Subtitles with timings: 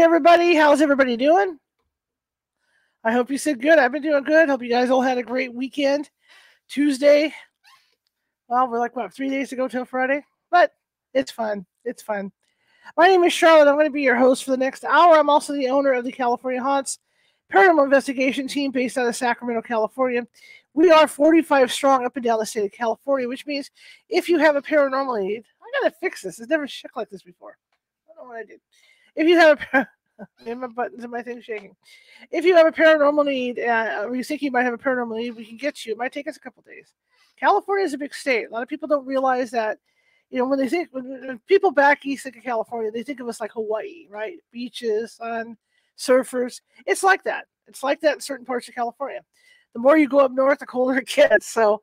[0.00, 0.54] Evening, everybody.
[0.54, 1.58] How's everybody doing?
[3.04, 3.78] I hope you said good.
[3.78, 4.48] I've been doing good.
[4.48, 6.08] Hope you guys all had a great weekend.
[6.70, 7.34] Tuesday.
[8.48, 10.24] Well, we're like, what, three days to go till Friday?
[10.50, 10.72] But
[11.12, 11.66] it's fun.
[11.84, 12.32] It's fun.
[12.96, 13.68] My name is Charlotte.
[13.68, 15.18] I'm going to be your host for the next hour.
[15.18, 16.98] I'm also the owner of the California Haunts
[17.52, 20.26] paranormal investigation team based out of Sacramento, California.
[20.72, 23.70] We are 45 strong up and down the state of California, which means
[24.08, 26.40] if you have a paranormal need, I got to fix this.
[26.40, 27.58] It's never shook like this before.
[28.08, 28.60] I don't know what I did.
[29.16, 29.86] If you have a
[30.46, 31.74] my buttons and my thing shaking.
[32.30, 35.16] If you have a paranormal need, uh, or you think you might have a paranormal
[35.16, 35.92] need, we can get you.
[35.92, 36.92] It might take us a couple days.
[37.38, 38.46] California is a big state.
[38.48, 39.78] A lot of people don't realize that.
[40.30, 43.20] You know, when they think when, when people back east think of California, they think
[43.20, 44.36] of us like Hawaii, right?
[44.52, 45.56] Beaches, sun,
[45.98, 46.60] surfers.
[46.86, 47.46] It's like that.
[47.66, 49.22] It's like that in certain parts of California.
[49.72, 51.48] The more you go up north, the colder it gets.
[51.48, 51.82] So,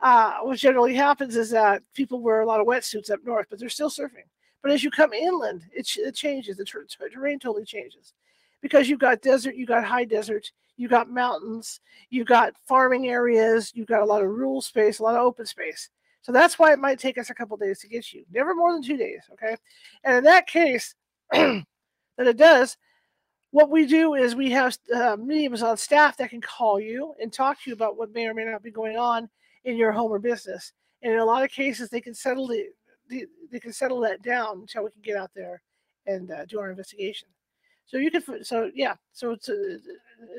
[0.00, 3.58] uh, what generally happens is that people wear a lot of wetsuits up north, but
[3.58, 4.28] they're still surfing.
[4.66, 6.56] But as you come inland, it, it changes.
[6.56, 8.14] The ter- terrain totally changes
[8.60, 11.78] because you've got desert, you've got high desert, you've got mountains,
[12.10, 15.46] you've got farming areas, you've got a lot of rural space, a lot of open
[15.46, 15.88] space.
[16.22, 18.24] So that's why it might take us a couple days to get you.
[18.32, 19.54] Never more than two days, okay?
[20.02, 20.96] And in that case,
[21.30, 21.64] that
[22.18, 22.76] it does,
[23.52, 27.32] what we do is we have uh, mediums on staff that can call you and
[27.32, 29.28] talk to you about what may or may not be going on
[29.62, 30.72] in your home or business.
[31.02, 32.66] And in a lot of cases, they can settle the,
[33.08, 35.62] the they can settle that down until we can get out there
[36.06, 37.28] and uh, do our investigation.
[37.86, 39.78] So you can, so yeah, so it's a,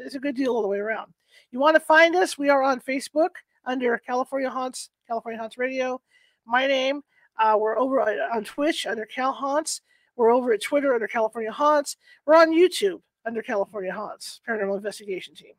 [0.06, 1.14] it's a good deal all the way around.
[1.52, 2.38] You want to find us?
[2.38, 3.30] We are on Facebook
[3.66, 6.02] under California Haunts, California Haunts Radio.
[6.46, 7.04] My name.
[7.40, 9.82] Uh, we're over on Twitch under Cal Haunts.
[10.16, 11.96] We're over at Twitter under California Haunts.
[12.26, 15.54] We're on YouTube under California Haunts Paranormal Investigation Team.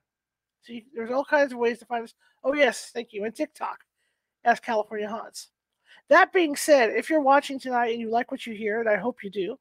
[0.62, 2.14] See, there's all kinds of ways to find us.
[2.44, 3.24] Oh yes, thank you.
[3.24, 3.84] And TikTok
[4.44, 5.48] as California Haunts.
[6.08, 8.96] That being said, if you're watching tonight and you like what you hear, and I
[8.96, 9.58] hope you do,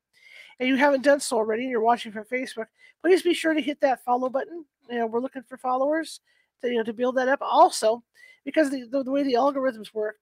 [0.60, 2.68] and you haven't done so already, and you're watching from Facebook,
[3.02, 4.66] please be sure to hit that follow button.
[4.90, 6.22] You know, we're looking for followers
[6.62, 7.40] to you know to build that up.
[7.42, 8.04] Also,
[8.46, 10.16] because the, the, the way the algorithms work,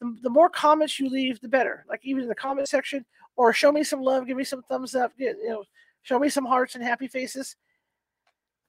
[0.00, 1.84] the, the more comments you leave, the better.
[1.88, 3.04] Like even in the comment section,
[3.36, 5.64] or show me some love, give me some thumbs up, get, you know,
[6.02, 7.56] show me some hearts and happy faces.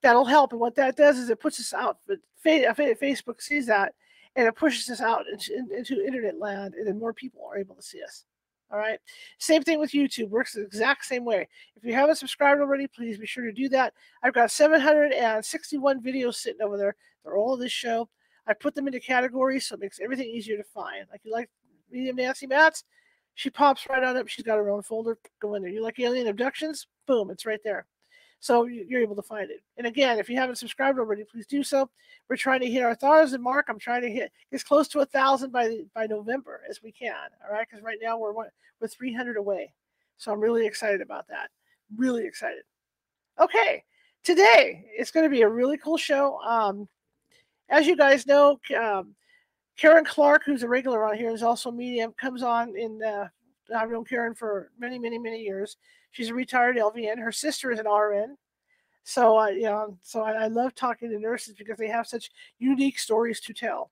[0.02, 0.52] That'll help.
[0.52, 2.00] And what that does is it puts us out.
[2.08, 3.94] But Facebook sees that
[4.36, 7.82] and it pushes us out into, internet land, and then more people are able to
[7.82, 8.26] see us.
[8.72, 9.00] All right.
[9.38, 10.30] Same thing with YouTube.
[10.30, 11.48] Works the exact same way.
[11.76, 13.94] If you haven't subscribed already, please be sure to do that.
[14.24, 16.96] I've got 761 videos sitting over there.
[17.24, 18.10] They're all this show.
[18.48, 21.06] I put them into categories so it makes everything easier to find.
[21.12, 21.50] Like you like
[21.92, 22.84] medium Nancy Mats,
[23.36, 24.28] she pops right on up.
[24.28, 25.18] She's got her own folder.
[25.42, 25.72] Go in there.
[25.72, 26.88] You like alien abductions?
[27.06, 27.86] Boom, it's right there.
[28.40, 29.64] So you're able to find it.
[29.78, 31.90] And again, if you haven't subscribed already, please do so.
[32.30, 33.68] We're trying to hit our thousand mark.
[33.70, 37.16] I'm trying to hit as close to a thousand by by November as we can.
[37.44, 39.74] All right, because right now we're we're 300 away.
[40.18, 41.50] So I'm really excited about that.
[41.98, 42.64] Really excited.
[43.40, 43.84] Okay,
[44.24, 46.40] today it's going to be a really cool show.
[46.42, 46.88] Um,
[47.70, 49.16] as you guys know, um,
[49.78, 53.28] Karen Clark, who's a regular on here, is also a medium, comes on in uh,
[53.76, 55.78] I've known Karen for many, many, many years.
[56.16, 57.20] She's a retired LVN.
[57.20, 58.38] Her sister is an RN.
[59.04, 62.32] So, uh, you know, so I, I love talking to nurses because they have such
[62.58, 63.92] unique stories to tell.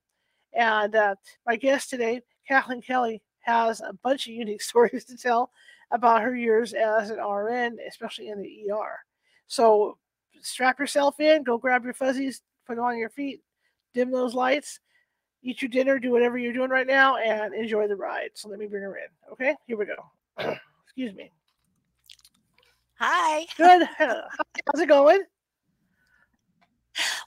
[0.54, 5.52] And uh, my guest today, Kathleen Kelly, has a bunch of unique stories to tell
[5.92, 9.00] about her years as an RN, especially in the ER.
[9.48, 9.98] So
[10.42, 13.42] strap yourself in, go grab your fuzzies, put them on your feet,
[13.94, 14.80] dim those lights,
[15.42, 18.30] eat your dinner, do whatever you're doing right now, and enjoy the ride.
[18.34, 19.34] So let me bring her in.
[19.34, 20.56] Okay, here we go.
[20.86, 21.30] Excuse me.
[23.06, 23.46] Hi.
[23.58, 23.86] Good.
[23.98, 25.24] How's it going?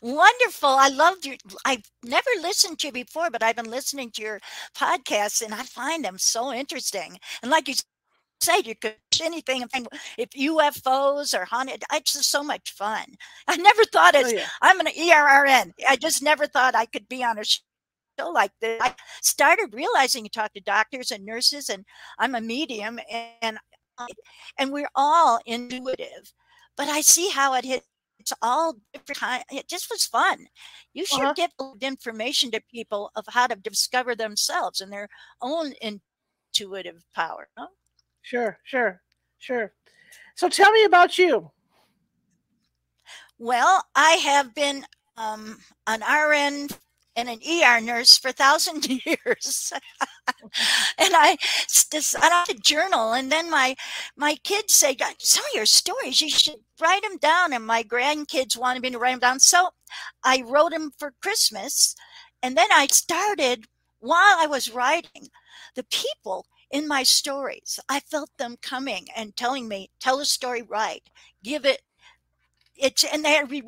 [0.00, 0.70] Wonderful.
[0.70, 1.36] I loved you.
[1.66, 4.40] I've never listened to you before, but I've been listening to your
[4.74, 7.18] podcasts and I find them so interesting.
[7.42, 7.74] And like you
[8.40, 9.66] said, you could anything
[10.16, 11.84] if UFOs or haunted.
[11.92, 13.04] It's just so much fun.
[13.46, 14.24] I never thought it.
[14.24, 14.46] Oh, yeah.
[14.62, 15.72] I'm an ERRN.
[15.86, 18.80] I just never thought I could be on a show like this.
[18.80, 21.84] I started realizing you talk to doctors and nurses, and
[22.18, 22.98] I'm a medium,
[23.42, 23.58] and
[24.58, 26.32] and we're all intuitive.
[26.76, 27.82] But I see how it hit.
[28.18, 29.44] It's all different kind.
[29.52, 30.46] It just was fun.
[30.94, 31.34] You should uh-huh.
[31.34, 31.50] give
[31.80, 35.08] information to people of how to discover themselves and their
[35.40, 37.48] own intuitive power.
[37.56, 37.68] Huh?
[38.22, 39.00] Sure, sure,
[39.38, 39.72] sure.
[40.34, 41.50] So tell me about you.
[43.38, 44.84] Well, I have been
[45.16, 46.68] um, an RN
[47.16, 49.72] and an ER nurse for a thousand years.
[50.98, 51.36] and I
[51.90, 53.12] decided to journal.
[53.12, 53.74] And then my
[54.16, 57.52] my kids say, some of your stories, you should write them down.
[57.52, 59.40] And my grandkids wanted me to write them down.
[59.40, 59.70] So
[60.22, 61.94] I wrote them for Christmas.
[62.42, 63.64] And then I started
[63.98, 65.28] while I was writing,
[65.74, 70.62] the people in my stories, I felt them coming and telling me, tell a story
[70.62, 71.02] right,
[71.42, 71.82] give it
[72.76, 73.62] it's and they re-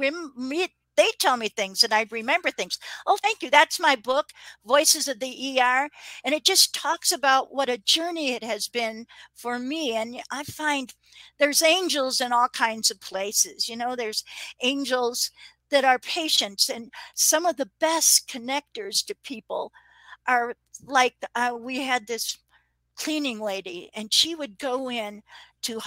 [0.98, 2.78] they tell me things and I remember things.
[3.06, 3.50] Oh, thank you.
[3.50, 4.26] That's my book,
[4.66, 5.88] Voices of the ER.
[6.24, 9.94] And it just talks about what a journey it has been for me.
[9.94, 10.92] And I find
[11.38, 13.68] there's angels in all kinds of places.
[13.68, 14.24] You know, there's
[14.62, 15.30] angels
[15.70, 19.70] that are patients, and some of the best connectors to people
[20.26, 20.54] are
[20.84, 22.38] like uh, we had this
[22.96, 25.22] cleaning lady, and she would go in
[25.62, 25.78] to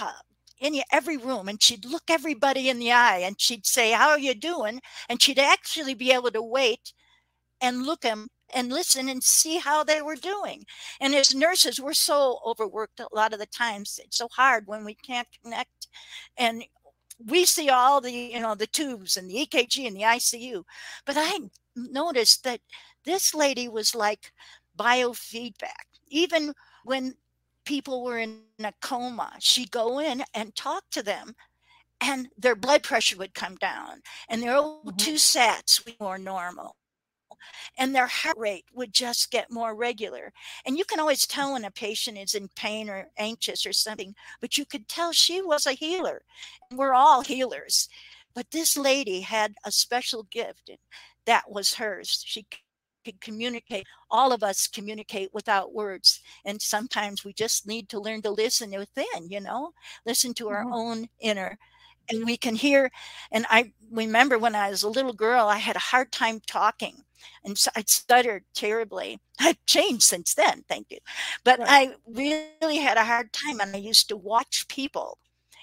[0.62, 4.18] in every room and she'd look everybody in the eye and she'd say, How are
[4.18, 4.80] you doing?
[5.08, 6.92] And she'd actually be able to wait
[7.60, 10.64] and look them and listen and see how they were doing.
[11.00, 13.98] And as nurses, we're so overworked a lot of the times.
[14.02, 15.88] It's so hard when we can't connect.
[16.36, 16.64] And
[17.26, 20.64] we see all the, you know, the tubes and the EKG and the ICU.
[21.06, 21.38] But I
[21.76, 22.60] noticed that
[23.04, 24.32] this lady was like
[24.78, 25.86] biofeedback.
[26.08, 26.52] Even
[26.84, 27.14] when
[27.64, 31.34] people were in a coma, she'd go in and talk to them
[32.00, 35.14] and their blood pressure would come down and their O2 mm-hmm.
[35.14, 36.76] sats were more normal
[37.78, 40.32] and their heart rate would just get more regular.
[40.64, 44.14] And you can always tell when a patient is in pain or anxious or something,
[44.40, 46.22] but you could tell she was a healer.
[46.70, 47.88] And we're all healers.
[48.34, 50.78] But this lady had a special gift, and
[51.26, 52.22] that was hers.
[52.26, 52.46] She
[53.04, 53.86] could communicate.
[54.10, 56.20] All of us communicate without words.
[56.44, 59.72] And sometimes we just need to learn to listen within, you know,
[60.06, 60.74] listen to our mm-hmm.
[60.74, 61.58] own inner.
[62.10, 62.90] And we can hear.
[63.30, 67.04] And I remember when I was a little girl, I had a hard time talking
[67.44, 69.20] and so I stuttered terribly.
[69.40, 70.98] I've changed since then, thank you.
[71.44, 71.90] But right.
[71.90, 75.18] I really had a hard time and I used to watch people.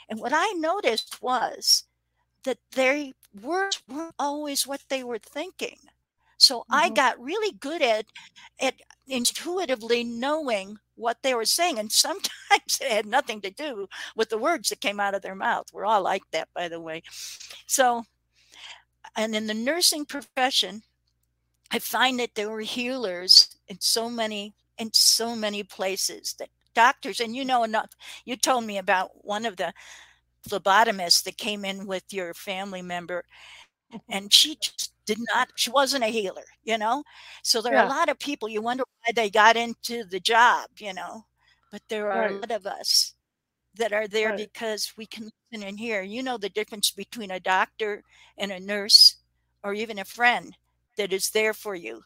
[0.10, 1.84] And what I noticed was
[2.44, 5.78] that their words weren't always what they were thinking.
[6.40, 6.76] So mm-hmm.
[6.76, 8.06] I got really good at
[8.60, 8.76] at
[9.08, 11.80] intuitively knowing what they were saying.
[11.80, 12.32] And sometimes
[12.82, 15.68] it had nothing to do with the words that came out of their mouth.
[15.72, 17.04] We're all like that, by the way.
[17.68, 18.04] So,
[19.16, 20.82] and in the nursing profession,
[21.72, 27.20] I find that there were healers in so many in so many places that doctors
[27.20, 27.90] and you know enough
[28.24, 29.74] you told me about one of the
[30.48, 33.26] phlebotomists that came in with your family member
[34.08, 37.04] and she just did not she wasn't a healer you know
[37.42, 37.82] so there yeah.
[37.82, 41.26] are a lot of people you wonder why they got into the job you know
[41.72, 42.32] but there are right.
[42.32, 43.16] a lot of us
[43.76, 44.38] that are there right.
[44.38, 48.04] because we can listen and hear you know the difference between a doctor
[48.38, 49.16] and a nurse
[49.64, 50.56] or even a friend
[50.96, 52.04] that is there for you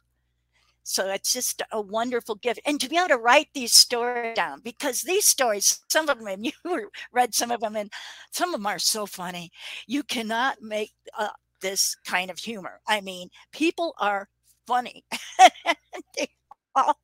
[0.84, 2.60] so it's just a wonderful gift.
[2.66, 6.44] And to be able to write these stories down, because these stories, some of them,
[6.44, 7.92] you read some of them, and
[8.32, 9.52] some of them are so funny.
[9.88, 11.30] You cannot make uh,
[11.64, 12.82] this kind of humor.
[12.88, 14.30] I mean, people are
[14.68, 15.04] funny.
[16.18, 16.30] they
[16.76, 17.00] all,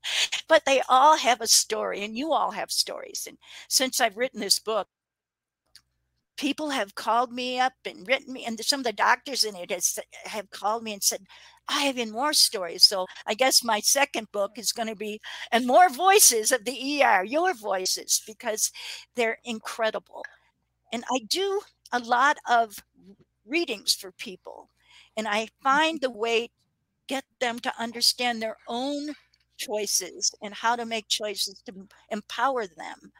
[0.48, 3.25] but they all have a story, and you all have stories.
[3.28, 3.38] And
[3.68, 4.88] since I've written this book,
[6.38, 9.72] people have called me up and written me, and some of the doctors in it
[9.72, 11.22] has, have called me and said,
[11.68, 12.84] I have even more stories.
[12.84, 15.20] So I guess my second book is going to be,
[15.51, 18.72] and more voices of the ER, your voices, because
[19.16, 20.24] they're incredible.
[20.94, 21.62] And I do
[21.92, 22.75] a lot of
[23.50, 24.70] readings for people.
[25.18, 26.53] And I find the way to
[27.08, 29.10] get them to understand their own
[29.58, 31.74] choices and how to make choices to
[32.10, 33.12] empower them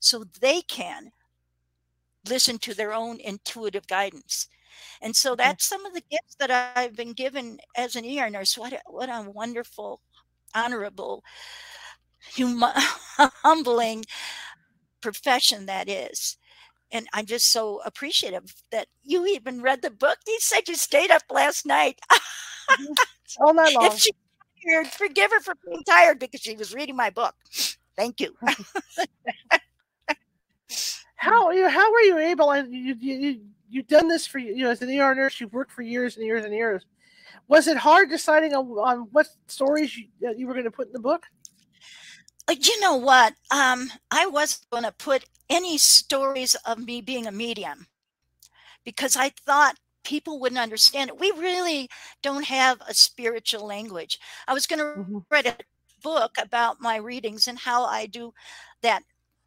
[0.00, 1.10] so they can
[2.28, 4.48] listen to their own intuitive guidance.
[5.00, 8.58] And so that's some of the gifts that I've been given as an ER nurse.
[8.58, 10.00] What a, what a wonderful,
[10.54, 11.24] honorable,
[12.36, 12.62] hum-
[13.42, 14.04] humbling
[15.00, 16.36] profession that is
[16.92, 20.18] and I'm just so appreciative that you even read the book.
[20.26, 21.98] You said you stayed up last night.
[22.10, 22.92] Mm-hmm.
[23.40, 23.86] All night long.
[23.86, 24.12] If she
[24.66, 27.34] tired, forgive her for being tired because she was reading my book.
[27.96, 28.36] Thank you.
[31.16, 32.52] how you how were you able?
[32.52, 35.40] And you you you've done this for you know as an ER nurse.
[35.40, 36.84] You've worked for years and years and years.
[37.48, 40.92] Was it hard deciding on, on what stories you, you were going to put in
[40.92, 41.26] the book?
[42.48, 43.34] Uh, you know what?
[43.50, 47.86] Um, I wasn't going to put any stories of me being a medium
[48.84, 51.18] because I thought people wouldn't understand it.
[51.18, 51.88] We really
[52.22, 54.18] don't have a spiritual language.
[54.46, 55.18] I was going to mm-hmm.
[55.30, 55.56] write a
[56.02, 58.32] book about my readings and how I do
[58.82, 59.02] that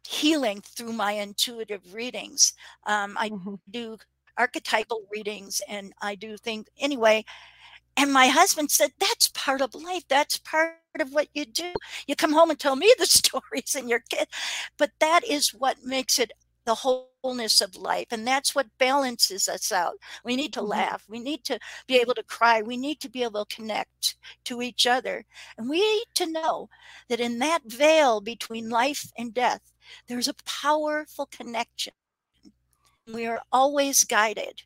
[0.06, 2.52] healing through my intuitive readings.
[2.86, 3.54] Um, I mm-hmm.
[3.70, 3.96] do
[4.36, 7.24] archetypal readings and I do think anyway.
[7.96, 10.04] And my husband said, That's part of life.
[10.08, 11.72] That's part of what you do.
[12.06, 14.28] You come home and tell me the stories and your kid.
[14.78, 16.32] But that is what makes it
[16.66, 18.06] the wholeness of life.
[18.10, 19.94] And that's what balances us out.
[20.24, 20.70] We need to mm-hmm.
[20.70, 21.04] laugh.
[21.08, 22.62] We need to be able to cry.
[22.62, 25.24] We need to be able to connect to each other.
[25.56, 26.68] And we need to know
[27.08, 29.60] that in that veil between life and death,
[30.06, 31.94] there's a powerful connection.
[33.12, 34.62] We are always guided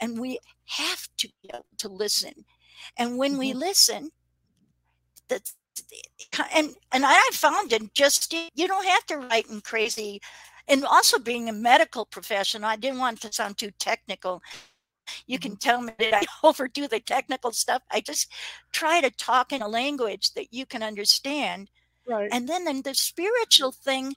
[0.00, 2.44] and we have to be able to listen.
[2.96, 3.40] And when mm-hmm.
[3.40, 4.10] we listen,
[5.28, 5.54] that's
[6.54, 10.20] and and I found it just you don't have to write in crazy
[10.68, 14.42] and also being a medical professional, I didn't want to sound too technical.
[15.26, 15.58] You can mm-hmm.
[15.58, 17.82] tell me that I overdo the technical stuff.
[17.90, 18.30] I just
[18.70, 21.70] try to talk in a language that you can understand.
[22.06, 22.28] Right.
[22.30, 24.14] And then the spiritual thing,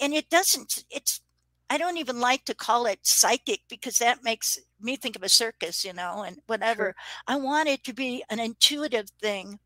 [0.00, 1.20] and it doesn't, it's,
[1.68, 5.28] I don't even like to call it psychic because that makes me think of a
[5.28, 6.82] circus, you know, and whatever.
[6.84, 6.94] Sure.
[7.28, 9.60] I want it to be an intuitive thing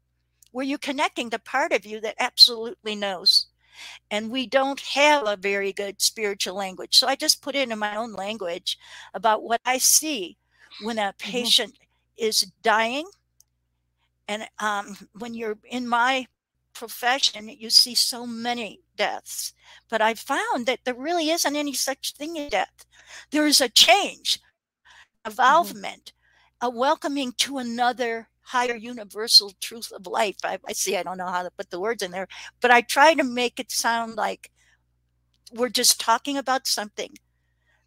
[0.54, 3.46] where you're connecting the part of you that absolutely knows
[4.10, 6.96] and we don't have a very good spiritual language.
[6.96, 8.78] So I just put it in my own language
[9.12, 10.36] about what I see
[10.82, 11.30] when a mm-hmm.
[11.30, 12.26] patient mm-hmm.
[12.26, 13.06] is dying.
[14.28, 16.26] And um, when you're in my
[16.72, 19.52] profession, you see so many deaths.
[19.90, 22.86] But I found that there really isn't any such thing as death.
[23.30, 24.40] There is a change,
[25.26, 26.12] evolvement,
[26.62, 26.66] mm-hmm.
[26.66, 30.36] a welcoming to another higher universal truth of life.
[30.44, 32.28] I, I, see, I don't know how to put the words in there,
[32.60, 34.50] but I try to make it sound like
[35.52, 37.14] we're just talking about something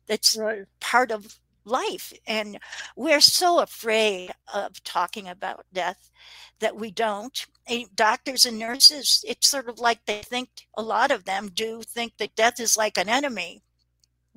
[0.07, 0.65] that's right.
[0.79, 2.13] part of life.
[2.25, 2.59] And
[2.95, 6.09] we're so afraid of talking about death
[6.59, 7.45] that we don't.
[7.93, 12.13] Doctors and nurses, it's sort of like they think, a lot of them do think
[12.17, 13.61] that death is like an enemy.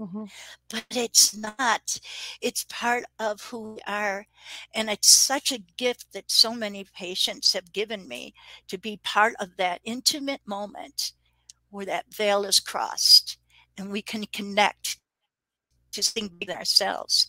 [0.00, 0.24] Mm-hmm.
[0.70, 1.98] But it's not.
[2.40, 4.26] It's part of who we are.
[4.74, 8.34] And it's such a gift that so many patients have given me
[8.68, 11.12] to be part of that intimate moment
[11.68, 13.36] where that veil is crossed
[13.76, 14.98] and we can connect
[15.92, 17.26] to something bigger ourselves.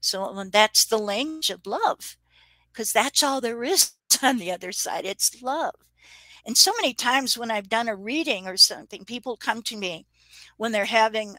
[0.00, 2.16] So and that's the language of love,
[2.72, 5.04] because that's all there is on the other side.
[5.06, 5.74] It's love.
[6.44, 10.06] And so many times when I've done a reading or something, people come to me
[10.56, 11.36] when they're having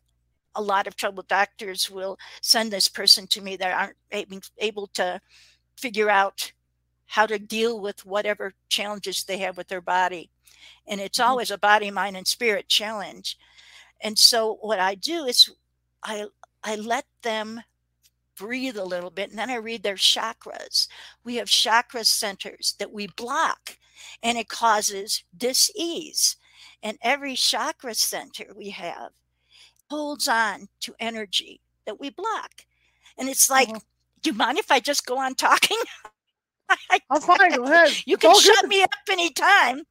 [0.56, 1.24] a lot of trouble.
[1.28, 5.20] Doctors will send this person to me that aren't able to
[5.78, 6.52] figure out
[7.08, 10.30] how to deal with whatever challenges they have with their body.
[10.88, 11.30] And it's mm-hmm.
[11.30, 13.38] always a body, mind, and spirit challenge.
[14.02, 15.50] And so what I do is
[16.04, 16.26] I
[16.64, 17.62] I let them
[18.38, 20.88] breathe a little bit and then I read their chakras.
[21.24, 23.78] We have chakra centers that we block
[24.24, 26.38] and it causes dis-ease.
[26.82, 29.12] And every chakra center we have
[29.92, 32.52] holds on to energy that we block.
[33.18, 33.80] And it's like, uh-huh.
[34.22, 35.78] do you mind if I just go on talking?
[37.10, 37.56] I'm fine.
[37.56, 37.92] Go ahead.
[38.06, 39.84] You can shut me up anytime.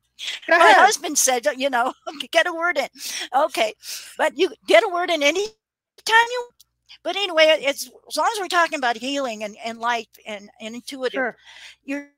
[0.48, 0.76] Go My ahead.
[0.76, 1.92] husband said, you know,
[2.32, 2.88] get a word in.
[3.34, 3.74] Okay.
[4.16, 5.46] But you get a word in any
[6.04, 6.48] time you
[7.02, 10.74] but anyway, it's as long as we're talking about healing and, and life and, and
[10.74, 11.36] intuitive, sure.
[11.84, 12.08] your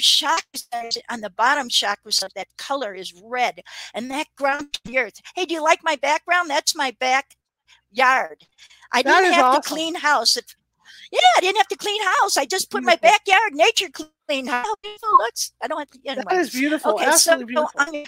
[0.00, 3.60] chakras on the bottom chakras of that color is red
[3.94, 5.20] and that ground the earth.
[5.34, 6.50] Hey, do you like my background?
[6.50, 8.46] That's my backyard.
[8.92, 9.62] I that didn't have awesome.
[9.62, 10.36] to clean house.
[10.36, 10.54] If,
[11.10, 12.36] yeah, I didn't have to clean house.
[12.36, 13.88] I just put my backyard nature
[14.28, 14.66] clean house.
[15.18, 15.52] looks.
[15.62, 15.98] I don't have to.
[16.06, 16.24] Anyway.
[16.28, 16.94] That is beautiful.
[16.94, 18.04] Okay, Absolutely so, beautiful.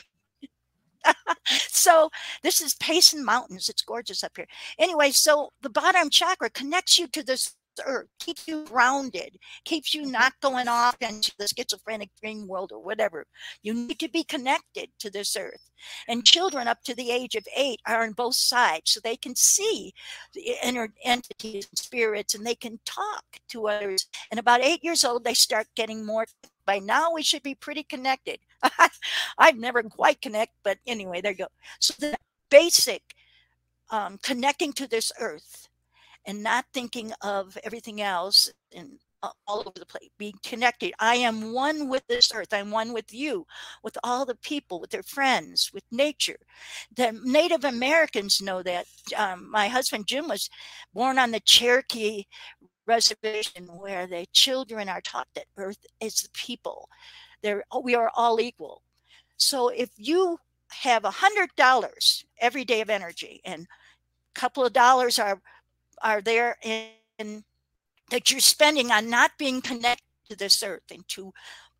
[1.47, 2.11] so
[2.43, 3.69] this is Payson Mountains.
[3.69, 4.47] It's gorgeous up here.
[4.79, 10.02] Anyway, so the bottom chakra connects you to this earth, keeps you grounded, keeps you
[10.02, 10.12] mm-hmm.
[10.12, 13.26] not going off into the schizophrenic dream world or whatever.
[13.62, 15.71] You need to be connected to this earth.
[16.09, 19.37] And children up to the age of eight are on both sides, so they can
[19.37, 19.93] see
[20.33, 24.07] the inner entities and spirits and they can talk to others.
[24.31, 26.26] And about eight years old, they start getting more.
[26.66, 28.38] By now, we should be pretty connected.
[29.38, 31.49] I've never quite connect, but anyway, there you go.
[31.78, 32.16] So the
[32.50, 33.02] basic
[33.90, 35.69] um, connecting to this earth
[36.26, 38.99] and not thinking of everything else and
[39.47, 40.93] all over the place, being connected.
[40.99, 42.52] I am one with this earth.
[42.52, 43.47] I'm one with you,
[43.83, 46.38] with all the people, with their friends, with nature.
[46.97, 48.87] The Native Americans know that.
[49.16, 50.50] Um, my husband Jim was
[50.93, 52.25] born on the Cherokee
[52.87, 56.88] reservation where the children are taught that earth is the people.
[57.43, 58.83] They're, we are all equal.
[59.37, 60.38] So if you
[60.71, 65.40] have a hundred dollars every day of energy and a couple of dollars are
[66.05, 67.43] are there in
[68.11, 71.33] that you're spending on not being connected to this earth and to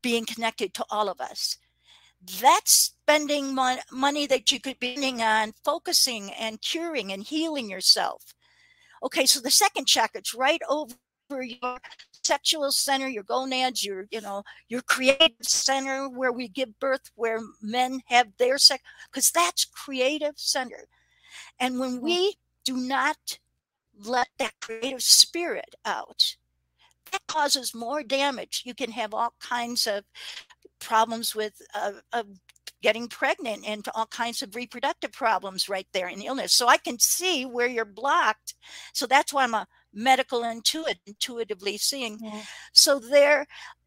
[0.03, 1.59] being connected to all of us.
[2.41, 8.35] That's spending money that you could be spending on focusing and curing and healing yourself.
[9.03, 10.95] Okay, so the second chakra, it's right over
[11.43, 11.79] your
[12.23, 17.41] sexual center, your gonads, your, you know, your creative center where we give birth, where
[17.61, 20.89] men have their sex, because that's creative center.
[21.61, 22.03] And when mm.
[22.03, 23.39] we do not
[24.03, 26.37] let that creative spirit out,
[27.13, 28.63] that causes more damage.
[28.65, 30.05] You can have all kinds of
[30.81, 32.25] problems with uh, uh,
[32.83, 36.53] getting pregnant and all kinds of reproductive problems right there in illness.
[36.53, 38.55] So I can see where you're blocked.
[38.93, 42.19] So that's why I'm a medical intuit, intuitively seeing.
[42.21, 42.43] Yeah.
[42.73, 43.47] So there,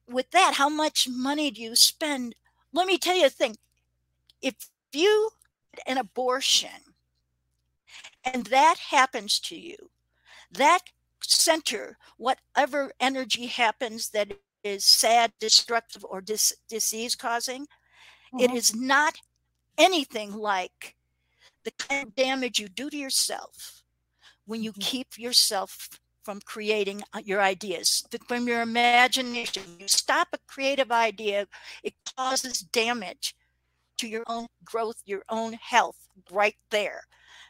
[0.09, 2.33] with that, how much money do you spend?
[2.73, 3.57] Let me tell you a thing.
[4.41, 4.55] If
[4.93, 5.29] you
[5.85, 6.69] an abortion
[8.23, 9.91] and that happens to you,
[10.51, 10.79] that
[11.21, 18.39] center, whatever energy happens that is sad, destructive, or dis- disease causing, mm-hmm.
[18.39, 19.15] it is not
[19.77, 20.95] anything like
[21.63, 23.83] the kind of damage you do to yourself
[24.45, 24.81] when you mm-hmm.
[24.81, 25.89] keep yourself
[26.23, 31.47] from creating uh, your ideas from your imagination you stop a creative idea
[31.83, 33.33] it causes damage
[33.97, 37.03] to your own growth your own health right there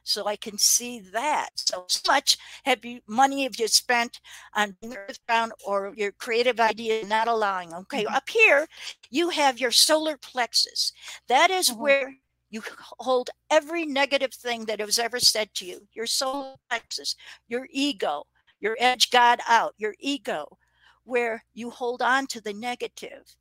[0.07, 1.49] so I can see that.
[1.55, 4.19] So, so much have you money have you spent
[4.55, 7.73] on being earthbound or your creative idea not allowing?
[7.73, 8.15] Okay, mm-hmm.
[8.15, 8.67] up here
[9.09, 10.91] you have your solar plexus.
[11.27, 11.81] That is mm-hmm.
[11.81, 12.13] where
[12.49, 12.61] you
[12.99, 15.87] hold every negative thing that was ever said to you.
[15.93, 17.15] Your solar plexus,
[17.47, 18.23] your ego,
[18.59, 20.57] your edge God out, your ego,
[21.03, 23.35] where you hold on to the negative.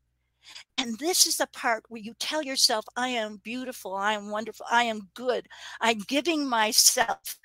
[0.87, 4.67] And this is the part where you tell yourself, I am beautiful, I am wonderful,
[4.71, 5.49] I am good,
[5.81, 7.41] I'm giving myself.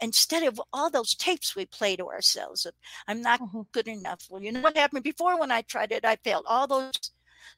[0.00, 2.72] Instead of all those tapes we play to ourselves of,
[3.08, 3.62] I'm not mm-hmm.
[3.72, 4.28] good enough.
[4.30, 6.04] Well, you know what happened before when I tried it?
[6.04, 6.44] I failed.
[6.46, 6.92] All those.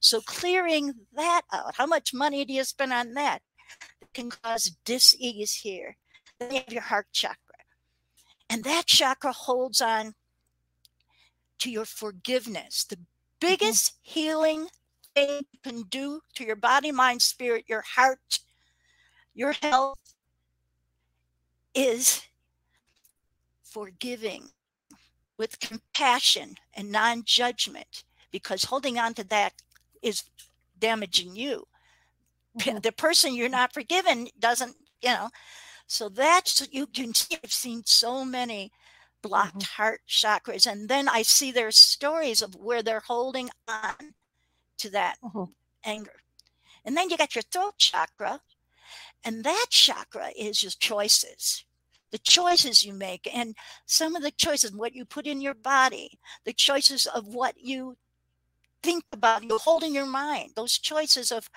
[0.01, 3.43] So clearing that out, how much money do you spend on that?
[4.01, 5.99] It can cause dis-ease here.
[6.41, 7.37] Then you have your heart chakra.
[8.49, 10.15] And that chakra holds on
[11.59, 12.85] to your forgiveness.
[12.85, 13.05] The mm-hmm.
[13.39, 14.13] biggest mm-hmm.
[14.15, 14.69] healing
[15.17, 18.39] thing you can do to your body, mind, spirit, your heart,
[19.35, 19.99] your health
[21.75, 22.23] is
[23.65, 24.51] forgiving
[25.39, 29.53] with compassion and non judgment because holding on to that
[30.03, 30.25] is
[30.79, 31.67] damaging you.
[32.59, 32.79] Mm-hmm.
[32.79, 35.31] The person you're not forgiven doesn't, you know.
[35.87, 38.73] So that's, you can see, I've seen so many
[39.23, 39.83] blocked mm-hmm.
[39.83, 40.71] heart chakras.
[40.71, 44.15] And then I see their stories of where they're holding on
[44.79, 45.45] to that mm-hmm.
[45.85, 46.13] anger.
[46.85, 48.41] And then you got your throat chakra,
[49.25, 51.65] and that chakra is your choices,
[52.13, 56.19] the choices you make, and some of the choices, what you put in your body,
[56.45, 57.97] the choices of what you
[58.83, 61.51] think about, you hold in your mind, those choices of,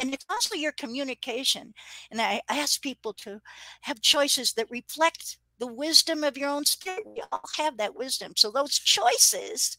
[0.00, 1.72] and it's also your communication.
[2.10, 3.40] And I ask people to
[3.82, 7.06] have choices that reflect the wisdom of your own spirit.
[7.06, 8.32] We all have that wisdom.
[8.36, 9.78] So those choices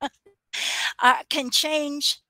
[0.00, 2.20] uh, can change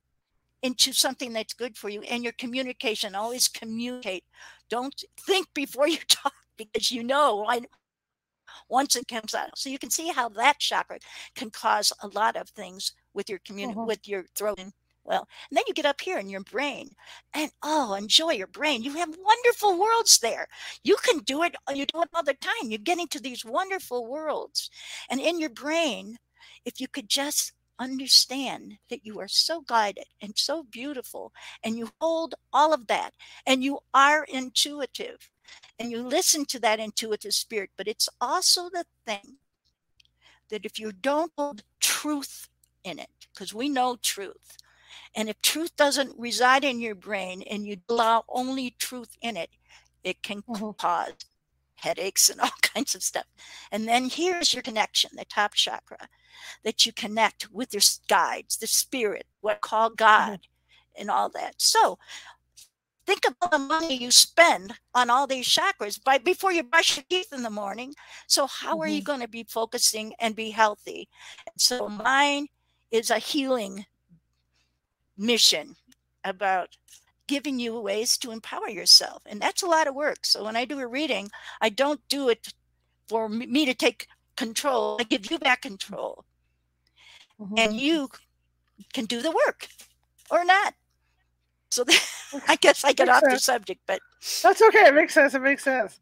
[0.62, 4.24] into something that's good for you and your communication always communicate.
[4.70, 7.62] Don't think before you talk because you know I,
[8.68, 10.98] once it comes out so you can see how that chakra
[11.34, 13.86] can cause a lot of things with your community mm-hmm.
[13.86, 14.72] with your throat and
[15.04, 16.88] well and then you get up here in your brain
[17.34, 18.82] and oh enjoy your brain.
[18.82, 20.46] You have wonderful worlds there.
[20.82, 22.70] You can do it you do it all the time.
[22.70, 24.70] You're getting to these wonderful worlds
[25.10, 26.18] and in your brain
[26.64, 31.90] if you could just understand that you are so guided and so beautiful, and you
[32.00, 33.12] hold all of that,
[33.46, 35.30] and you are intuitive,
[35.78, 37.70] and you listen to that intuitive spirit.
[37.76, 39.36] But it's also the thing
[40.48, 42.48] that if you don't hold truth
[42.84, 44.58] in it, because we know truth,
[45.14, 49.50] and if truth doesn't reside in your brain and you allow only truth in it,
[50.04, 50.70] it can mm-hmm.
[50.78, 51.12] cause
[51.76, 53.26] headaches and all kinds of stuff.
[53.70, 56.08] And then here's your connection, the top chakra
[56.64, 59.96] that you connect with your guides, the spirit, what call mm-hmm.
[59.96, 61.00] God, mm-hmm.
[61.00, 61.54] and all that.
[61.58, 61.98] So
[63.06, 67.04] think about the money you spend on all these chakras by before you brush your
[67.08, 67.94] teeth in the morning.
[68.26, 68.80] So how mm-hmm.
[68.82, 69.06] are you mm-hmm.
[69.06, 71.08] going to be focusing and be healthy?
[71.56, 72.48] So mine
[72.90, 73.86] is a healing
[75.16, 75.76] mission
[76.24, 76.76] about
[77.26, 79.22] giving you ways to empower yourself.
[79.26, 80.24] And that's a lot of work.
[80.24, 82.52] So when I do a reading, I don't do it
[83.08, 84.96] for me to take control.
[85.00, 86.24] I give you back control.
[87.40, 87.54] Mm-hmm.
[87.58, 88.08] And you
[88.92, 89.68] can do the work
[90.30, 90.74] or not.
[91.70, 91.84] So
[92.48, 93.34] I guess I get off sense.
[93.34, 94.00] the subject, but
[94.42, 94.86] that's okay.
[94.86, 95.34] It makes sense.
[95.34, 96.00] It makes sense.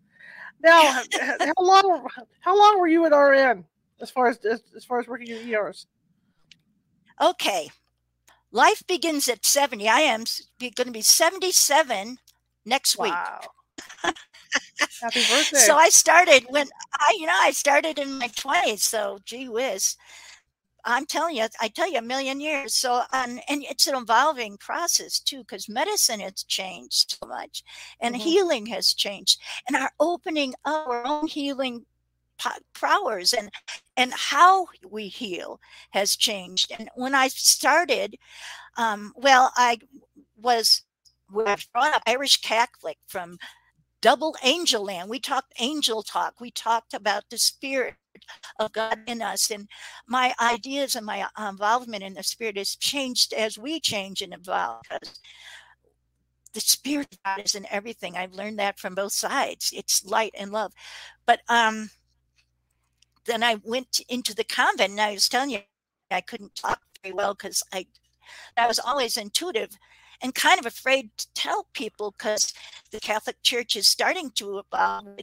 [0.63, 0.81] Now,
[1.21, 2.07] how long?
[2.41, 3.65] How long were you at RN
[4.01, 5.87] as far as as far as working in ERs?
[7.21, 7.71] Okay,
[8.55, 9.89] life begins at seventy.
[9.89, 10.25] I am
[10.61, 12.19] going to be seventy-seven
[12.65, 13.05] next wow.
[13.05, 14.15] week.
[15.03, 15.59] Happy birthday.
[15.59, 18.81] So I started when I, you know, I started in my 20s.
[18.81, 19.97] So gee whiz.
[20.87, 22.75] I'm telling you, I tell you a million years.
[22.75, 27.65] So, um, and it's an evolving process too, because medicine has changed so much
[28.01, 28.23] and mm-hmm.
[28.23, 31.87] healing has changed and our opening up, our own healing
[32.75, 33.51] powers and
[33.97, 38.17] and how we heal has changed and when i started
[38.77, 39.79] um, well i
[40.41, 40.83] was
[41.31, 43.39] brought up irish catholic from
[44.03, 47.95] double angel land we talked angel talk we talked about the spirit
[48.59, 49.51] of God in us.
[49.51, 49.69] And
[50.07, 54.83] my ideas and my involvement in the Spirit has changed as we change and evolve.
[54.83, 55.21] Because
[56.53, 58.17] the Spirit of God is in everything.
[58.17, 59.73] I've learned that from both sides.
[59.75, 60.73] It's light and love.
[61.27, 61.91] But um,
[63.27, 65.61] then I went into the convent, and I was telling you,
[66.11, 67.87] I couldn't talk very well because I,
[68.57, 69.71] I was always intuitive
[70.23, 72.53] and kind of afraid to tell people because
[72.91, 75.19] the Catholic Church is starting to evolve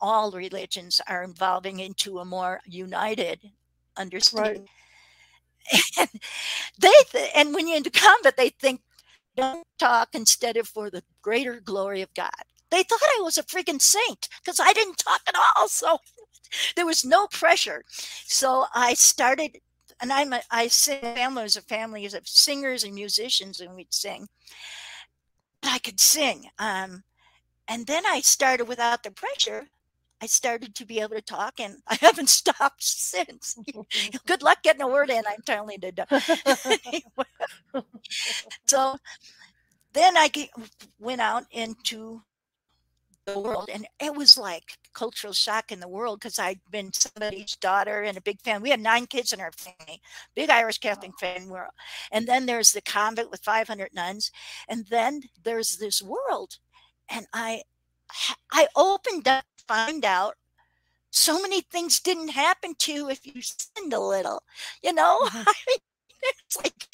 [0.00, 3.40] all religions are evolving into a more united
[3.96, 4.66] understanding.
[5.72, 5.80] Right.
[5.98, 6.10] And
[6.78, 8.82] they th- and when you're into combat, they think
[9.34, 12.44] don't talk instead of for the greater glory of God.
[12.70, 15.68] They thought I was a freaking saint because I didn't talk at all.
[15.68, 15.98] So
[16.76, 17.84] there was no pressure.
[18.26, 19.58] So I started,
[20.00, 21.00] and I'm a, I sing.
[21.00, 24.28] Family was a family of singers and musicians, and we'd sing.
[25.62, 26.50] I could sing.
[26.58, 27.04] Um,
[27.68, 29.68] and then I started without the pressure
[30.24, 33.58] I started to be able to talk, and I haven't stopped since.
[34.26, 35.22] Good luck getting a word in.
[35.28, 35.92] I'm telling you.
[38.66, 38.96] so
[39.92, 40.30] then I
[40.98, 42.22] went out into
[43.26, 47.56] the world, and it was like cultural shock in the world because I'd been somebody's
[47.56, 48.62] daughter and a big fan.
[48.62, 50.00] We had nine kids in our family,
[50.34, 51.60] big Irish Catholic family.
[52.12, 54.30] And then there's the convent with 500 nuns,
[54.68, 56.58] and then there's this world,
[57.08, 57.62] and I
[58.52, 60.36] I opened up to find out
[61.10, 64.42] so many things didn't happen to you if you sinned a little,
[64.82, 65.28] you know?
[65.44, 65.93] Mm-hmm.
[66.24, 66.86] It's like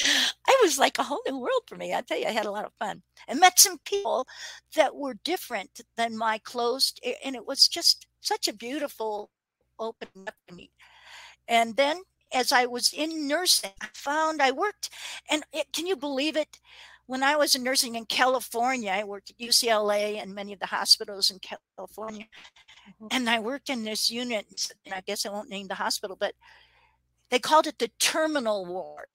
[0.47, 1.95] I was like a whole new world for me.
[1.95, 4.27] I tell you, I had a lot of fun and met some people
[4.77, 9.31] that were different than my closed, and it was just such a beautiful
[9.79, 10.71] opening up to me.
[11.49, 14.91] And then as I was in nursing, I found I worked,
[15.31, 16.59] and it, can you believe it?
[17.07, 20.67] When I was in nursing in California, I worked at UCLA and many of the
[20.67, 22.27] hospitals in California.
[22.89, 23.07] Mm-hmm.
[23.11, 24.47] And I worked in this unit,
[24.85, 26.35] and I guess I won't name the hospital, but
[27.31, 29.07] they called it the terminal ward.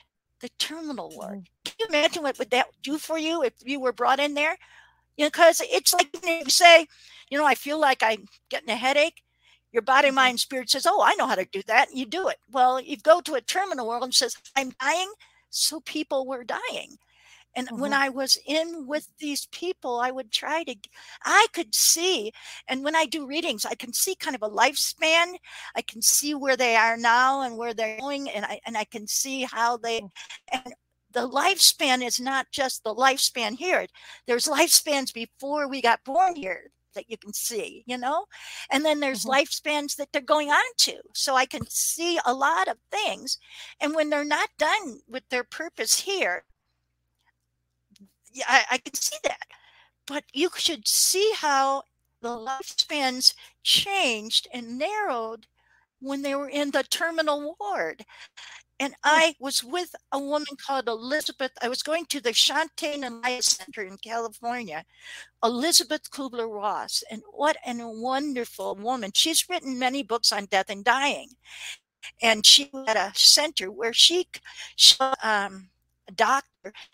[0.46, 1.40] The terminal ward.
[1.40, 1.64] Mm-hmm.
[1.64, 4.56] Can you imagine what would that do for you if you were brought in there?
[5.18, 6.86] You know, because it's like you say,
[7.32, 9.24] you know, I feel like I'm getting a headache.
[9.72, 10.16] Your body, mm-hmm.
[10.18, 12.38] mind, spirit says, "Oh, I know how to do that." And you do it.
[12.52, 15.12] Well, you go to a terminal world and says, "I'm dying,"
[15.50, 17.00] so people were dying.
[17.56, 17.80] And mm-hmm.
[17.82, 20.76] when I was in with these people, I would try to,
[21.24, 22.32] I could see,
[22.68, 25.36] and when I do readings, I can see kind of a lifespan.
[25.76, 28.84] I can see where they are now and where they're going, and I and I
[28.84, 30.10] can see how they, mm.
[30.52, 30.74] and
[31.12, 33.88] the lifespan is not just the lifespan here.
[34.28, 38.26] There's lifespans before we got born here that you can see, you know?
[38.72, 39.32] And then there's mm-hmm.
[39.32, 40.96] lifespans that they're going on to.
[41.14, 43.38] So I can see a lot of things.
[43.80, 46.44] And when they're not done with their purpose here,
[48.36, 49.48] yeah, I, I can see that.
[50.06, 51.84] But you should see how
[52.22, 55.48] the lifespans changed and narrowed
[56.00, 58.06] when they were in the terminal ward.
[58.78, 61.52] And I was with a woman called Elizabeth.
[61.62, 64.84] I was going to the Shanti Nilaya Center in California,
[65.42, 67.02] Elizabeth Kubler Ross.
[67.10, 69.12] And what a wonderful woman.
[69.14, 71.30] She's written many books on death and dying.
[72.22, 74.28] And she had a center where she,
[74.76, 75.70] she um,
[76.08, 76.50] a doctor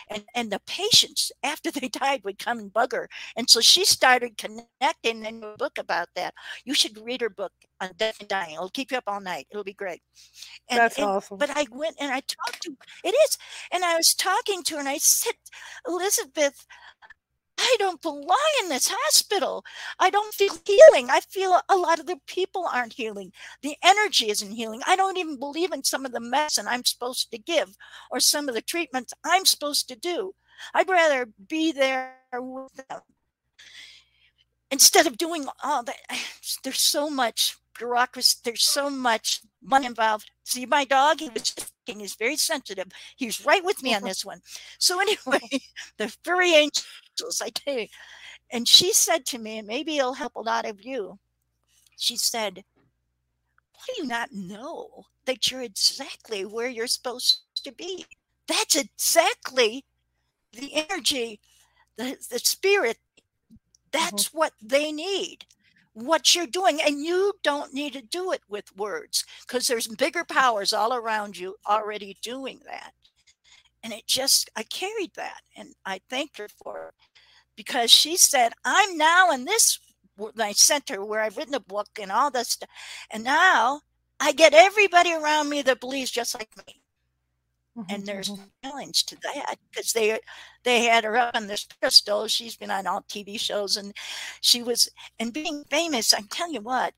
[0.09, 3.09] and, and the patients after they died would come and bug her.
[3.35, 6.33] And so she started connecting in a book about that.
[6.65, 8.55] You should read her book on death and dying.
[8.55, 9.47] It'll keep you up all night.
[9.51, 10.01] It'll be great.
[10.69, 11.37] And, That's and, awesome.
[11.37, 13.37] But I went and I talked to it is,
[13.71, 15.33] and I was talking to her and I said,
[15.87, 16.65] Elizabeth,
[17.61, 19.63] I don't belong in this hospital.
[19.99, 21.09] I don't feel healing.
[21.11, 23.31] I feel a lot of the people aren't healing.
[23.61, 24.81] The energy isn't healing.
[24.87, 27.77] I don't even believe in some of the medicine I'm supposed to give
[28.09, 30.33] or some of the treatments I'm supposed to do.
[30.73, 33.01] I'd rather be there with them
[34.71, 35.97] instead of doing all that.
[36.63, 38.37] There's so much bureaucracy.
[38.43, 40.31] There's so much money involved.
[40.43, 41.53] See, my dog, he was
[41.85, 42.87] he's very sensitive.
[43.15, 44.41] He's right with me on this one.
[44.79, 45.39] So anyway,
[45.97, 46.83] the furry angel
[47.41, 47.87] I tell you.
[48.51, 51.19] And she said to me, and maybe it'll help a lot of you.
[51.97, 52.63] She said,
[53.73, 58.05] Why do you not know that you're exactly where you're supposed to be?
[58.47, 59.85] That's exactly
[60.53, 61.39] the energy,
[61.97, 62.97] the, the spirit.
[63.91, 64.37] That's mm-hmm.
[64.37, 65.45] what they need.
[65.93, 70.23] what you're doing and you don't need to do it with words because there's bigger
[70.23, 72.93] powers all around you already doing that
[73.83, 77.00] and it just i carried that and i thanked her for it
[77.55, 79.79] because she said i'm now in this
[80.35, 82.69] my center where i've written a book and all this stuff
[83.11, 83.81] and now
[84.19, 86.81] i get everybody around me that believes just like me
[87.77, 88.43] Mm-hmm, and there's mm-hmm.
[88.63, 90.19] challenge to that because they
[90.63, 92.27] they had her up on this pedestal.
[92.27, 93.93] She's been on all TV shows, and
[94.41, 96.13] she was and being famous.
[96.13, 96.93] I'm telling you what,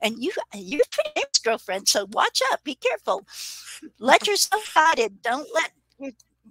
[0.00, 1.88] and you you're pretty famous, girlfriend.
[1.88, 3.26] So watch out, be careful.
[3.98, 5.22] Let yourself hide it.
[5.22, 5.72] Don't let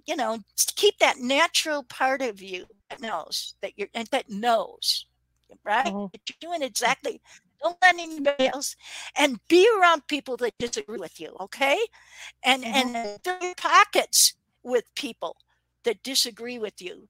[0.06, 0.38] you know.
[0.76, 5.06] Keep that natural part of you that knows that you're and that knows,
[5.64, 5.86] right?
[5.86, 6.06] Mm-hmm.
[6.12, 7.20] That you're doing exactly
[7.62, 8.76] don't let anybody else
[9.16, 11.78] and be around people that disagree with you okay
[12.44, 12.96] and mm-hmm.
[12.96, 15.36] and fill your pockets with people
[15.84, 17.08] that disagree with you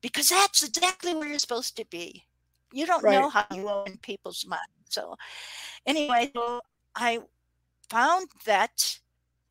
[0.00, 2.24] because that's exactly where you're supposed to be
[2.72, 3.14] you don't right.
[3.14, 5.16] know how you own people's minds so
[5.86, 6.60] anyway so
[6.94, 7.18] i
[7.88, 8.98] found that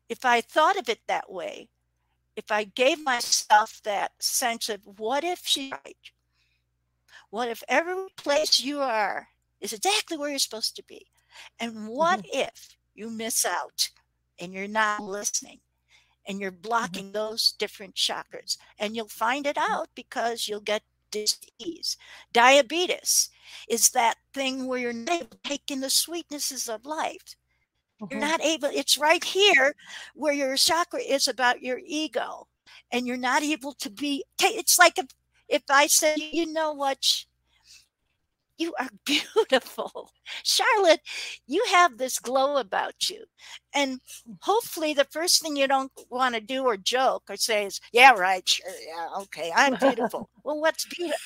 [0.08, 1.68] if i thought of it that way
[2.38, 6.12] if i gave myself that sense of what if she's right
[7.30, 9.28] what if every place you are
[9.60, 11.06] is exactly where you're supposed to be.
[11.58, 12.40] And what mm-hmm.
[12.40, 13.90] if you miss out
[14.38, 15.60] and you're not listening
[16.26, 16.62] and you're mm-hmm.
[16.62, 17.12] blocking mm-hmm.
[17.12, 18.56] those different chakras?
[18.78, 19.72] And you'll find it mm-hmm.
[19.72, 21.96] out because you'll get disease.
[22.32, 23.30] Diabetes
[23.68, 27.36] is that thing where you're not taking the sweetnesses of life.
[28.00, 28.12] Mm-hmm.
[28.12, 29.74] You're not able, it's right here
[30.14, 32.46] where your chakra is about your ego.
[32.92, 35.06] And you're not able to be, it's like if,
[35.48, 37.24] if I said, you know what,
[38.58, 40.12] you are beautiful.
[40.42, 41.00] Charlotte,
[41.46, 43.24] you have this glow about you.
[43.74, 44.00] And
[44.42, 48.12] hopefully, the first thing you don't want to do or joke or say is, Yeah,
[48.12, 48.46] right.
[48.46, 48.70] Sure.
[48.86, 49.08] Yeah.
[49.22, 49.52] Okay.
[49.54, 50.28] I'm beautiful.
[50.44, 51.18] well, what's beautiful?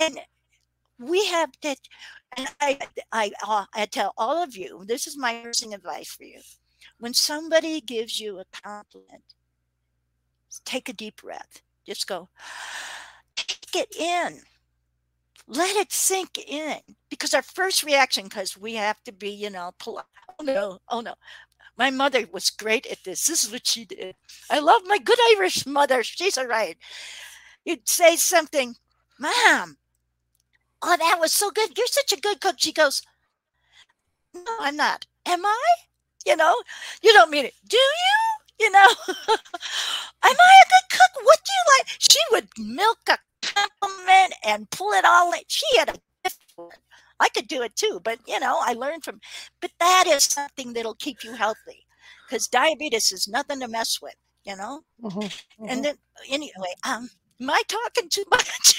[0.00, 0.18] And
[1.00, 1.76] we have to,
[2.36, 2.78] and I,
[3.10, 6.40] I, uh, I tell all of you, this is my nursing advice for you.
[6.98, 9.24] When somebody gives you a compliment,
[10.64, 11.62] take a deep breath.
[11.86, 12.28] Just go,
[13.36, 14.42] take it in
[15.50, 16.76] let it sink in
[17.10, 20.04] because our first reaction because we have to be you know polite.
[20.38, 21.14] oh no oh no
[21.76, 24.14] my mother was great at this this is what she did
[24.48, 26.78] i love my good irish mother she's all right
[27.64, 28.76] you'd say something
[29.18, 29.76] mom
[30.82, 33.02] oh that was so good you're such a good cook she goes
[34.34, 35.64] no i'm not am i
[36.26, 36.54] you know
[37.02, 39.36] you don't mean it do you you know am
[40.22, 44.92] i a good cook what do you like she would milk a compliment and pull
[44.92, 45.40] it all in.
[45.48, 46.78] She had a gift for it.
[47.18, 49.20] I could do it too, but you know, I learned from.
[49.60, 51.86] But that is something that'll keep you healthy,
[52.26, 54.14] because diabetes is nothing to mess with.
[54.44, 55.66] You know, mm-hmm, mm-hmm.
[55.68, 55.96] and then
[56.30, 58.74] anyway, um, am I talking too much?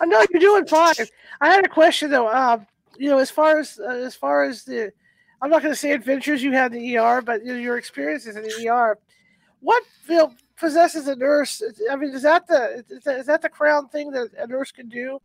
[0.00, 0.94] I know you're doing fine.
[1.40, 2.28] I had a question though.
[2.28, 4.92] Um, you know, as far as uh, as far as the,
[5.40, 7.78] I'm not going to say adventures you had in the ER, but you know, your
[7.78, 8.98] experiences in the ER.
[9.60, 11.62] What you know, possesses a nurse.
[11.90, 15.20] I mean, is that the is that the crown thing that a nurse can do?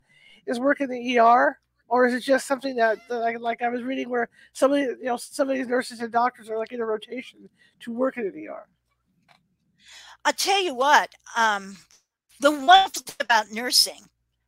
[0.46, 3.82] Is work in the ER, or is it just something that, that like I was
[3.82, 6.82] reading where some of you know some of these nurses and doctors are like in
[6.82, 7.50] a rotation
[7.82, 8.68] to work in an ER?
[10.26, 11.14] I'll tell you what.
[11.38, 11.78] Um,
[12.44, 14.02] the one thing about nursing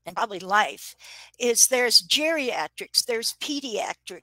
[0.06, 0.96] and probably life
[1.40, 4.22] is there's geriatrics, there's pediatrics,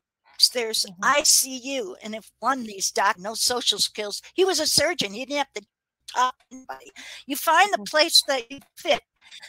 [0.52, 1.20] there's mm-hmm.
[1.20, 5.12] ICU, and if one of these doc no social skills, he was a surgeon.
[5.12, 5.66] He didn't have to
[6.14, 6.92] top anybody.
[7.26, 7.84] You find the mm-hmm.
[7.84, 9.00] place that you fit.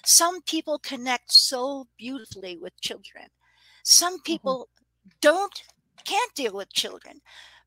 [0.05, 3.27] Some people connect so beautifully with children.
[3.83, 4.23] Some mm-hmm.
[4.23, 5.09] people mm-hmm.
[5.21, 5.61] don't
[6.05, 7.19] can't deal with children.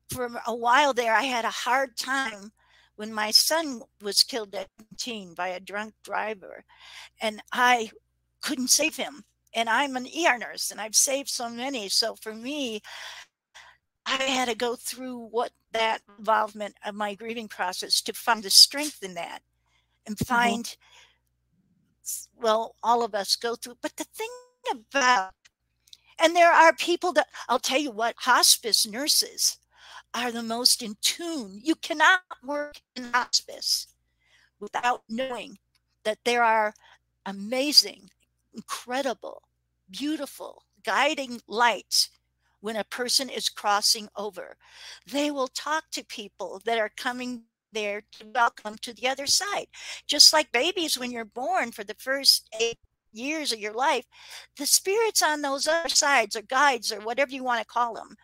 [0.09, 2.51] For a while there, I had a hard time
[2.97, 6.65] when my son was killed at 18 by a drunk driver,
[7.21, 7.91] and I
[8.41, 9.23] couldn't save him.
[9.53, 11.89] And I'm an ER nurse, and I've saved so many.
[11.89, 12.81] So for me,
[14.05, 18.49] I had to go through what that involvement of my grieving process to find the
[18.49, 19.39] strength in that
[20.05, 20.33] and mm-hmm.
[20.33, 22.41] find mm-hmm.
[22.41, 24.29] well all of us go through but the thing
[24.71, 25.33] about
[26.19, 29.57] and there are people that I'll tell you what hospice nurses
[30.17, 33.87] are the most in tune you cannot work in hospice
[34.59, 35.57] without knowing
[36.03, 36.73] that there are
[37.25, 38.09] amazing
[38.53, 39.43] incredible
[39.89, 42.09] beautiful guiding lights
[42.59, 44.57] when a person is crossing over.
[45.09, 49.67] They will talk to people that are coming there to welcome to the other side.
[50.07, 52.79] Just like babies, when you're born for the first eight
[53.13, 54.05] years of your life,
[54.57, 58.15] the spirits on those other sides or guides or whatever you want to call them.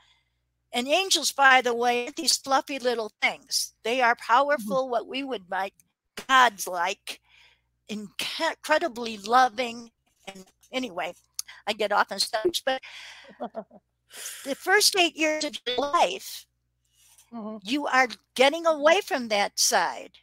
[0.73, 3.73] And angels, by the way, these fluffy little things.
[3.83, 4.33] They are mm-hmm.
[4.33, 4.91] powerful, mm-hmm.
[4.91, 5.73] what we would like
[6.27, 7.21] gods like,
[7.88, 9.91] incredibly loving.
[10.27, 11.13] And anyway,
[11.67, 12.81] I get off on stage, but
[14.45, 16.45] the first eight years of your life,
[17.31, 17.57] mm-hmm.
[17.62, 20.13] you are getting away from that side.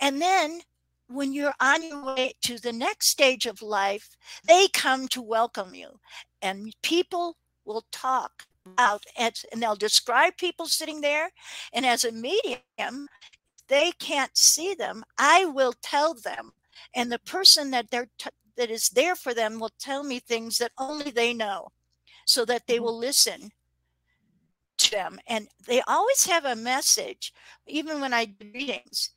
[0.00, 0.60] And then
[1.08, 5.74] when you're on your way to the next stage of life, they come to welcome
[5.74, 6.00] you.
[6.42, 8.44] And people will talk
[8.78, 11.30] out and, and they'll describe people sitting there.
[11.72, 13.08] And as a medium,
[13.68, 15.04] they can't see them.
[15.18, 16.52] I will tell them.
[16.94, 20.58] And the person that they're t- that is there for them will tell me things
[20.58, 21.68] that only they know
[22.24, 22.84] so that they mm-hmm.
[22.84, 23.50] will listen
[24.78, 25.18] to them.
[25.26, 27.32] And they always have a message,
[27.66, 29.10] even when I do readings.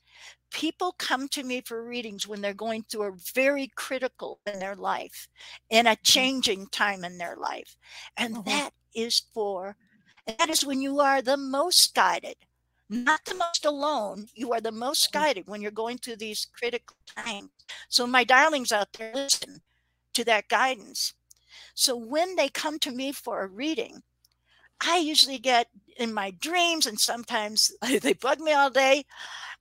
[0.51, 4.75] People come to me for readings when they're going through a very critical in their
[4.75, 5.27] life,
[5.69, 6.03] in a mm-hmm.
[6.03, 7.77] changing time in their life.
[8.17, 8.49] And mm-hmm.
[8.49, 9.75] that is for,
[10.25, 12.35] that is when you are the most guided,
[12.89, 14.27] not the most alone.
[14.33, 15.23] You are the most mm-hmm.
[15.23, 17.49] guided when you're going through these critical times.
[17.87, 19.61] So, my darlings out there, listen
[20.13, 21.13] to that guidance
[21.79, 24.03] so when they come to me for a reading,
[24.85, 27.71] I usually get in my dreams, and sometimes
[28.01, 29.05] they bug me all day.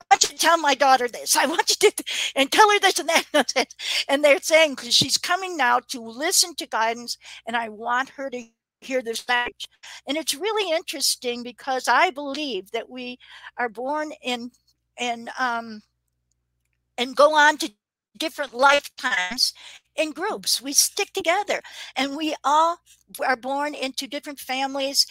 [0.00, 1.36] I want you to tell my daughter this.
[1.36, 3.74] I want you to and tell her this and that.
[4.08, 8.30] And they're saying because she's coming now to listen to guidance, and I want her
[8.30, 8.44] to
[8.80, 9.66] hear this message.
[10.06, 13.18] And it's really interesting because I believe that we
[13.56, 14.50] are born in
[14.98, 15.82] and um
[16.96, 17.70] and go on to
[18.16, 19.52] different lifetimes
[19.96, 20.60] in groups.
[20.60, 21.60] We stick together
[21.96, 22.78] and we all
[23.24, 25.06] are born into different families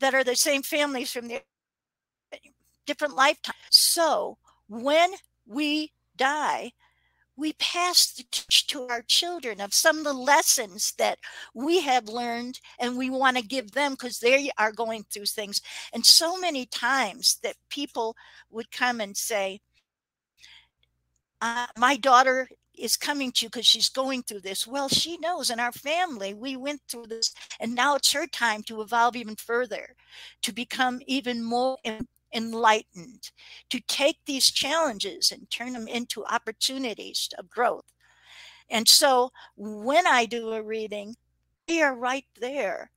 [0.00, 1.42] that are the same families from the
[2.86, 3.56] different lifetimes.
[3.70, 5.10] So when
[5.46, 6.72] we die,
[7.40, 11.18] we pass the teach to our children of some of the lessons that
[11.54, 15.62] we have learned and we want to give them because they are going through things.
[15.92, 18.14] And so many times that people
[18.50, 19.60] would come and say,
[21.40, 22.48] uh, my daughter
[22.78, 24.66] is coming to you because she's going through this.
[24.66, 28.62] Well, she knows in our family, we went through this, and now it's her time
[28.64, 29.94] to evolve even further,
[30.42, 31.78] to become even more
[32.32, 33.30] enlightened,
[33.70, 37.92] to take these challenges and turn them into opportunities of growth.
[38.68, 41.16] And so when I do a reading,
[41.66, 42.90] they are right there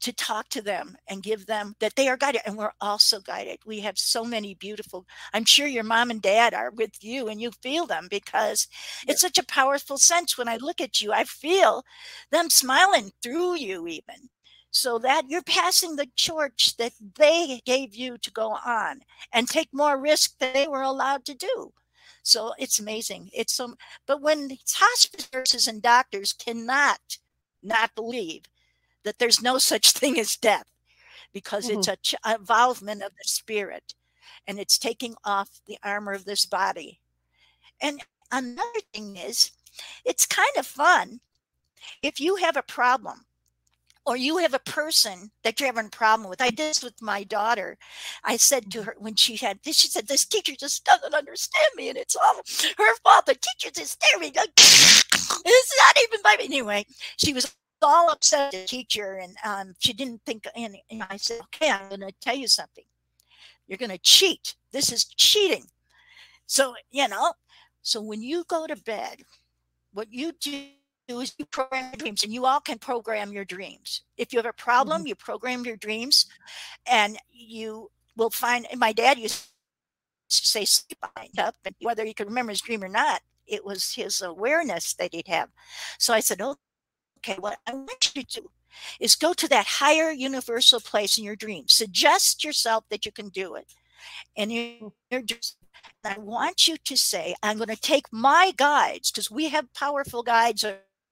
[0.00, 3.58] to talk to them and give them that they are guided and we're also guided.
[3.66, 7.40] We have so many beautiful i'm sure your mom and dad are with you and
[7.40, 8.66] you feel them because
[9.06, 11.84] it's such a powerful sense when i look at you i feel
[12.30, 14.28] them smiling through you even
[14.70, 19.00] so that you're passing the torch that they gave you to go on
[19.32, 21.72] and take more risk than they were allowed to do
[22.22, 23.74] so it's amazing it's so
[24.06, 27.18] but when hospice nurses and doctors cannot
[27.62, 28.42] not believe
[29.04, 30.66] that there's no such thing as death
[31.32, 31.78] because mm-hmm.
[31.78, 33.94] it's a ch- involvement of the spirit
[34.46, 37.00] and it's taking off the armor of this body.
[37.80, 39.52] And another thing is,
[40.04, 41.20] it's kind of fun
[42.02, 43.24] if you have a problem
[44.06, 46.40] or you have a person that you're having a problem with.
[46.40, 47.76] I did this with my daughter.
[48.24, 51.68] I said to her when she had this, she said, This teacher just doesn't understand
[51.76, 52.40] me, and it's all
[52.78, 53.26] her fault.
[53.26, 54.32] The teacher just staring.
[54.36, 56.44] it's not even by me.
[56.44, 56.86] Anyway,
[57.18, 61.16] she was all upset at the teacher and um, she didn't think any and i
[61.16, 62.84] said okay i'm going to tell you something
[63.66, 65.64] you're going to cheat this is cheating
[66.46, 67.32] so you know
[67.82, 69.22] so when you go to bed
[69.92, 70.66] what you do
[71.18, 74.46] is you program your dreams and you all can program your dreams if you have
[74.46, 75.08] a problem mm-hmm.
[75.08, 76.26] you program your dreams
[76.86, 79.46] and you will find my dad used
[80.28, 80.98] to say sleep
[81.38, 85.12] up and whether he could remember his dream or not it was his awareness that
[85.12, 85.48] he'd have
[85.98, 86.54] so i said oh
[87.20, 88.50] Okay, what I want you to do
[88.98, 91.64] is go to that higher universal place in your dream.
[91.68, 93.74] Suggest yourself that you can do it.
[94.36, 95.56] And you're just,
[96.02, 100.22] I want you to say, I'm going to take my guides, because we have powerful
[100.22, 100.64] guides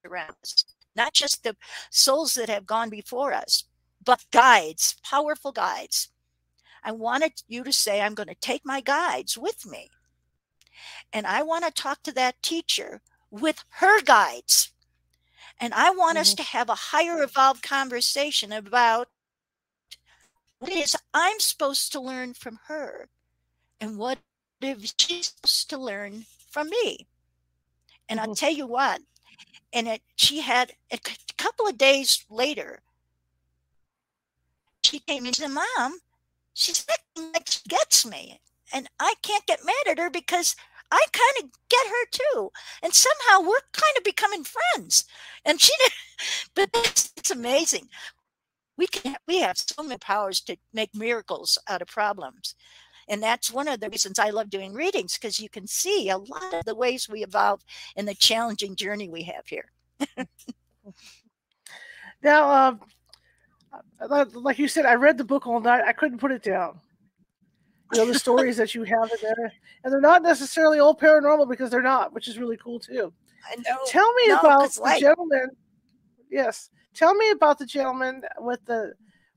[0.05, 1.57] around us, not just the
[1.91, 3.65] souls that have gone before us,
[4.05, 6.09] but guides, powerful guides.
[6.83, 9.91] I wanted you to say, I'm going to take my guides with me.
[11.13, 14.73] And I want to talk to that teacher with her guides.
[15.61, 16.23] And I want mm-hmm.
[16.23, 19.09] us to have a higher evolved conversation about
[20.59, 23.09] what it is I'm supposed to learn from her
[23.81, 24.19] and what
[24.61, 27.07] is she's supposed to learn from me.
[28.09, 28.31] And mm-hmm.
[28.31, 29.01] I'll tell you what,
[29.73, 30.99] and it, she had a
[31.37, 32.81] couple of days later,
[34.83, 35.99] she came and said, Mom,
[36.55, 38.41] she's acting like she gets me.
[38.73, 40.55] And I can't get mad at her because
[40.91, 42.51] I kind of get her too.
[42.83, 45.05] And somehow we're kind of becoming friends.
[45.45, 45.73] And she,
[46.55, 47.89] but it's, it's amazing.
[48.77, 52.55] We can, we have so many powers to make miracles out of problems.
[53.09, 56.19] And that's one of the reasons I love doing readings because you can see a
[56.19, 57.63] lot of the ways we evolve
[57.97, 59.71] in the challenging journey we have here.
[62.23, 62.81] Now, um,
[64.01, 65.85] uh, like you said, I read the book all night.
[65.87, 66.81] I couldn't put it down.
[67.93, 69.53] You know the stories that you have in there,
[69.83, 73.13] and they're not necessarily all paranormal because they're not, which is really cool too.
[73.51, 73.79] I know.
[73.87, 75.49] Tell me No, about the gentleman.
[76.31, 78.93] Yes, tell me about the gentleman with the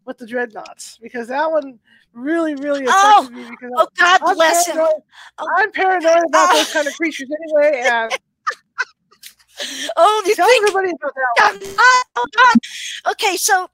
[0.05, 1.79] with the dreadnoughts because that one
[2.13, 4.75] really, really Oh, affected me because Oh, God I'm bless him.
[4.77, 5.01] paranoid,
[5.37, 5.47] Oh.
[5.57, 6.53] I'm paranoid about Ah.
[6.53, 7.83] those kind of creatures anyway.
[7.85, 8.11] And
[9.95, 11.53] Oh, you tell think everybody about that.
[11.53, 11.75] One.
[11.77, 13.11] Oh, oh, God.
[13.11, 13.67] Okay, so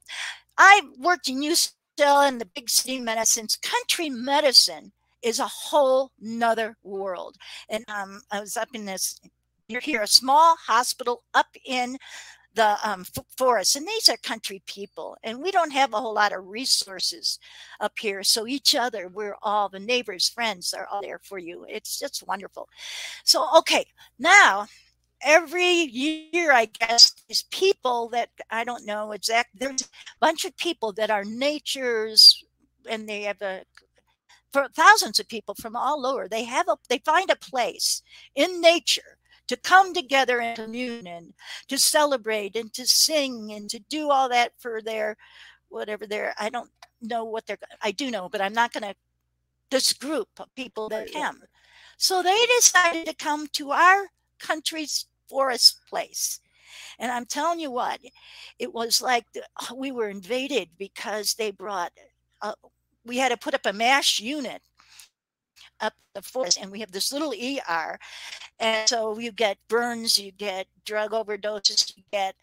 [0.58, 3.56] I worked in UCL in the big city medicines.
[3.62, 7.36] Country medicine is a whole nother world.
[7.70, 9.18] And um, I was up in this,
[9.68, 11.96] you're here, a small hospital up in
[12.54, 13.76] the um, f- forest.
[13.76, 15.16] And these are country people.
[15.22, 17.38] And we don't have a whole lot of resources
[17.80, 18.22] up here.
[18.22, 21.64] So each other, we're all the neighbors, friends are all there for you.
[21.68, 22.68] It's just wonderful.
[23.24, 23.86] So, okay,
[24.18, 24.66] now
[25.22, 29.58] every year, I guess, these people that I don't know exact.
[29.58, 29.86] There's a
[30.20, 32.42] bunch of people that are nature's,
[32.88, 33.62] and they have a
[34.52, 36.28] for thousands of people from all over.
[36.28, 38.02] They have a they find a place
[38.34, 39.17] in nature
[39.48, 41.32] to come together and commune and
[41.68, 45.16] to celebrate and to sing and to do all that for their
[45.68, 46.70] whatever their I don't
[47.02, 48.94] know what they're I do know, but I'm not going to
[49.70, 51.40] this group of people that come.
[51.98, 54.06] So they decided to come to our
[54.38, 56.40] country's forest place.
[56.98, 58.00] And I'm telling you what,
[58.58, 59.42] it was like the,
[59.74, 61.92] we were invaded because they brought,
[62.40, 62.54] uh,
[63.04, 64.62] we had to put up a MASH unit
[65.80, 67.98] up the forest, and we have this little ER.
[68.58, 72.34] And so you get burns, you get drug overdoses, you get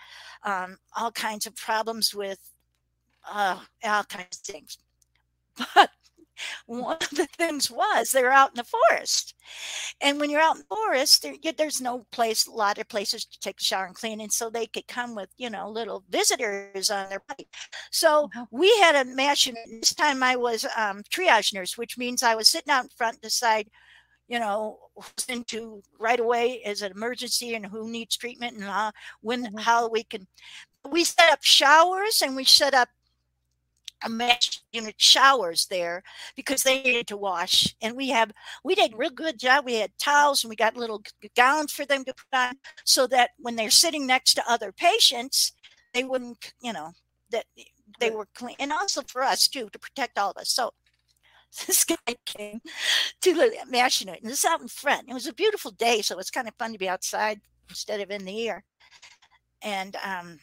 [0.44, 2.40] um, all kinds of problems with
[3.30, 4.78] uh, all kinds of things.
[5.76, 5.90] But
[6.66, 9.36] one of the things was they're out in the forest.
[10.02, 13.26] And when you're out in the forest, there, there's no place, a lot of places
[13.26, 14.22] to take a shower and clean.
[14.22, 17.48] And so they could come with, you know, little visitors on their bike.
[17.92, 18.48] So Mhm.
[18.52, 19.64] we had a mash unit.
[19.82, 23.16] This time I was um, triage nurse, which means I was sitting out in front
[23.18, 23.70] to decide,
[24.28, 28.92] you know, who's into right away as an emergency and who needs treatment and how,
[29.22, 29.60] when, Mhm.
[29.60, 30.28] how we can.
[30.90, 32.90] We set up showers and we set up
[34.06, 36.04] a mash unit showers there
[36.36, 38.32] because they needed to wash and we have
[38.64, 39.66] we did a real good job.
[39.66, 41.02] We had towels and we got little
[41.36, 45.52] gowns for them to put on so that when they're sitting next to other patients
[45.94, 46.92] they wouldn't you know
[47.32, 47.46] that
[48.00, 50.50] they were clean and also for us too to protect all of us.
[50.50, 50.72] So
[51.68, 52.62] this guy came
[53.22, 55.10] to the mash unit and this is out in front.
[55.10, 58.12] It was a beautiful day so it's kind of fun to be outside instead of
[58.12, 58.64] in the air.
[59.64, 60.40] And um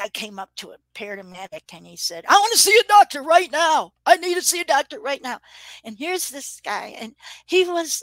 [0.00, 3.22] guy came up to a paramedic and he said, I want to see a doctor
[3.22, 3.92] right now.
[4.06, 5.38] I need to see a doctor right now.
[5.84, 7.14] And here's this guy, and
[7.46, 8.02] he was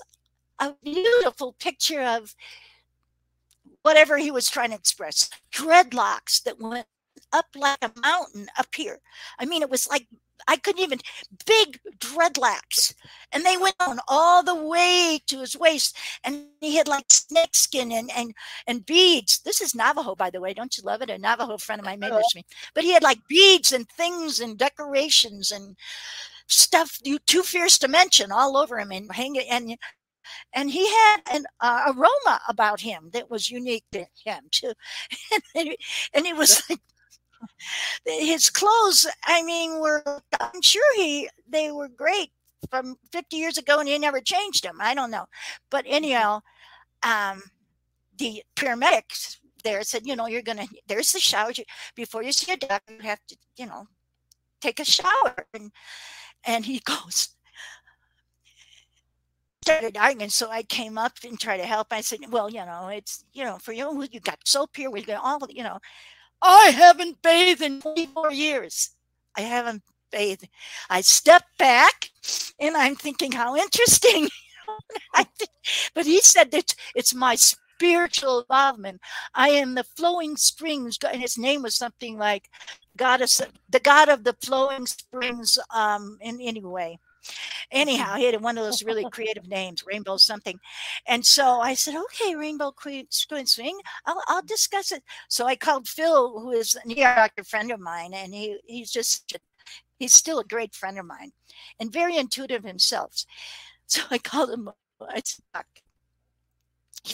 [0.59, 2.35] a beautiful picture of
[3.81, 6.87] whatever he was trying to express dreadlocks that went
[7.33, 8.99] up like a mountain up here.
[9.39, 10.07] I mean, it was like
[10.47, 10.99] I couldn't even
[11.45, 12.93] big dreadlocks,
[13.31, 17.91] and they went on all the way to his waist, and he had like snakeskin
[17.91, 18.33] and and
[18.65, 19.39] and beads.
[19.39, 20.53] This is Navajo, by the way.
[20.53, 21.09] Don't you love it?
[21.09, 22.45] A Navajo friend of mine made this to me.
[22.73, 25.75] But he had like beads and things and decorations and
[26.47, 29.77] stuff you too fierce to mention all over him and hang it and
[30.53, 34.73] and he had an uh, aroma about him that was unique to him too
[35.55, 35.77] and, he,
[36.13, 36.79] and he was like
[38.05, 40.03] his clothes i mean were
[40.39, 42.31] i'm sure he they were great
[42.69, 45.25] from 50 years ago and he never changed them i don't know.
[45.69, 46.41] But anyhow
[47.03, 47.43] um
[48.17, 51.51] the paramedics there said you know you're gonna there's the shower.
[51.95, 53.87] Before you see a doctor you have to you know
[54.61, 55.35] take a shower.
[55.53, 55.71] And
[56.45, 57.29] and he goes
[59.63, 60.29] started arguing.
[60.29, 61.87] So i came up and tried to help.
[61.91, 64.89] I said well you know it's you know for you you got soap here.
[64.89, 65.79] We got all you know
[66.41, 68.91] i haven't bathed in 24 years.
[69.37, 70.47] I haven't bathed.
[70.89, 72.09] I step back
[72.59, 74.29] and i'm thinking how interesting.
[75.93, 79.01] But he said that it's my spiritual involvement.
[79.33, 80.97] I am the flowing springs.
[81.01, 82.49] And his name was something like
[82.97, 86.97] goddess the god of the flowing springs um in any way
[87.71, 90.59] anyhow he had one of those really creative names rainbow something.
[91.07, 95.03] And so i said okay rainbow queen queen swing I'll, I'll discuss it.
[95.29, 98.91] So i called phil who is an ER doctor friend of mine and he he's
[98.91, 99.37] just
[99.99, 101.31] he's still a great friend of mine
[101.79, 103.25] and very intuitive himself.
[103.89, 104.69] So i called him
[104.99, 105.63] i said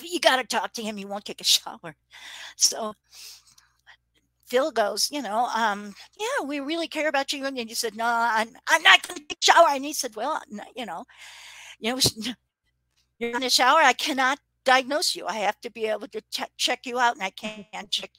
[0.01, 1.95] you got to talk to him he won't take a shower.
[2.55, 2.93] So
[4.53, 7.43] Phil goes, you know, um, yeah, we really care about you.
[7.43, 9.69] And you said, no, I'm, I'm not going to take a shower.
[9.71, 10.43] And he said, well,
[10.75, 11.05] you know,
[11.79, 11.99] you know,
[13.17, 13.79] you're in the shower.
[13.79, 15.25] I cannot diagnose you.
[15.25, 16.21] I have to be able to
[16.55, 18.11] check you out, and I can't check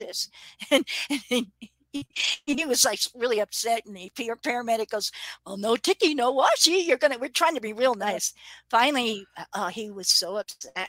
[0.00, 0.30] this.
[0.70, 0.86] And,
[1.30, 1.46] and
[1.92, 2.06] he,
[2.46, 5.12] he, was like really upset, and the paramedic goes,
[5.44, 6.84] "Well, no ticky, no washy.
[6.86, 7.18] You're gonna.
[7.18, 8.32] We're trying to be real nice."
[8.70, 10.88] Finally, uh, he was so upset.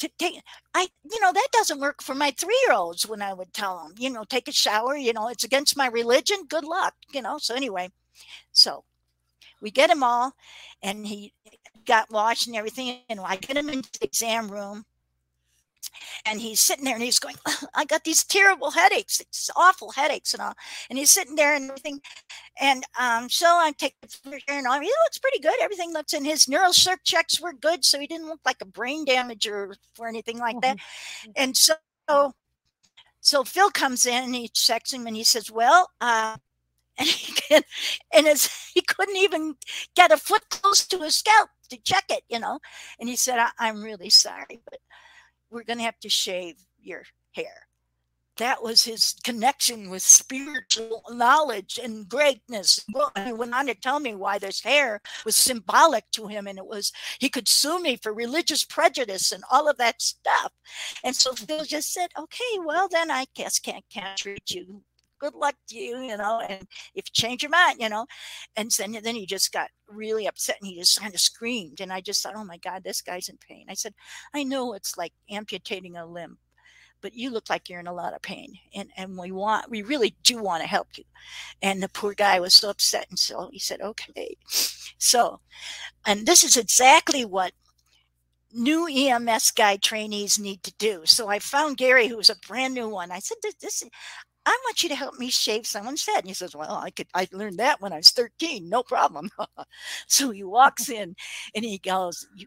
[0.00, 0.42] To take,
[0.74, 3.78] I, you know, that doesn't work for my three year olds when I would tell
[3.78, 6.44] them, you know, take a shower, you know, it's against my religion.
[6.48, 7.38] Good luck, you know.
[7.38, 7.90] So anyway,
[8.52, 8.84] so
[9.62, 10.34] we get him all,
[10.82, 11.32] and he
[11.86, 12.98] got washed and everything.
[13.08, 14.84] And I get him into the exam room,
[16.24, 17.36] and he's sitting there and he's going,
[17.74, 20.54] I got these terrible headaches, it's awful headaches and all.
[20.90, 22.00] And he's sitting there and everything.
[22.60, 24.80] And um, so I take the and all.
[24.80, 25.54] He looks pretty good.
[25.60, 27.84] Everything looks in his neural circ checks were good.
[27.84, 30.76] So he didn't look like a brain damage or, or anything like that.
[30.76, 31.30] Mm-hmm.
[31.36, 31.74] And so,
[33.20, 36.36] so Phil comes in and he checks him and he says, Well, uh,
[36.98, 37.62] and he can,
[38.14, 39.54] and his, he couldn't even
[39.94, 42.58] get a foot close to his scalp to check it, you know.
[42.98, 44.78] And he said, I, am really sorry, but
[45.56, 47.02] we're going to have to shave your
[47.32, 47.66] hair.
[48.36, 52.84] That was his connection with spiritual knowledge and greatness.
[52.92, 56.58] Well, he went on to tell me why this hair was symbolic to him, and
[56.58, 60.52] it was he could sue me for religious prejudice and all of that stuff.
[61.02, 64.82] And so Phil just said, "Okay, well then I guess can't can't treat you
[65.18, 68.06] good luck to you, you know, and if you change your mind, you know.
[68.56, 71.80] And then, then he just got really upset and he just kind of screamed.
[71.80, 73.66] And I just thought, oh my God, this guy's in pain.
[73.68, 73.94] I said,
[74.34, 76.38] I know it's like amputating a limb,
[77.00, 78.54] but you look like you're in a lot of pain.
[78.74, 81.04] And, and we want, we really do want to help you.
[81.62, 83.06] And the poor guy was so upset.
[83.10, 84.36] And so he said, okay.
[84.98, 85.40] So,
[86.06, 87.52] and this is exactly what
[88.52, 91.02] new EMS guy trainees need to do.
[91.04, 93.10] So I found Gary, who was a brand new one.
[93.10, 93.82] I said, this, this
[94.46, 96.18] I want you to help me shave someone's head.
[96.18, 99.28] And he says, Well, I could I learned that when I was 13, no problem.
[100.06, 101.16] so he walks in
[101.54, 102.46] and he goes, You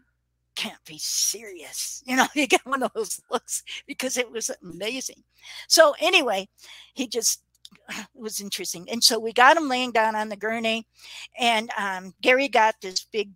[0.56, 2.02] can't be serious.
[2.06, 5.22] You know, you get one of those looks because it was amazing.
[5.68, 6.48] So anyway,
[6.94, 7.42] he just
[8.14, 8.88] was interesting.
[8.90, 10.86] And so we got him laying down on the gurney,
[11.38, 13.30] and um, Gary got this big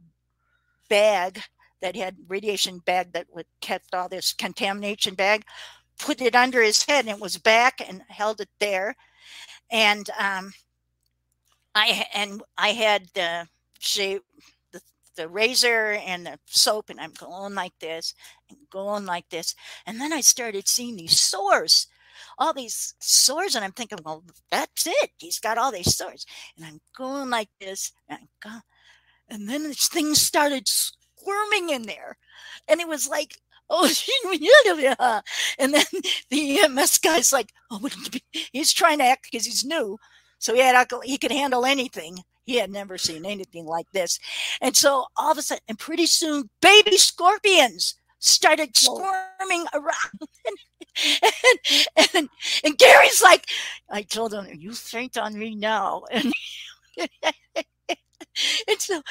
[0.88, 1.40] bag
[1.80, 5.44] that had radiation bag that would kept all this contamination bag
[5.98, 8.96] put it under his head and it was back and held it there.
[9.70, 10.52] And um,
[11.74, 14.22] I and I had the shape
[14.72, 14.80] the,
[15.16, 18.14] the razor and the soap, and I'm going like this
[18.48, 19.54] and going like this.
[19.86, 21.88] And then I started seeing these sores,
[22.38, 25.10] all these sores, and I'm thinking, well, that's it.
[25.18, 26.26] He's got all these sores.
[26.56, 28.62] And I'm going like this, and I'm going,
[29.28, 32.18] and then these things started squirming in there.
[32.68, 33.38] And it was like
[33.70, 33.90] oh,
[35.58, 35.84] and then
[36.30, 37.88] the EMS guy's like, oh,
[38.52, 39.98] he's trying to act because he's new.
[40.38, 42.18] So he had uh, he could handle anything.
[42.44, 44.18] He had never seen anything like this.
[44.60, 50.20] And so all of a sudden, and pretty soon, baby scorpions started squirming around.
[50.46, 51.22] And,
[51.96, 52.28] and, and,
[52.64, 53.46] and Gary's like,
[53.90, 56.04] I told him, you faint on me now.
[56.10, 56.32] And,
[58.68, 59.02] and so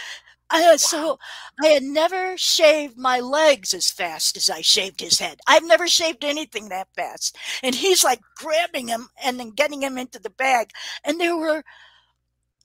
[0.53, 1.17] I, so
[1.63, 5.39] I had never shaved my legs as fast as I shaved his head.
[5.47, 7.35] I've never shaved anything that fast.
[7.63, 10.69] And he's like grabbing him and then getting him into the bag.
[11.03, 11.63] And there were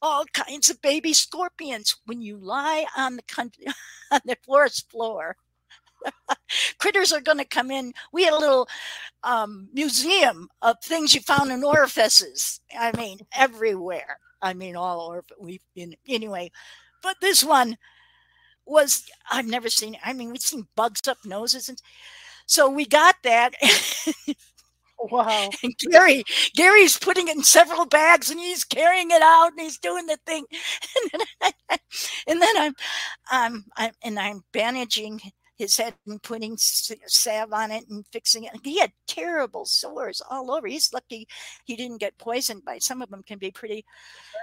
[0.03, 1.97] all kinds of baby scorpions.
[2.05, 3.65] When you lie on the country,
[4.11, 5.37] on the forest floor,
[6.79, 7.95] critters are going to come in.
[8.13, 8.69] We had a little
[9.23, 12.61] um, museum of things you found in orifices.
[12.79, 14.19] I mean, everywhere.
[14.43, 15.25] I mean, all over.
[15.41, 16.51] We've been anyway.
[17.03, 17.77] But this one
[18.67, 19.97] was I've never seen.
[20.05, 21.81] I mean, we've seen bugs up noses, and
[22.47, 23.55] so we got that.
[24.99, 25.51] Wow.
[25.63, 26.25] And Gary,
[26.55, 30.19] Gary's putting it in several bags and he's carrying it out and he's doing the
[30.27, 30.45] thing.
[30.97, 31.79] And then, I,
[32.27, 32.75] and then I'm,
[33.31, 35.21] I'm, I'm, and I'm bandaging
[35.59, 38.53] his head and putting salve on it and fixing it.
[38.63, 40.67] He had terrible sores all over.
[40.67, 41.27] He's lucky
[41.65, 43.85] he didn't get poisoned by some of them can be pretty.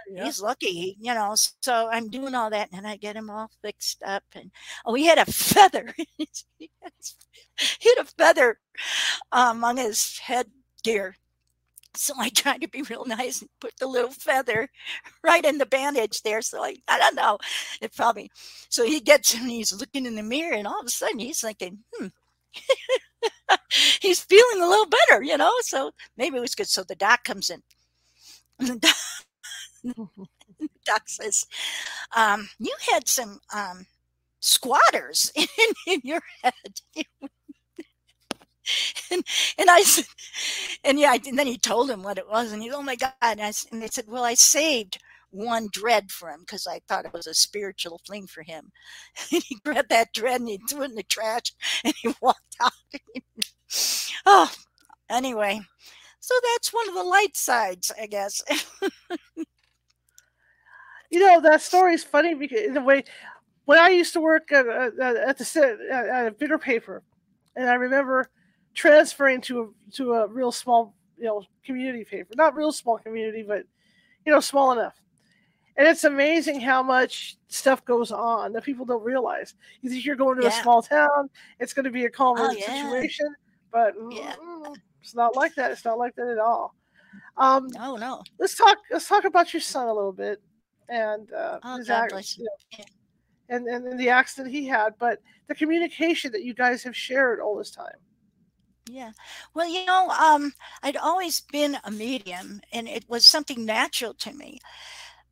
[0.10, 0.26] Yeah.
[0.26, 1.36] He's lucky, you know.
[1.62, 4.24] So I'm doing all that and I get him all fixed up.
[4.34, 4.52] And
[4.86, 5.94] oh, he had a feather.
[6.18, 8.60] he had a feather
[9.32, 10.48] um, on his head
[10.84, 11.16] gear
[11.98, 14.70] so I tried to be real nice and put the little feather
[15.24, 16.42] right in the bandage there.
[16.42, 17.40] So I, I don't know.
[17.82, 18.32] It probably,
[18.70, 21.42] so he gets and he's looking in the mirror and all of a sudden he's
[21.42, 22.08] thinking, hmm,
[24.02, 25.52] he's feeling a little better, you know?
[25.62, 26.68] So maybe it was good.
[26.68, 27.62] So the doc comes in.
[28.60, 28.96] And the doc,
[30.60, 31.46] the doc says,
[32.16, 33.88] um, you had some um,
[34.40, 35.48] squatters in,
[35.88, 36.82] in your head.
[39.12, 39.24] and
[39.58, 40.06] and I said,
[40.84, 43.14] and yeah, and then he told him what it was, and he, oh my god,
[43.22, 45.00] and, I, and they said, well, I saved
[45.32, 48.72] one dread for him because I thought it was a spiritual thing for him.
[49.32, 51.54] And he grabbed that dread and he threw it in the trash
[51.84, 52.72] and he walked out.
[54.26, 54.52] oh,
[55.10, 55.62] anyway,
[56.20, 58.42] so that's one of the light sides, I guess.
[61.12, 63.04] you know that story is funny because in a way,
[63.66, 67.04] when I used to work at, at, at the at a bigger paper,
[67.56, 68.30] and I remember
[68.76, 73.44] transferring to a to a real small you know community paper, not real small community,
[73.44, 73.64] but
[74.26, 74.94] you know small enough.
[75.78, 79.56] And it's amazing how much stuff goes on that people don't realize.
[79.82, 80.60] You think you're going to yeah.
[80.60, 82.66] a small town, it's going to be a calm oh, yeah.
[82.66, 83.36] situation,
[83.74, 84.36] but yeah.
[85.02, 85.72] it's not like that.
[85.72, 86.76] It's not like that at all.
[87.36, 88.24] Um, no, no.
[88.40, 88.78] Let's talk.
[88.90, 90.42] Let's talk about your son a little bit
[90.90, 92.86] and uh, oh, his God you know,
[93.50, 97.58] and and the accident he had, but the communication that you guys have shared all
[97.58, 97.96] this time.
[98.90, 99.12] Yeah.
[99.54, 104.34] Well, you know, um, I'd always been a medium and it was something natural to
[104.34, 104.60] me.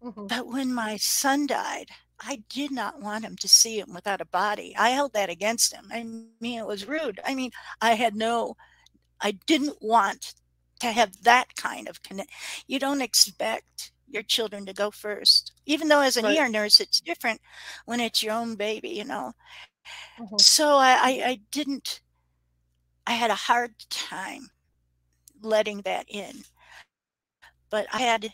[0.03, 0.27] Mm-hmm.
[0.27, 1.89] But when my son died,
[2.19, 4.75] I did not want him to see him without a body.
[4.77, 5.87] I held that against him.
[5.91, 7.19] I mean, it was rude.
[7.25, 7.51] I mean,
[7.81, 8.55] I had no,
[9.21, 10.33] I didn't want
[10.79, 12.31] to have that kind of connect.
[12.67, 16.39] You don't expect your children to go first, even though as an right.
[16.39, 17.41] ER nurse, it's different
[17.85, 19.33] when it's your own baby, you know.
[20.19, 20.35] Mm-hmm.
[20.39, 22.01] So I, I, I didn't,
[23.05, 24.49] I had a hard time
[25.41, 26.43] letting that in.
[27.69, 28.33] But I had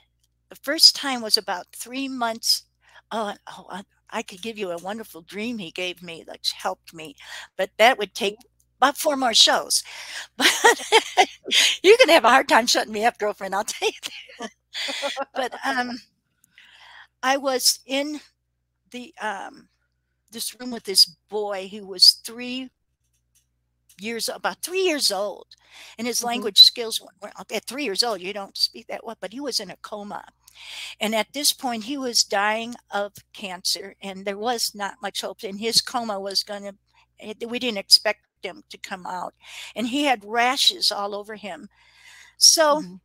[0.50, 2.66] the first time was about three months.
[3.12, 6.94] Oh, oh I, I could give you a wonderful dream he gave me that helped
[6.94, 7.16] me,
[7.58, 8.38] but that would take
[8.78, 9.84] about four more shows.
[10.38, 13.56] But you're going to have a hard time shutting me up, girlfriend.
[13.56, 14.52] I'll tell you that.
[15.34, 15.98] but um,
[17.24, 18.20] I was in
[18.92, 19.70] the um,
[20.32, 22.70] this room with this boy who was three
[24.02, 25.48] years about three years old
[25.98, 26.28] and his mm-hmm.
[26.28, 29.60] language skills were at three years old you don't speak that well but he was
[29.60, 30.24] in a coma
[31.00, 35.44] and at this point he was dying of cancer and there was not much hope
[35.44, 36.76] and his coma was going to
[37.20, 39.34] eh, we didn't expect him to come out
[39.76, 41.68] and he had rashes all over him
[42.38, 42.96] so mm-hmm.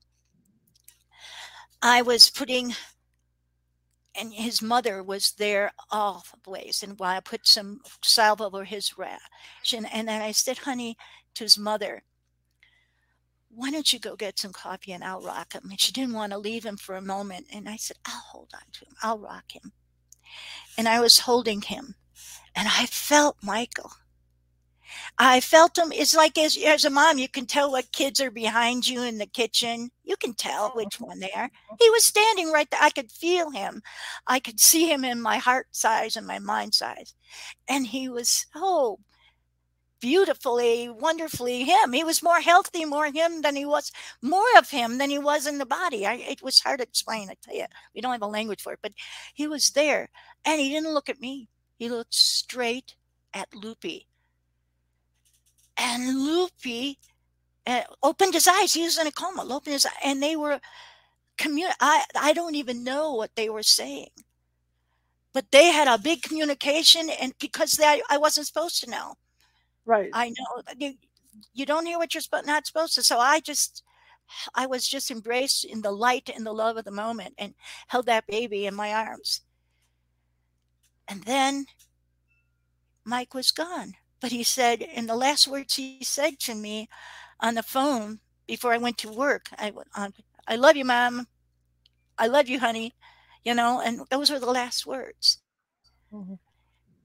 [1.83, 2.75] i was putting
[4.15, 6.83] and his mother was there always.
[6.83, 10.97] And while I put some salve over his rash, and, and then I said, honey,
[11.35, 12.03] to his mother,
[13.49, 15.69] why don't you go get some coffee and I'll rock him?
[15.71, 17.47] And she didn't want to leave him for a moment.
[17.53, 18.95] And I said, I'll hold on to him.
[19.03, 19.73] I'll rock him.
[20.77, 21.95] And I was holding him
[22.55, 23.93] and I felt Michael.
[25.19, 25.93] I felt him.
[25.93, 29.19] It's like as, as a mom, you can tell what kids are behind you in
[29.19, 29.91] the kitchen.
[30.03, 31.49] You can tell oh, which one they are.
[31.49, 31.75] Mm-hmm.
[31.81, 32.83] He was standing right there.
[32.83, 33.83] I could feel him.
[34.27, 37.15] I could see him in my heart size and my mind size.
[37.69, 38.99] And he was so
[40.01, 41.93] beautifully, wonderfully him.
[41.93, 45.47] He was more healthy, more him than he was, more of him than he was
[45.47, 46.07] in the body.
[46.07, 47.31] I, it was hard to explain.
[47.31, 47.65] I tell you,
[47.95, 48.93] we don't have a language for it, but
[49.33, 50.11] he was there
[50.45, 51.49] and he didn't look at me.
[51.77, 52.97] He looked straight
[53.33, 54.07] at Loopy
[55.77, 56.99] and Loopy
[57.67, 58.75] uh, opened his eyes.
[58.75, 59.45] He was in a coma.
[59.49, 60.61] Opened his eyes, and they were
[61.39, 61.71] commun.
[61.81, 64.11] I I don't even know what they were saying,
[65.33, 69.15] but they had a big communication, and because they, I wasn't supposed to know.
[69.87, 70.11] Right.
[70.13, 70.95] I know you,
[71.53, 73.03] you don't hear what you're not supposed to.
[73.03, 73.83] So I just.
[74.55, 77.55] I was just embraced in the light and the love of the moment and
[77.89, 79.43] held that baby in my arms.
[81.07, 81.67] And then
[83.05, 83.93] Mike was gone.
[84.21, 86.89] But he said, in the last words he said to me
[87.41, 90.15] on the phone before I went to work, I went on,
[90.47, 91.27] I love you, mom.
[92.19, 92.95] I love you, honey.
[93.45, 95.43] You know, and those were the last words.
[96.13, 96.35] Mm-hmm.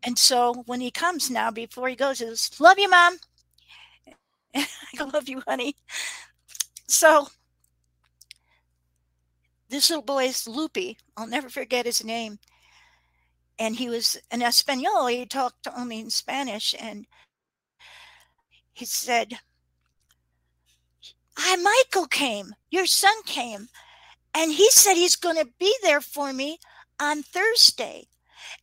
[0.03, 3.18] And so when he comes now, before he goes, he says, Love you, mom.
[4.55, 5.76] I love you, honey.
[6.88, 7.28] So
[9.70, 10.97] this little boy is Loopy.
[11.18, 12.39] I'll never forget his name
[13.60, 15.07] and he was an Espanol.
[15.07, 17.05] He talked only in Spanish, and
[18.74, 19.39] he said,
[21.38, 22.55] "Hi, Michael came.
[22.72, 23.68] Your son came,
[24.34, 26.57] and he said he's going to be there for me
[26.99, 28.07] on Thursday,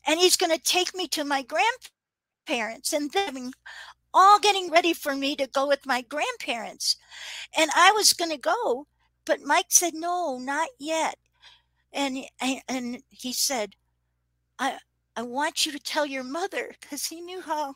[0.07, 3.53] and he's going to take me to my grandparents, and then
[4.15, 6.97] all getting ready for me to go with my grandparents,
[7.57, 8.87] and I was going to go."
[9.27, 11.19] But Mike said, no, not yet.
[11.93, 12.19] And,
[12.69, 13.75] and he said,
[14.59, 14.79] I,
[15.17, 17.75] I want you to tell your mother because he knew how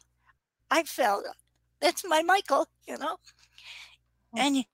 [0.70, 1.24] I felt.
[1.81, 3.16] That's my Michael, you know.
[4.33, 4.39] Hmm.
[4.39, 4.64] And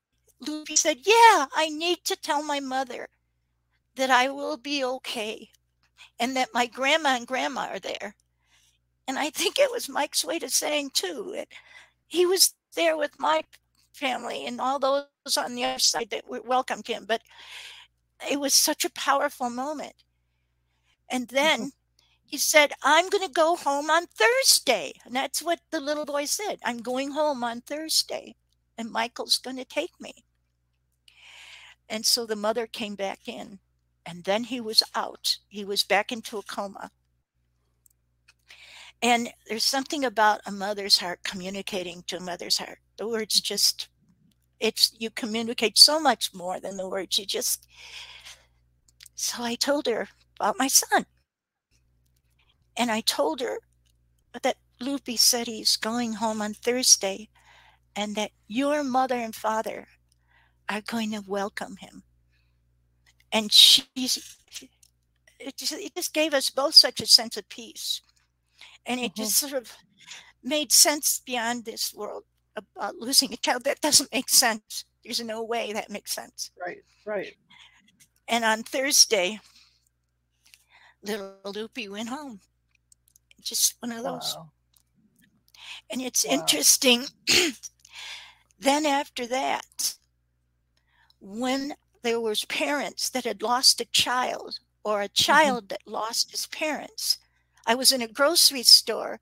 [0.40, 3.08] Loopy said, Yeah, I need to tell my mother
[3.96, 5.48] that I will be okay
[6.18, 8.14] and that my grandma and grandma are there.
[9.08, 11.48] And I think it was Mike's way to saying, too, it,
[12.08, 13.44] he was there with my
[13.92, 17.04] family and all those on the other side that welcomed him.
[17.06, 17.22] But
[18.30, 19.94] it was such a powerful moment.
[21.08, 21.68] And then mm-hmm.
[22.26, 24.92] He said, I'm going to go home on Thursday.
[25.04, 26.58] And that's what the little boy said.
[26.64, 28.34] I'm going home on Thursday,
[28.76, 30.24] and Michael's going to take me.
[31.88, 33.60] And so the mother came back in,
[34.04, 35.38] and then he was out.
[35.48, 36.90] He was back into a coma.
[39.00, 42.78] And there's something about a mother's heart communicating to a mother's heart.
[42.96, 43.88] The words just,
[44.58, 47.18] it's, you communicate so much more than the words.
[47.18, 47.68] You just,
[49.14, 50.08] so I told her
[50.40, 51.06] about my son.
[52.76, 53.58] And I told her
[54.42, 57.28] that Loopy said he's going home on Thursday
[57.94, 59.88] and that your mother and father
[60.68, 62.02] are going to welcome him.
[63.32, 64.36] And she's,
[65.40, 68.02] it just, it just gave us both such a sense of peace.
[68.84, 69.22] And it mm-hmm.
[69.22, 69.72] just sort of
[70.42, 72.24] made sense beyond this world
[72.56, 73.64] about losing a child.
[73.64, 74.84] That doesn't make sense.
[75.02, 76.50] There's no way that makes sense.
[76.60, 77.34] Right, right.
[78.28, 79.40] And on Thursday,
[81.02, 82.40] little Loopy went home.
[83.42, 84.34] Just one of those.
[84.36, 84.50] Wow.
[85.90, 86.34] And it's wow.
[86.34, 87.04] interesting.
[88.58, 89.94] then after that,
[91.20, 95.14] when there was parents that had lost a child or a mm-hmm.
[95.14, 95.68] child mm-hmm.
[95.68, 97.18] that lost his parents,
[97.66, 99.20] I was in a grocery store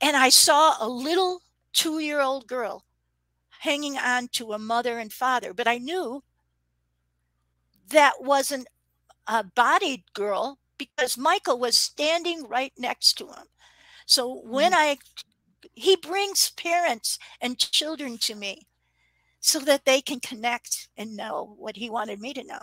[0.00, 1.40] and I saw a little
[1.72, 2.84] two year old girl
[3.60, 6.22] hanging on to a mother and father, but I knew
[7.90, 8.66] that wasn't
[9.28, 10.58] a bodied girl
[10.96, 13.46] because Michael was standing right next to him.
[14.06, 14.80] So when mm-hmm.
[14.80, 14.98] I,
[15.74, 18.66] he brings parents and children to me
[19.40, 22.60] so that they can connect and know what he wanted me to know.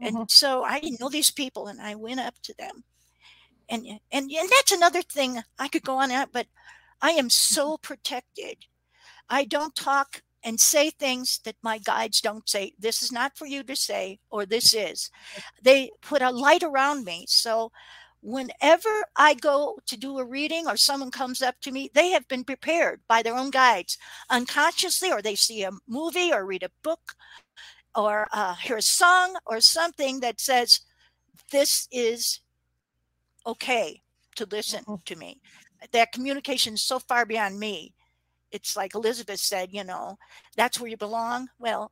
[0.00, 0.16] Mm-hmm.
[0.16, 2.84] And so I know these people and I went up to them.
[3.68, 6.46] And, and and that's another thing I could go on at, but
[7.00, 7.86] I am so mm-hmm.
[7.86, 8.56] protected.
[9.30, 12.72] I don't talk and say things that my guides don't say.
[12.78, 15.10] This is not for you to say, or this is.
[15.62, 17.24] They put a light around me.
[17.28, 17.70] So
[18.22, 22.26] whenever I go to do a reading or someone comes up to me, they have
[22.28, 23.98] been prepared by their own guides
[24.30, 27.14] unconsciously, or they see a movie or read a book
[27.94, 30.80] or uh, hear a song or something that says,
[31.50, 32.40] This is
[33.46, 34.00] okay
[34.36, 35.02] to listen mm-hmm.
[35.04, 35.40] to me.
[35.92, 37.92] That communication is so far beyond me
[38.52, 40.18] it's like Elizabeth said, you know,
[40.56, 41.48] that's where you belong.
[41.58, 41.90] Well,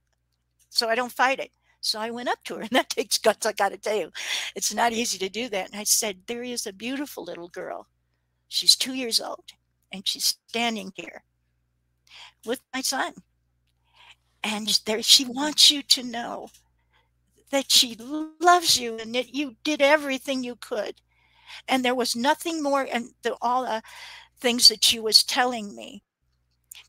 [0.68, 1.50] so I don't fight it.
[1.80, 4.10] So I went up to her, and that takes guts, I got to tell you.
[4.54, 5.70] It's not easy to do that.
[5.70, 7.86] And I said, There is a beautiful little girl.
[8.48, 9.44] She's two years old,
[9.92, 11.22] and she's standing here
[12.44, 13.14] with my son.
[14.42, 15.34] And there, she mm-hmm.
[15.34, 16.48] wants you to know
[17.50, 17.96] that she
[18.40, 21.00] loves you and that you did everything you could.
[21.66, 23.82] And there was nothing more, and the, all the
[24.38, 26.02] things that she was telling me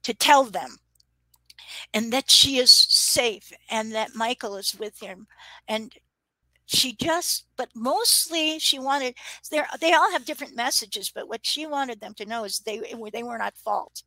[0.04, 0.78] to tell them
[1.94, 5.28] and that she is safe and that Michael is with him.
[5.68, 5.94] And
[6.66, 9.16] she just, but mostly she wanted,
[9.50, 12.82] they all have different messages, but what she wanted them to know is they,
[13.12, 14.04] they were not fault.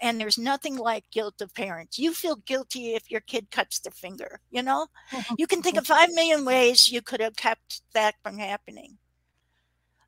[0.00, 1.98] And there's nothing like guilt of parents.
[1.98, 4.88] You feel guilty if your kid cuts their finger, you know?
[5.12, 5.34] Mm-hmm.
[5.38, 5.94] You can think of mm-hmm.
[5.94, 8.98] five million ways you could have kept that from happening.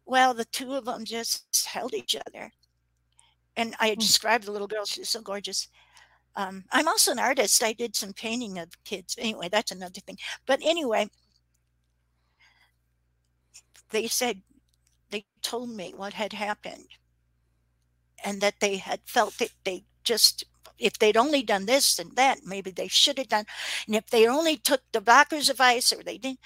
[0.04, 2.52] Well, the two of them just held each other
[3.56, 3.98] and I mm.
[3.98, 4.84] described the little girl.
[4.84, 5.68] She's so gorgeous.
[6.34, 7.62] Um, I'm also an artist.
[7.62, 9.16] I did some painting of kids.
[9.18, 10.18] Anyway, that's another thing.
[10.46, 11.08] But anyway,
[13.90, 14.42] they said
[15.10, 16.88] they told me what had happened,
[18.24, 20.44] and that they had felt that they just
[20.78, 23.46] if they'd only done this and that, maybe they should have done.
[23.86, 26.40] And if they only took the doctor's advice or they didn't.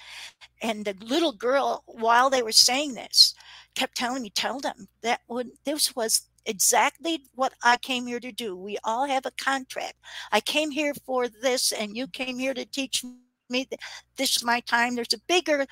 [0.63, 3.35] And the little girl, while they were saying this,
[3.75, 8.33] kept telling me, tell them that when this was exactly what I came here to
[8.33, 8.57] do.
[8.57, 9.95] We all have a contract.
[10.33, 13.05] I came here for this, and you came here to teach
[13.49, 13.69] me
[14.17, 14.95] this is my time.
[14.95, 15.67] There's a bigger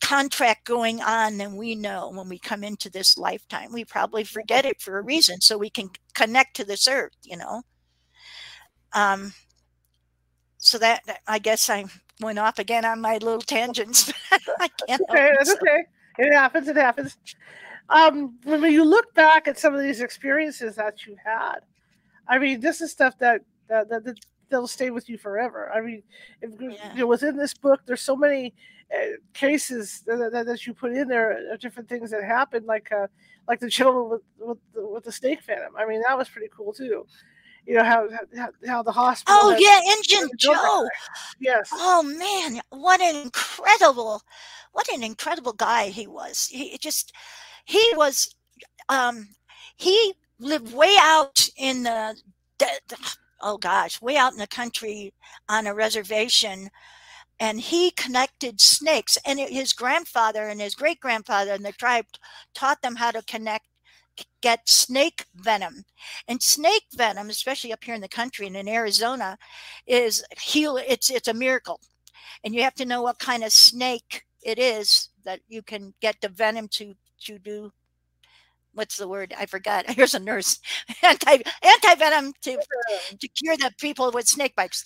[0.00, 3.72] contract going on than we know when we come into this lifetime.
[3.72, 7.36] We probably forget it for a reason so we can connect to this earth, you
[7.36, 7.62] know.
[8.92, 9.32] Um,
[10.58, 11.84] so that I guess I
[12.20, 14.12] went off again on my little tangents.
[14.60, 15.02] I can't.
[15.10, 15.84] Okay, that's okay.
[16.18, 16.68] It happens.
[16.68, 17.16] It happens
[17.88, 21.60] um, when you look back at some of these experiences that you had,
[22.28, 24.18] I mean, this is stuff that that, that, that
[24.48, 25.70] that'll stay with you forever.
[25.72, 26.02] I mean,
[26.40, 26.92] if, yeah.
[26.92, 28.54] you know, within this book, there's so many
[28.94, 32.90] uh, cases that, that, that, you put in there of different things that happened, like
[32.92, 33.06] uh,
[33.48, 35.72] like the gentleman with with the, with the snake venom.
[35.76, 37.06] I mean, that was pretty cool too.
[37.66, 39.36] You know how how, how the hospital.
[39.42, 40.88] Oh yeah, Injun Joe.
[41.40, 41.68] Yes.
[41.72, 44.22] Oh man, what an incredible,
[44.72, 46.46] what an incredible guy he was.
[46.46, 47.12] He just
[47.66, 48.34] he was
[48.88, 49.28] um
[49.76, 52.16] he lived way out in the,
[53.42, 55.12] oh gosh way out in the country
[55.48, 56.70] on a reservation
[57.38, 62.06] and he connected snakes and his grandfather and his great grandfather and the tribe
[62.54, 63.66] taught them how to connect
[64.40, 65.84] get snake venom.
[66.28, 69.36] And snake venom especially up here in the country and in arizona
[69.86, 71.80] is heal it's it's a miracle.
[72.44, 76.16] And you have to know what kind of snake it is that you can get
[76.20, 76.94] the venom to
[77.24, 77.72] to do
[78.76, 79.34] what's the word?
[79.36, 79.90] I forgot.
[79.90, 80.60] Here's a nurse.
[81.02, 82.58] Anti anti venom to
[83.18, 84.84] to cure the people with snake bites.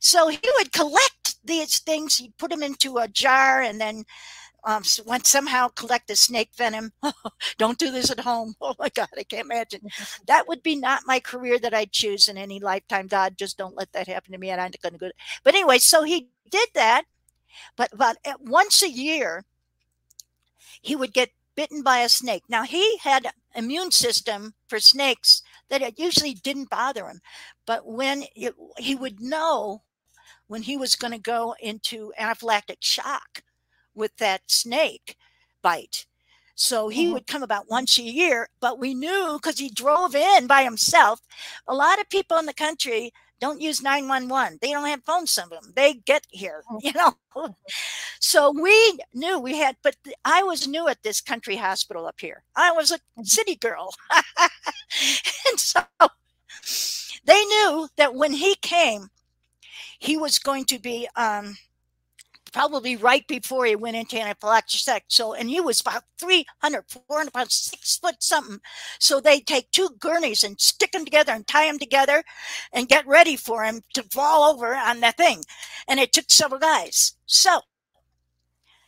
[0.00, 2.16] So he would collect these things.
[2.16, 4.04] He'd put them into a jar and then
[4.64, 6.92] um, went somehow collect the snake venom.
[7.58, 8.54] Don't do this at home.
[8.60, 9.82] Oh my God, I can't imagine.
[10.26, 13.06] That would be not my career that I'd choose in any lifetime.
[13.06, 14.50] God, just don't let that happen to me.
[14.50, 15.10] And I'm not going to go.
[15.44, 17.04] But anyway, so he did that.
[17.76, 19.44] But about eh, once a year,
[20.82, 22.42] he would get bitten by a snake.
[22.48, 27.20] Now he had immune system for snakes that it usually didn't bother him,
[27.66, 29.82] but when it, he would know
[30.46, 33.42] when he was going to go into anaphylactic shock
[33.94, 35.16] with that snake
[35.62, 36.06] bite.
[36.54, 37.14] So he mm-hmm.
[37.14, 41.20] would come about once a year, but we knew because he drove in by himself.
[41.66, 44.58] A lot of people in the country don't use 911.
[44.60, 45.72] They don't have phones, some of them.
[45.76, 46.80] They get here, oh.
[46.82, 47.16] you know.
[48.18, 52.42] So we knew we had, but I was new at this country hospital up here.
[52.56, 53.24] I was a mm-hmm.
[53.24, 53.94] city girl.
[54.40, 55.82] and so
[57.24, 59.10] they knew that when he came,
[59.98, 61.56] he was going to be um,
[62.56, 65.02] probably right before he went into anaphylactic.
[65.08, 68.60] So, and he was about 300, 400 pounds, six foot something.
[68.98, 72.24] So they take two gurneys and stick them together and tie them together
[72.72, 75.44] and get ready for him to fall over on that thing.
[75.86, 77.12] And it took several guys.
[77.26, 77.60] So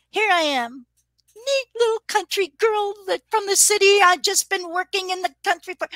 [0.09, 0.87] here I am,
[1.35, 3.99] neat little country girl that from the city.
[4.03, 5.87] I've just been working in the country for.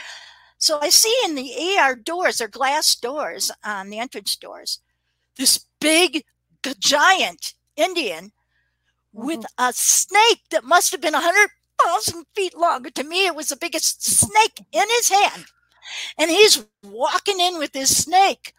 [0.60, 4.80] So I see in the ER doors, or glass doors on the entrance doors,
[5.38, 6.24] this big
[6.80, 8.32] giant Indian
[9.12, 9.70] with mm-hmm.
[9.70, 12.84] a snake that must have been 100,000 feet long.
[12.84, 15.46] To me, it was the biggest snake in his hand.
[16.18, 18.54] And he's walking in with this snake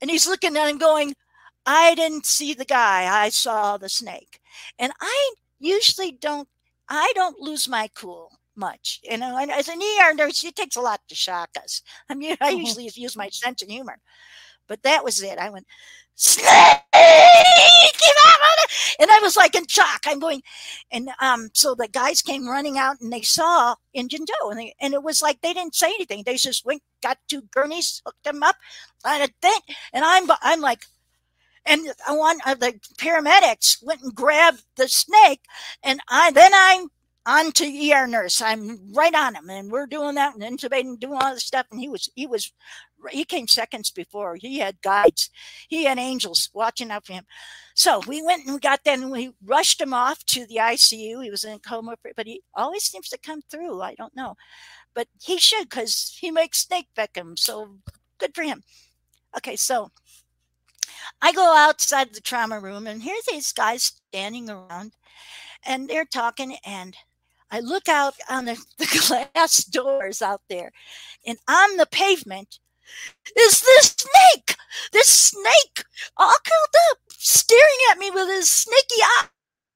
[0.00, 1.14] and he's looking at him going,
[1.66, 4.40] I didn't see the guy, I saw the snake.
[4.78, 6.48] And I usually don't,
[6.88, 9.00] I don't lose my cool much.
[9.02, 11.82] You know, and as an ER nurse, it takes a lot to shock us.
[12.08, 12.60] I mean, I mm-hmm.
[12.60, 13.98] usually use my sense of humor.
[14.66, 15.38] But that was it.
[15.38, 15.66] I went,
[16.14, 16.82] snake
[19.00, 20.42] and i was like in shock i'm going
[20.90, 24.74] and um so the guys came running out and they saw Injun Joe and, they,
[24.80, 28.24] and it was like they didn't say anything they just went got two gurneys hooked
[28.24, 28.56] them up
[29.04, 29.60] and thing
[29.92, 30.84] and i'm i'm like
[31.66, 35.40] and one of the paramedics went and grabbed the snake
[35.82, 36.88] and i then i'm
[37.26, 38.42] on to ER nurse.
[38.42, 41.66] I'm right on him, and we're doing that and intubating, doing all this stuff.
[41.70, 42.52] And he was he was
[43.10, 44.36] he came seconds before.
[44.36, 45.30] He had guides,
[45.68, 47.24] he had angels watching out for him.
[47.74, 51.22] So we went and we got that, and we rushed him off to the ICU.
[51.22, 53.82] He was in coma, but he always seems to come through.
[53.82, 54.36] I don't know,
[54.94, 57.38] but he should because he makes snake Beckham.
[57.38, 57.78] So
[58.18, 58.62] good for him.
[59.36, 59.90] Okay, so
[61.20, 64.92] I go outside the trauma room, and here's these guys standing around,
[65.64, 66.96] and they're talking, and
[67.50, 70.72] I look out on the, the glass doors out there,
[71.26, 72.58] and on the pavement
[73.36, 74.56] is this snake.
[74.92, 75.84] This snake
[76.16, 79.02] all curled up, staring at me with his snaky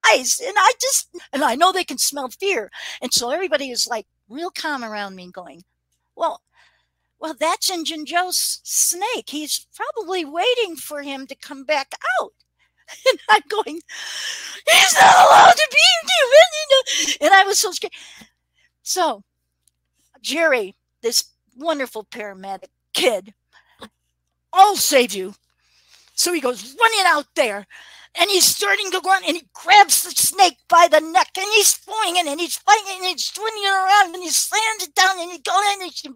[0.07, 0.41] eyes.
[0.45, 2.71] And I just, and I know they can smell fear.
[3.01, 5.65] And so everybody is like real calm around me going,
[6.17, 6.43] well,
[7.21, 9.29] well, that's Injun Joe's snake.
[9.29, 12.33] He's probably waiting for him to come back out.
[13.11, 13.83] And I'm going,
[14.71, 15.77] he's not allowed to be
[16.09, 17.17] human.
[17.21, 17.93] And I was so scared.
[18.83, 19.25] So
[20.23, 21.25] Jerry, this
[21.57, 23.35] wonderful paramedic, kid,
[24.53, 25.35] I'll save you.
[26.15, 27.67] So he goes running out there
[28.19, 31.79] and he's starting to run and he grabs the snake by the neck and he's
[31.81, 35.43] swinging and he's fighting and he's swinging around and he slams it down and he's
[35.43, 36.09] going and, he,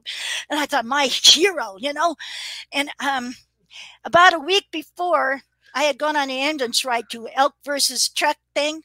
[0.51, 2.16] and I thought, my hero, you know.
[2.73, 3.35] And um,
[4.05, 5.43] about a week before,
[5.75, 8.83] I had gone on the ambulance ride to elk versus truck thing.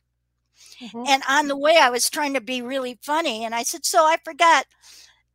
[0.79, 1.03] Mm-hmm.
[1.07, 3.43] And on the way, I was trying to be really funny.
[3.43, 4.65] And I said, So I forgot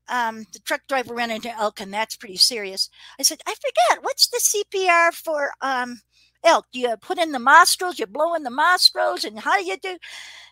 [0.09, 2.91] um, the truck driver ran into elk, and that's pretty serious.
[3.19, 6.01] I said, I forget, what's the CPR for um,
[6.45, 6.67] elk?
[6.73, 9.99] You put in the nostrils, you blow in the nostrils, and how do you do?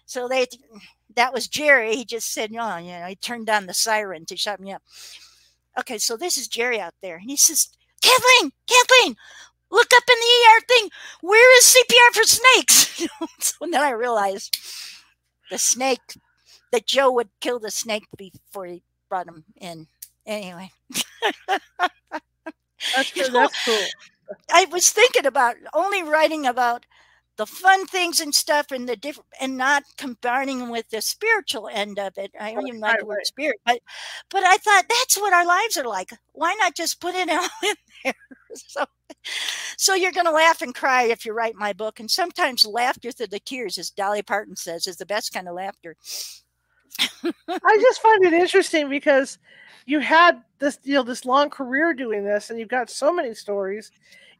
[0.06, 0.46] So they,
[1.14, 1.96] that was Jerry.
[1.96, 4.82] He just said, oh, you know, he turned on the siren to shut me up.
[5.78, 7.68] Okay, so this is Jerry out there, and he says,
[8.02, 9.16] Kathleen, Kathleen,
[9.70, 10.90] look up in the ER thing.
[11.20, 13.06] Where is CPR for snakes?
[13.38, 14.56] so then I realized
[15.50, 16.00] the snake
[16.72, 19.86] that Joe would kill the snake before he brought him in.
[20.24, 20.70] Anyway.
[22.94, 23.86] that's, that's cool.
[24.52, 26.86] I was thinking about only writing about
[27.36, 31.98] the fun things and stuff and the different and not combining with the spiritual end
[31.98, 32.30] of it.
[32.38, 33.26] I don't even like right, the word right.
[33.26, 33.80] spirit, but
[34.30, 36.10] but I thought that's what our lives are like.
[36.32, 38.14] Why not just put it all in there?
[38.54, 38.84] So
[39.78, 41.98] so you're gonna laugh and cry if you write my book.
[41.98, 45.54] And sometimes laughter through the tears, as Dolly Parton says, is the best kind of
[45.54, 45.96] laughter.
[46.98, 49.38] I just find it interesting because
[49.86, 53.34] you had this you know this long career doing this and you've got so many
[53.34, 53.90] stories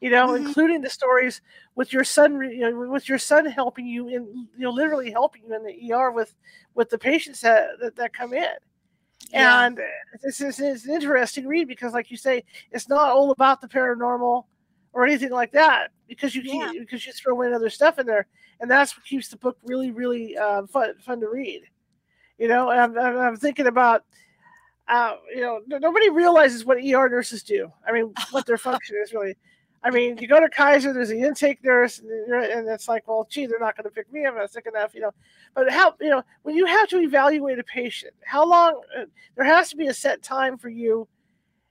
[0.01, 0.47] you know, mm-hmm.
[0.47, 1.43] including the stories
[1.75, 4.25] with your son, you know, with your son helping you in,
[4.57, 6.35] you know, literally helping you in the ER with
[6.75, 8.49] with the patients that that, that come in.
[9.31, 9.67] Yeah.
[9.67, 9.79] And
[10.23, 13.69] this is it's an interesting read because, like you say, it's not all about the
[13.69, 14.45] paranormal
[14.93, 16.73] or anything like that because you yeah.
[16.79, 18.27] because you throw in other stuff in there,
[18.61, 21.63] and that's what keeps the book really, really uh, fun fun to read.
[22.41, 24.03] You know, and I'm, I'm thinking about
[24.91, 27.71] uh, you know, nobody realizes what ER nurses do.
[27.87, 29.37] I mean, what their function is really.
[29.83, 33.47] I mean, you go to Kaiser, there's an intake nurse, and it's like, well, gee,
[33.47, 34.27] they're not going to pick me.
[34.27, 34.35] Up.
[34.35, 35.13] I'm not sick enough, you know.
[35.55, 38.83] But how, you know, when you have to evaluate a patient, how long?
[38.99, 39.05] Uh,
[39.37, 41.09] there has to be a set time for you,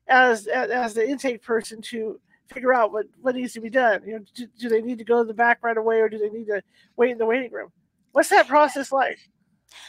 [0.08, 2.20] as as, as the intake person, to
[2.52, 4.02] figure out what what needs to be done.
[4.04, 6.18] You know, do, do they need to go to the back right away, or do
[6.18, 6.64] they need to
[6.96, 7.70] wait in the waiting room?
[8.14, 9.20] What's that process like?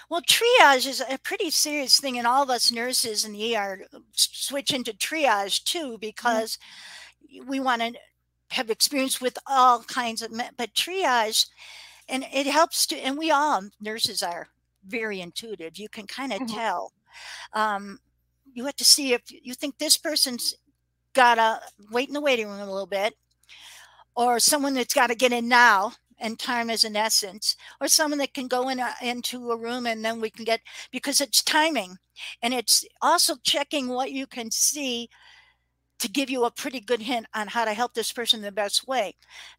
[0.09, 3.87] Well, triage is a pretty serious thing, and all of us nurses in the ER
[4.13, 6.01] switch into triage too mm-hmm.
[6.01, 6.59] because
[7.33, 7.49] mm-hmm.
[7.49, 7.93] we want to
[8.51, 11.47] have experience with all kinds of, but triage,
[12.09, 14.49] and it helps to, and we all nurses are
[14.87, 15.79] very intuitive.
[15.79, 16.57] You can kind of mm-hmm.
[16.57, 16.93] tell.
[17.53, 18.01] Um,
[18.53, 20.55] you have to see if you think this person's
[21.13, 21.61] got to
[21.91, 23.15] wait in the waiting room a little bit,
[24.17, 28.19] or someone that's got to get in now and time is an essence or someone
[28.19, 30.61] that can go in a, into a room and then we can get
[30.93, 31.97] because it's timing
[32.43, 35.09] and it's also checking what you can see
[36.01, 38.89] to give you a pretty good hint on how to help this person the best
[38.89, 39.15] way.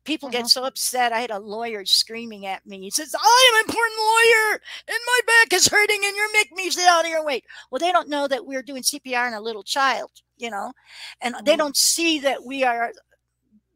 [0.06, 0.48] People get uh-huh.
[0.48, 1.14] so upset.
[1.14, 2.82] I had a lawyer screaming at me.
[2.82, 6.58] He says, I am an important lawyer and my back is hurting and you're making
[6.58, 7.44] me sit out of your way.
[7.70, 10.74] Well, they don't know that we're doing CPR on a little child, you know,
[11.22, 11.44] and uh-huh.
[11.46, 12.92] they don't see that we are,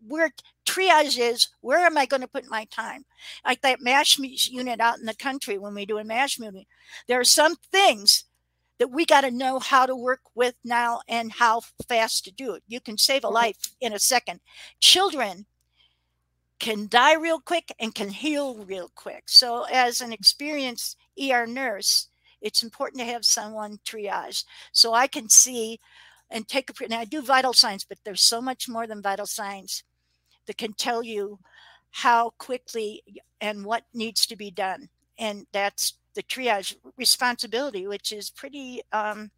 [0.08, 0.32] we're
[0.66, 3.06] triage is where am I going to put my time?
[3.46, 4.18] Like that MASH
[4.50, 6.68] unit out in the country when we do a MASH unit,
[7.08, 8.26] there are some things
[8.80, 12.54] that we got to know how to work with now and how fast to do
[12.56, 12.64] it.
[12.68, 14.42] You can save a life in a second.
[14.82, 15.46] Children
[16.60, 19.24] can die real quick and can heal real quick.
[19.28, 22.08] So, as an experienced ER nurse,
[22.42, 25.80] it's important to have someone triage so I can see
[26.30, 26.88] and take a.
[26.88, 29.84] Now, I do vital signs, but there's so much more than vital signs
[30.48, 31.40] that can tell you
[31.92, 33.04] how quickly
[33.42, 34.90] and what needs to be done.
[35.18, 39.32] And that's the triage responsibility, which is pretty um,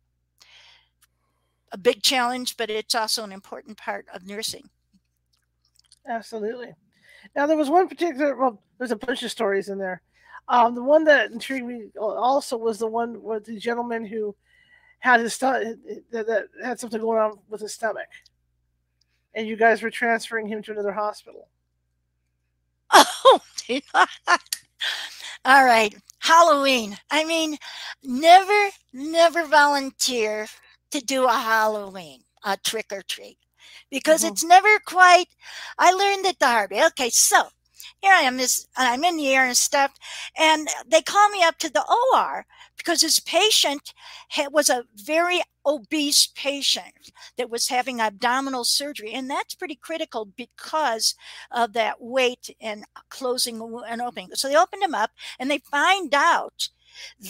[1.72, 4.70] a big challenge, but it's also an important part of nursing.
[6.08, 6.74] Absolutely.
[7.36, 10.02] Now, there was one particular, well, there's a bunch of stories in there.
[10.48, 14.34] Um, the one that intrigued me also was the one with the gentleman who
[15.00, 15.78] had his stomach,
[16.12, 18.08] that, that had something going on with his stomach.
[19.34, 21.48] And you guys were transferring him to another hospital.
[23.30, 23.40] Oh,
[25.46, 25.94] all right.
[26.20, 26.98] Halloween.
[27.12, 27.58] I mean,
[28.04, 30.48] never, never volunteer
[30.92, 33.38] to do a Halloween, a trick or treat,
[33.90, 34.34] because mm-hmm.
[34.34, 35.28] it's never quite.
[35.78, 36.86] I learned it the hard way.
[36.88, 37.44] Okay, so
[38.02, 39.94] here I am, this I'm in the air and stuff,
[40.38, 42.46] and they call me up to the OR
[42.78, 43.94] because his patient
[44.52, 51.16] was a very obese patient that was having abdominal surgery, and that's pretty critical because
[51.52, 54.30] of that weight and closing and opening.
[54.34, 56.70] So they opened him up, and they find out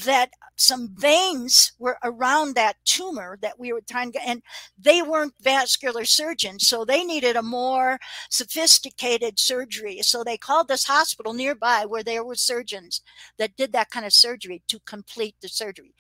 [0.05, 4.41] that some veins were around that tumor that we were trying to, and
[4.77, 7.99] they weren't vascular surgeons, so they needed a more
[8.29, 10.01] sophisticated surgery.
[10.01, 13.01] So they called this hospital nearby where there were surgeons
[13.37, 15.93] that did that kind of surgery to complete the surgery.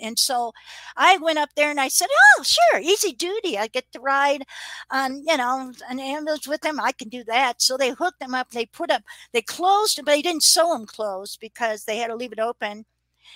[0.00, 0.52] And so
[0.96, 2.08] I went up there and I said,
[2.38, 3.58] "Oh, sure, easy duty.
[3.58, 4.44] I get to ride
[4.90, 6.80] on, you know, an ambulance with them.
[6.80, 8.50] I can do that." So they hooked them up.
[8.50, 9.02] They put up,
[9.32, 12.84] they closed, but they didn't sew them closed because they had to leave it open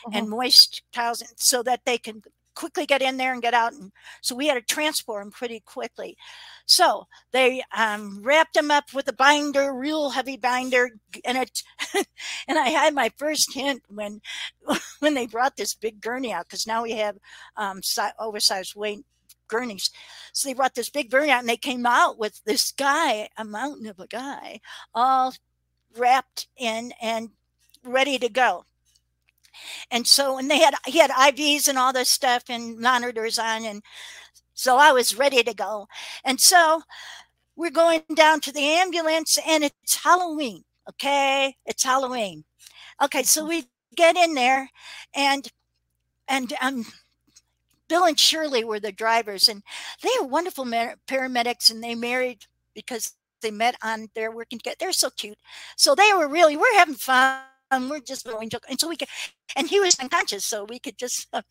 [0.07, 0.19] uh-huh.
[0.19, 2.23] and moist towels so that they can
[2.59, 3.73] quickly get in there and get out.
[3.73, 6.17] And so we had to transport them pretty quickly.
[6.67, 10.91] So they um, wrapped them up with a binder, real heavy binder,
[11.25, 11.63] and it.
[12.49, 14.21] and I had my first hint when
[14.99, 17.17] when they brought this big gurney out because now we have
[17.57, 17.81] um,
[18.19, 19.05] oversized weight
[19.47, 19.91] gurneys.
[20.33, 23.45] So they brought this big gurney out, and they came out with this guy, a
[23.45, 24.61] mountain of a guy,
[24.95, 25.33] all
[25.97, 27.31] wrapped in and
[27.85, 28.65] ready to go.
[29.91, 33.65] And so, and they had, he had IVs and all this stuff and monitors on.
[33.65, 33.83] And
[34.55, 35.87] so I was ready to go.
[36.25, 36.83] And so
[37.57, 40.65] we're going down to the ambulance and it's Halloween.
[40.89, 42.45] Okay, it's Halloween.
[43.03, 44.71] Okay, so we get in there
[45.15, 45.49] and
[46.29, 46.87] and um
[47.89, 49.63] Bill and Shirley were the drivers and
[50.03, 54.77] they are wonderful paramedics and they married because they met on their working together.
[54.79, 55.39] They're so cute.
[55.77, 57.43] So they were really we're having fun.
[57.71, 59.09] And we're just going to and so we could
[59.57, 61.43] and he was unconscious so we could just uh,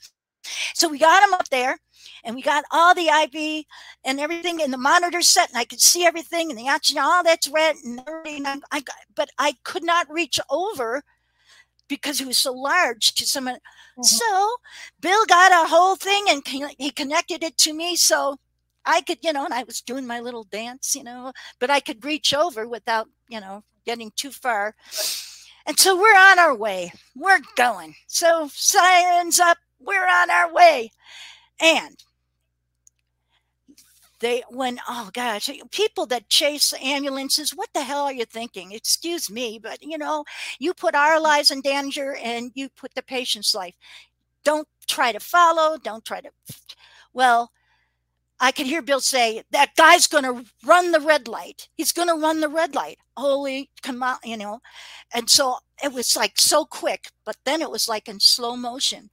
[0.74, 1.78] so we got him up there
[2.24, 3.66] and we got all the IV
[4.06, 7.24] and everything in the monitor set and I could see everything and the oxygen, all
[7.24, 8.46] that's red and everything.
[8.46, 8.82] I, I,
[9.16, 11.04] but I could not reach over
[11.88, 13.56] because he was so large to someone.
[13.56, 14.04] Mm-hmm.
[14.04, 14.56] So
[15.02, 16.42] Bill got a whole thing and
[16.78, 17.96] he connected it to me.
[17.96, 18.38] So
[18.86, 21.80] I could, you know, and I was doing my little dance, you know, but I
[21.80, 24.76] could reach over without, you know, getting too far.
[25.68, 26.94] And so we're on our way.
[27.16, 27.96] We're going.
[28.08, 29.58] So sirens up.
[29.80, 30.92] We're on our way.
[31.62, 31.98] And
[34.20, 39.30] they when oh gosh people that chase ambulances what the hell are you thinking excuse
[39.30, 40.24] me but you know
[40.60, 43.76] you put our lives in danger and you put the patient's life
[44.44, 46.30] don't try to follow don't try to
[47.14, 47.52] well
[48.40, 52.08] i could hear bill say that guy's going to run the red light he's going
[52.08, 54.60] to run the red light holy come on you know
[55.14, 59.10] and so it was like so quick but then it was like in slow motion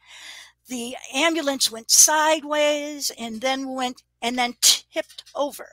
[0.69, 5.69] the ambulance went sideways and then went and then tipped over.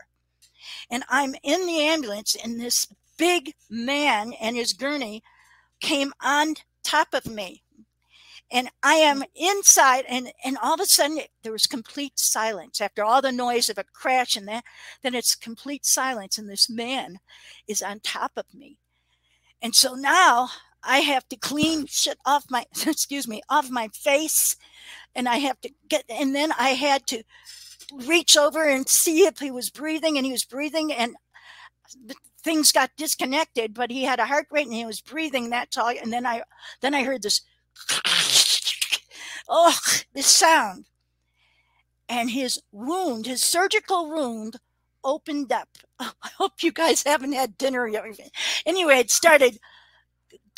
[0.90, 2.88] And I'm in the ambulance, and this
[3.18, 5.24] big man and his gurney
[5.80, 7.64] came on top of me.
[8.52, 9.26] And I am mm.
[9.36, 12.82] inside, and, and all of a sudden there was complete silence.
[12.82, 14.66] After all the noise of a crash and that,
[15.04, 17.20] then it's complete silence, and this man
[17.68, 18.78] is on top of me.
[19.62, 20.50] And so now
[20.84, 24.56] I have to clean shit off my excuse me off my face
[25.16, 27.24] and I have to get and then I had to
[27.94, 31.16] reach over and see if he was breathing and he was breathing and
[32.42, 35.90] things got disconnected but he had a heart rate and he was breathing that's all
[35.90, 36.42] and then i
[36.80, 37.42] then i heard this
[39.48, 39.78] oh
[40.14, 40.86] this sound.
[42.10, 44.58] And his wound his surgical wound
[45.04, 45.70] opened up.
[46.00, 48.04] Oh, i hope you guys haven't had dinner yet.
[48.66, 49.60] Anyway it started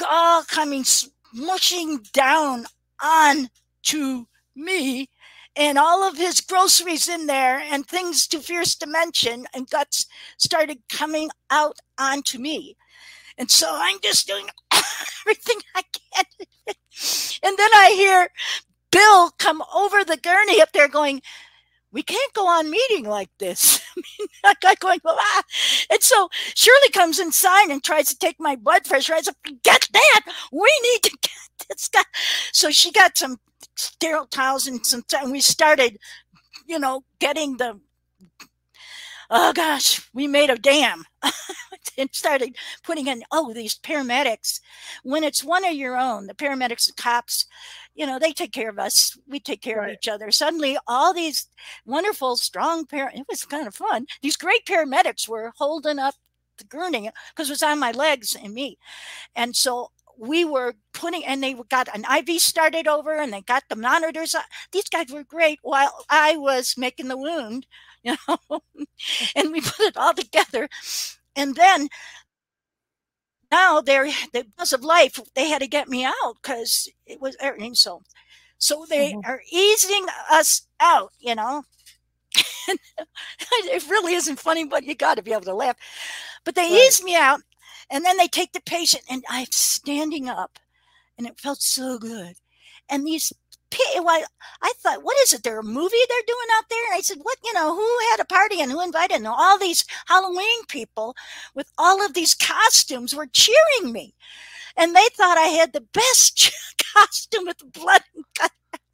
[0.08, 2.66] all coming smushing down
[3.02, 3.50] on
[3.84, 5.10] to me
[5.56, 10.08] and all of his groceries in there and things too fierce to mention and guts
[10.38, 12.76] started coming out onto me.
[13.38, 14.48] And so i'm just doing
[15.22, 16.26] everything i can.
[17.44, 18.30] And then i hear
[18.94, 21.22] bill come over the gurney up there going
[21.94, 23.80] we can't go on meeting like this.
[23.98, 25.44] I mean, that guy going, ah.
[25.92, 29.14] And so Shirley comes inside and tries to take my blood pressure.
[29.14, 30.22] I said, get that.
[30.52, 32.02] We need to get this guy.
[32.52, 33.38] So she got some
[33.76, 36.00] sterile towels and some, and we started,
[36.68, 37.80] you know, getting the,
[39.30, 41.06] oh gosh, we made a dam
[41.98, 44.62] and started putting in, oh, these paramedics.
[45.04, 47.46] When it's one of your own, the paramedics, the cops,
[47.96, 49.18] you know, they take care of us.
[49.28, 49.92] We take care right.
[49.92, 50.32] of each other.
[50.32, 51.48] Suddenly, all these
[51.86, 54.06] wonderful, strong parents, it was kind of fun.
[54.22, 56.16] These great paramedics were holding up
[56.58, 58.78] the gurney because it was on my legs and me.
[59.36, 63.64] And so we were putting, and they got an IV started over and they got
[63.70, 64.36] the monitors.
[64.72, 67.68] These guys were great while I was making the wound,
[68.04, 68.62] you know,
[69.36, 70.68] and we put it all together.
[71.36, 71.88] And then
[73.54, 77.38] now they're the because of life, they had to get me out because it was
[77.40, 77.76] everything.
[77.76, 78.02] So,
[78.58, 79.30] so they mm-hmm.
[79.30, 81.64] are easing us out, you know.
[82.68, 85.78] it really isn't funny, but you got to be able to laugh.
[86.44, 86.72] But they right.
[86.72, 87.42] ease me out,
[87.92, 90.58] and then they take the patient, and I'm standing up,
[91.18, 92.34] and it felt so good.
[92.90, 93.32] And these
[94.02, 94.24] well,
[94.62, 95.44] I thought, what is it?
[95.44, 96.86] There a movie they're doing out there?
[96.88, 99.18] And I said, what, you know, who had a party and who invited?
[99.18, 101.16] And all these Halloween people
[101.56, 104.16] with all of these costumes were cheering me.
[104.76, 106.52] And they thought I had the best
[106.96, 108.26] costume with blood and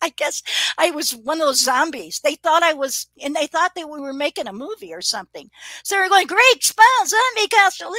[0.01, 0.41] I guess
[0.77, 2.21] I was one of those zombies.
[2.23, 5.49] They thought I was, and they thought that we were making a movie or something.
[5.83, 7.89] So they were going, great, spell zombie costume.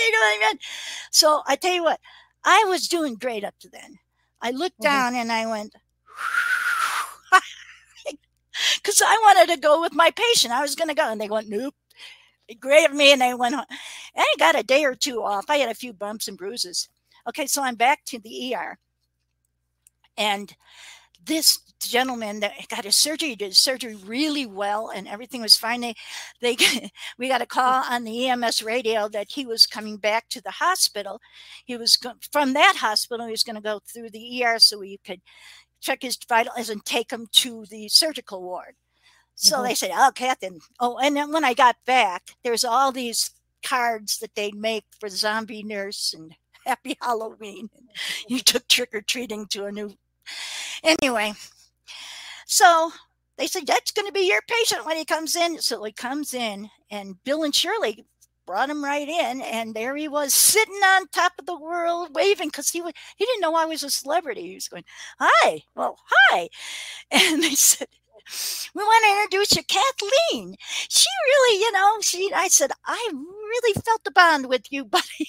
[1.10, 2.00] So I tell you what,
[2.44, 3.98] I was doing great up to then.
[4.40, 4.92] I looked mm-hmm.
[4.92, 5.74] down and I went,
[8.76, 10.52] because I wanted to go with my patient.
[10.52, 11.74] I was going to go, and they went, nope.
[12.48, 13.64] They grabbed me and they went home.
[13.68, 15.48] And I got a day or two off.
[15.48, 16.88] I had a few bumps and bruises.
[17.28, 18.76] Okay, so I'm back to the ER.
[20.16, 20.54] And
[21.24, 25.80] this gentleman that got his surgery did his surgery really well and everything was fine
[25.80, 25.94] they
[26.42, 26.56] they
[27.18, 30.50] we got a call on the ems radio that he was coming back to the
[30.50, 31.20] hospital
[31.64, 31.98] he was
[32.30, 35.22] from that hospital he was going to go through the er so we could
[35.80, 38.74] check his vitals and take him to the surgical ward.
[39.34, 39.64] So mm-hmm.
[39.64, 43.30] they said, "Oh, Captain." Oh, and then when I got back, there's all these
[43.62, 46.34] cards that they make for zombie nurse and
[46.66, 47.70] happy Halloween.
[48.28, 49.92] You took trick or treating to a new.
[50.84, 51.32] Anyway,
[52.46, 52.92] so
[53.36, 55.58] they said that's going to be your patient when he comes in.
[55.58, 58.04] So he comes in, and Bill and Shirley
[58.50, 62.48] brought him right in, and there he was sitting on top of the world, waving
[62.48, 64.42] because he was he didn't know I was a celebrity.
[64.48, 64.82] He was going,
[65.20, 66.48] "Hi, well, hi,"
[67.12, 67.86] and they said,
[68.74, 70.56] we want to introduce you, Kathleen.
[70.88, 75.28] She really, you know, she, I said, I really felt the bond with you, buddy.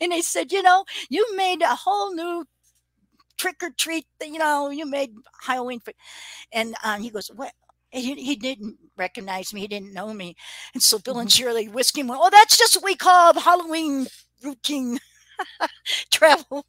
[0.00, 2.44] and they said, you know, you made a whole new
[3.38, 5.80] trick or treat, you know, you made Halloween.
[6.52, 7.52] And um, he goes, what?
[7.90, 9.62] He, he didn't recognize me.
[9.62, 10.36] He didn't know me.
[10.74, 11.42] And so Bill and mm-hmm.
[11.42, 14.06] Shirley whisking went, oh, that's just what we call Halloween
[14.42, 14.98] routine
[16.10, 16.66] travel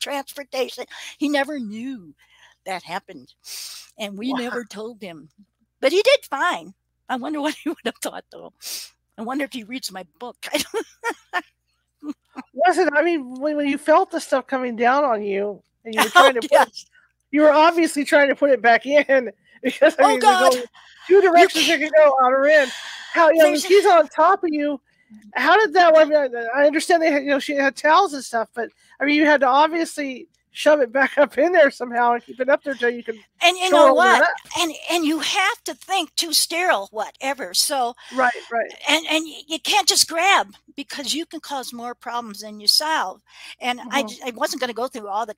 [0.00, 0.84] transportation.
[1.18, 2.14] He never knew
[2.64, 3.32] that happened.
[3.98, 4.38] And we wow.
[4.38, 5.28] never told him.
[5.80, 6.74] But he did fine.
[7.08, 8.52] I wonder what he would have thought, though.
[9.18, 10.36] I wonder if he reads my book.
[12.52, 16.02] Wasn't I mean when, when you felt the stuff coming down on you and you
[16.02, 16.84] were trying to put,
[17.30, 19.30] you were obviously trying to put it back in
[19.62, 20.52] because I oh, mean God.
[20.52, 20.66] there's
[21.06, 22.68] two directions you can go out or in.
[23.12, 24.80] How you know she's on top of you.
[25.34, 25.96] How did that?
[25.96, 28.70] I, mean, I understand they had, you know she had towels and stuff, but
[29.00, 32.40] I mean you had to obviously shove it back up in there somehow and keep
[32.40, 33.18] it up there until you can.
[33.42, 34.28] And you know what?
[34.58, 37.54] And and you have to think too sterile, whatever.
[37.54, 38.72] So right, right.
[38.88, 43.20] And and you can't just grab because you can cause more problems than you solve.
[43.60, 43.90] And mm-hmm.
[43.92, 45.36] I I wasn't going to go through all the,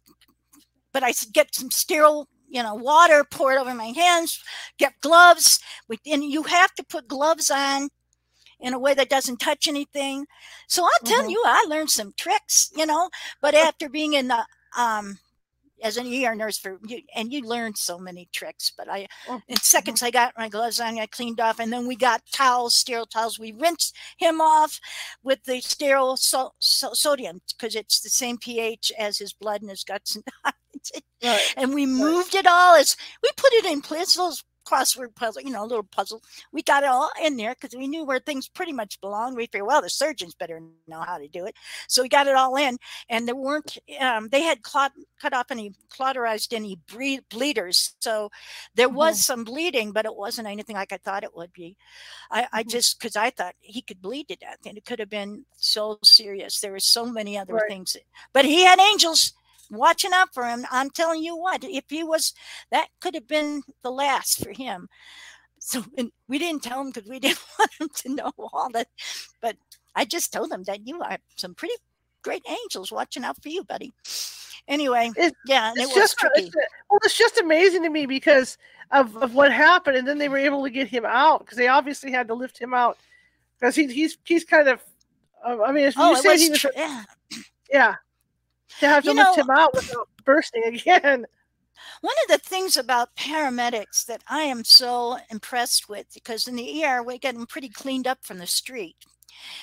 [0.93, 4.43] but I get some sterile you know, water poured over my hands,
[4.79, 5.61] get gloves.
[6.11, 7.89] And you have to put gloves on
[8.61, 10.27] in a way that doesn't touch anything.
[10.67, 11.31] So I'll tell mm-hmm.
[11.31, 13.11] you, I learned some tricks, you know,
[13.41, 14.45] but after being in the
[14.77, 15.19] um,
[15.83, 18.73] as an ER nurse for you, and you learned so many tricks.
[18.77, 21.87] But I, oh, in seconds, I got my gloves on, I cleaned off, and then
[21.87, 23.39] we got towels, sterile towels.
[23.39, 24.81] We rinsed him off
[25.23, 29.71] with the sterile so, so, sodium because it's the same pH as his blood and
[29.71, 30.25] his guts, and,
[31.25, 31.55] right.
[31.57, 32.45] and we moved right.
[32.45, 34.15] it all as we put it in place.
[34.15, 36.23] Those crossword puzzle, you know, a little puzzle.
[36.53, 39.35] We got it all in there because we knew where things pretty much belong.
[39.35, 41.57] We figured, well, the surgeons better know how to do it.
[41.89, 42.77] So we got it all in,
[43.09, 43.79] and there weren't.
[44.01, 48.31] Um, they had clot, cut off any cauterized any ble- bleeders, so
[48.75, 49.33] there was mm-hmm.
[49.33, 51.77] some bleeding, but it wasn't anything like I thought it would be.
[52.31, 52.57] I, mm-hmm.
[52.57, 55.45] I just because I thought he could bleed to death, and it could have been
[55.57, 56.61] so serious.
[56.61, 57.69] There were so many other right.
[57.69, 57.97] things,
[58.33, 59.33] but he had angels
[59.71, 60.67] watching out for him.
[60.71, 62.35] I'm telling you what, if he was,
[62.71, 64.89] that could have been the last for him.
[65.59, 65.85] So
[66.29, 68.89] we didn't tell him because we didn't want him to know all that.
[69.41, 69.57] But
[69.95, 71.75] I just told him that you are some pretty
[72.23, 73.93] great angels watching out for you, buddy.
[74.67, 76.17] Anyway, it, yeah, it was just.
[76.35, 76.55] It's,
[76.91, 78.59] well, it's just amazing to me because
[78.91, 81.69] of, of what happened, and then they were able to get him out because they
[81.69, 82.99] obviously had to lift him out
[83.59, 84.81] because he, he's he's kind of.
[85.43, 86.61] Uh, I mean, oh, you said, he was.
[86.61, 87.05] Tr- yeah.
[87.73, 87.95] yeah,
[88.81, 91.27] to have to you lift know, him out without bursting again.
[92.01, 96.85] One of the things about paramedics that I am so impressed with, because in the
[96.85, 98.97] ER we get them pretty cleaned up from the street,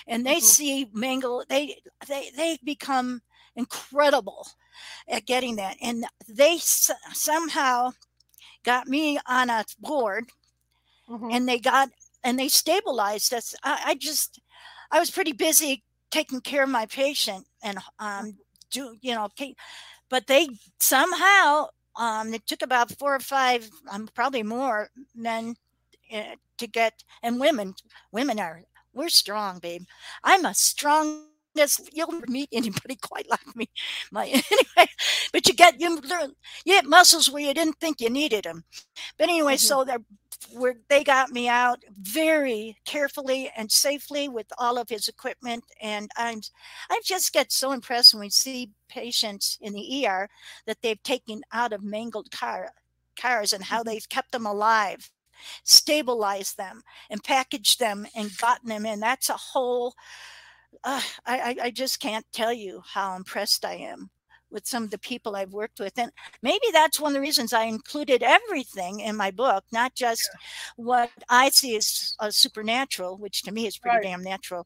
[0.07, 0.45] and they mm-hmm.
[0.45, 1.77] see mangle, they
[2.07, 3.21] they they become
[3.55, 4.47] incredible
[5.09, 7.91] at getting that, and they s- somehow
[8.63, 10.25] got me on a board,
[11.09, 11.29] mm-hmm.
[11.31, 11.89] and they got
[12.23, 13.55] and they stabilized us.
[13.63, 14.41] I, I just
[14.91, 18.37] I was pretty busy taking care of my patient and um,
[18.71, 19.29] do you know
[20.09, 20.47] but they
[20.79, 25.55] somehow um it took about four or five um, probably more men
[26.13, 27.73] uh, to get and women
[28.11, 28.63] women are
[28.95, 29.83] we're strong babe.
[30.23, 31.27] I'm a strong
[31.93, 33.69] you'll never meet anybody quite like me.
[34.11, 34.91] My anyway
[35.31, 36.33] but you get you learn
[36.65, 38.63] you get muscles where you didn't think you needed them
[39.17, 39.67] but anyway mm-hmm.
[39.67, 40.03] so they're
[40.51, 46.09] where they got me out very carefully and safely with all of his equipment and
[46.17, 46.41] i'm
[46.89, 50.29] i just get so impressed when we see patients in the er
[50.65, 52.69] that they've taken out of mangled car
[53.19, 53.89] cars and how mm-hmm.
[53.89, 55.11] they've kept them alive
[55.63, 59.93] stabilized them and packaged them and gotten them in that's a whole
[60.83, 64.09] uh, I, I just can't tell you how impressed I am
[64.55, 65.99] with some of the people I've worked with.
[65.99, 66.11] And
[66.41, 70.39] maybe that's one of the reasons I included everything in my book, not just yeah.
[70.77, 74.03] what I see as uh, supernatural, which to me is pretty right.
[74.03, 74.65] damn natural.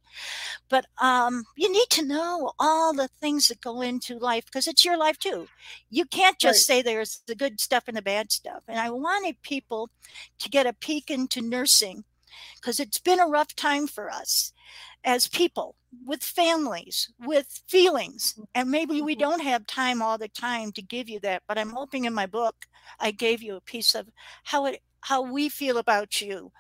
[0.70, 4.86] But um, you need to know all the things that go into life because it's
[4.86, 5.48] your life too.
[5.90, 6.78] You can't just right.
[6.78, 8.64] say there's the good stuff and the bad stuff.
[8.68, 9.90] And I wanted people
[10.38, 12.04] to get a peek into nursing
[12.56, 14.54] because it's been a rough time for us
[15.04, 15.76] as people
[16.06, 18.46] with families with feelings mm.
[18.54, 19.22] and maybe we mm-hmm.
[19.22, 22.26] don't have time all the time to give you that but i'm hoping in my
[22.26, 22.68] book
[23.00, 24.08] i gave you a piece of
[24.44, 26.52] how it how we feel about you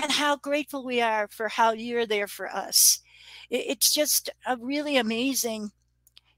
[0.00, 3.00] and how grateful we are for how you're there for us
[3.50, 5.70] it's just a really amazing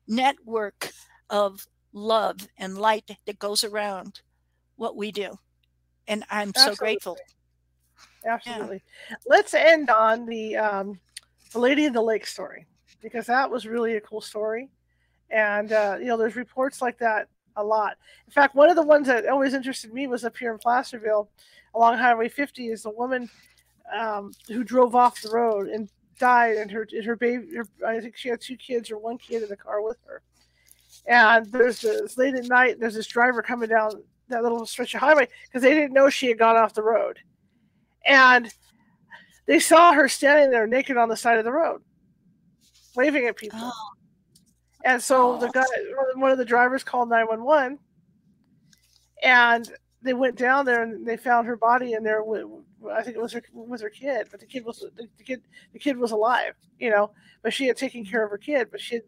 [0.07, 0.93] network
[1.31, 4.21] of love and light that goes around
[4.77, 5.39] what we do.
[6.07, 6.75] And I'm Absolutely.
[6.75, 7.19] so grateful.
[8.27, 8.83] Absolutely.
[9.11, 9.17] Yeah.
[9.27, 11.01] Let's end on the um,
[11.53, 12.67] the Lady of the Lake story
[13.03, 14.69] because that was really a cool story.
[15.31, 17.97] And uh, you know, there's reports like that a lot.
[18.27, 21.29] In fact, one of the ones that always interested me was up here in Placerville,
[21.75, 23.29] along Highway 50, is the woman
[23.97, 25.89] um, who drove off the road and
[26.19, 27.57] died, and her and her baby.
[27.57, 30.23] Her, I think she had two kids or one kid in the car with her.
[31.07, 32.81] And there's this late at night.
[32.81, 36.29] There's this driver coming down that little stretch of highway because they didn't know she
[36.29, 37.19] had gone off the road,
[38.07, 38.53] and
[39.47, 41.83] they saw her standing there naked on the side of the road,
[42.95, 43.59] waving at people.
[43.63, 43.91] Oh.
[44.85, 45.39] And so oh.
[45.39, 45.65] the guy,
[46.15, 47.79] one of the drivers called 911
[49.23, 49.71] and
[50.03, 52.45] they went down there and they found her body in there with,
[52.93, 55.43] I think it was her, with her kid, but the kid was, the, the kid,
[55.73, 57.11] the kid was alive, you know,
[57.43, 59.03] but she had taken care of her kid, but she had,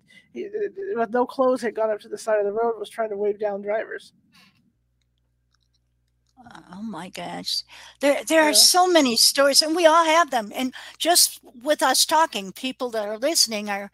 [0.94, 3.16] with no clothes, had gone up to the side of the road, was trying to
[3.16, 4.12] wave down drivers.
[6.72, 7.62] Oh my gosh.
[8.00, 8.50] There there yeah.
[8.50, 10.52] are so many stories and we all have them.
[10.54, 13.90] And just with us talking, people that are listening are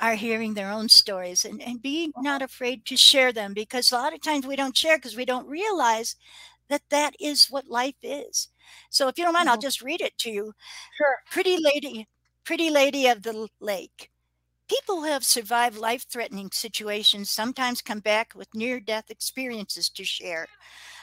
[0.00, 2.22] are hearing their own stories and, and be uh-huh.
[2.22, 5.24] not afraid to share them because a lot of times we don't share because we
[5.24, 6.16] don't realize
[6.68, 8.48] that that is what life is.
[8.90, 9.54] So if you don't mind, mm-hmm.
[9.54, 10.54] I'll just read it to you.
[10.96, 11.16] Sure.
[11.30, 12.08] Pretty lady,
[12.44, 14.10] pretty lady of the lake.
[14.68, 20.04] People who have survived life threatening situations sometimes come back with near death experiences to
[20.04, 20.48] share.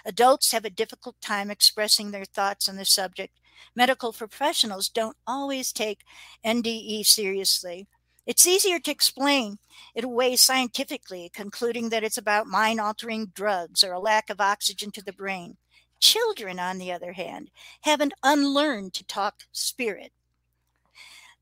[0.10, 3.40] Adults have a difficult time expressing their thoughts on the subject.
[3.76, 6.00] Medical professionals don't always take
[6.44, 7.88] NDE seriously.
[8.26, 9.60] It's easier to explain
[9.94, 14.90] it away scientifically, concluding that it's about mind altering drugs or a lack of oxygen
[14.94, 15.58] to the brain.
[16.00, 20.12] Children, on the other hand, haven't unlearned to talk spirit.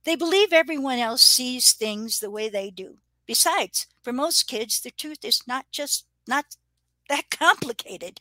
[0.03, 2.98] They believe everyone else sees things the way they do.
[3.26, 6.57] Besides, for most kids, the truth is not just not
[7.07, 8.19] that complicated.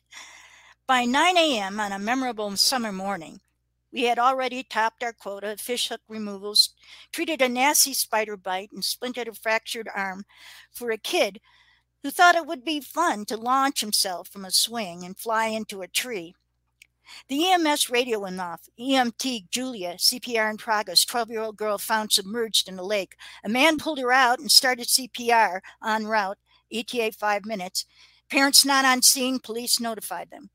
[0.89, 1.81] By 9 a.m.
[1.81, 3.41] on a memorable summer morning,
[3.91, 6.75] we had already topped our quota of fishhook removals,
[7.11, 10.27] treated a nasty spider bite, and splinted a fractured arm
[10.71, 11.41] for a kid
[12.05, 15.83] who thought it would be fun to launch himself from a swing and fly into
[15.83, 16.37] a tree.
[17.27, 18.69] The EMS radio went off.
[18.79, 23.17] EMT Julia, CPR in progress, 12 year old girl found submerged in a lake.
[23.43, 26.39] A man pulled her out and started CPR en route,
[26.71, 27.87] ETA five minutes.
[28.31, 30.51] Parents not on scene, police notified them.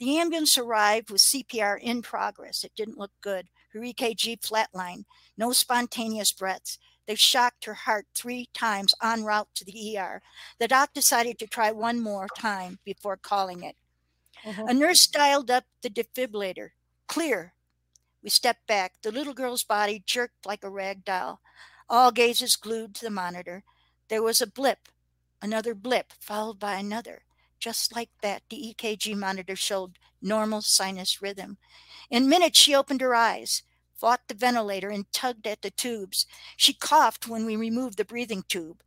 [0.00, 2.64] The ambulance arrived with CPR in progress.
[2.64, 3.48] It didn't look good.
[3.74, 5.04] Her EKG flatline,
[5.36, 6.78] no spontaneous breaths.
[7.06, 10.22] They shocked her heart three times en route to the ER.
[10.58, 13.76] The doc decided to try one more time before calling it.
[14.44, 14.64] Uh-huh.
[14.68, 16.70] A nurse dialed up the defibrillator.
[17.06, 17.52] Clear.
[18.22, 18.94] We stepped back.
[19.02, 21.40] The little girl's body jerked like a rag doll.
[21.90, 23.64] All gazes glued to the monitor.
[24.08, 24.88] There was a blip,
[25.42, 27.22] another blip, followed by another.
[27.60, 31.58] Just like that, the EKG monitor showed normal sinus rhythm.
[32.10, 33.62] In minutes, she opened her eyes,
[33.94, 36.26] fought the ventilator, and tugged at the tubes.
[36.56, 38.82] She coughed when we removed the breathing tube,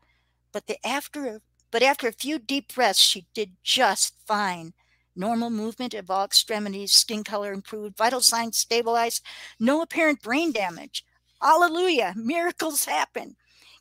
[0.52, 1.40] but the after
[1.72, 4.74] but after a few deep breaths, she did just fine.
[5.16, 9.24] Normal movement of all extremities, skin color improved, vital signs stabilized,
[9.60, 11.04] no apparent brain damage.
[11.42, 13.38] Hallelujah, miracles happen.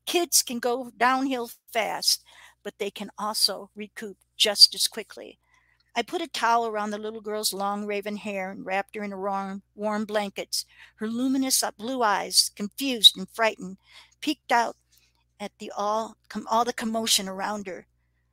[0.07, 2.25] Kids can go downhill fast,
[2.63, 5.39] but they can also recoup just as quickly.
[5.95, 9.17] I put a towel around the little girl's long raven hair and wrapped her in
[9.17, 10.65] warm, warm blankets.
[10.97, 13.77] Her luminous uh, blue eyes, confused and frightened,
[14.21, 14.75] peeked out
[15.39, 17.87] at the all, com, all the commotion around her.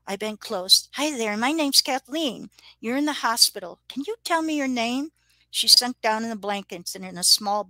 [0.08, 0.90] I bent close.
[0.94, 2.50] Hi there, my name's Kathleen.
[2.80, 3.80] You're in the hospital.
[3.88, 5.12] Can you tell me your name?
[5.52, 7.68] She sunk down in the blankets and in a small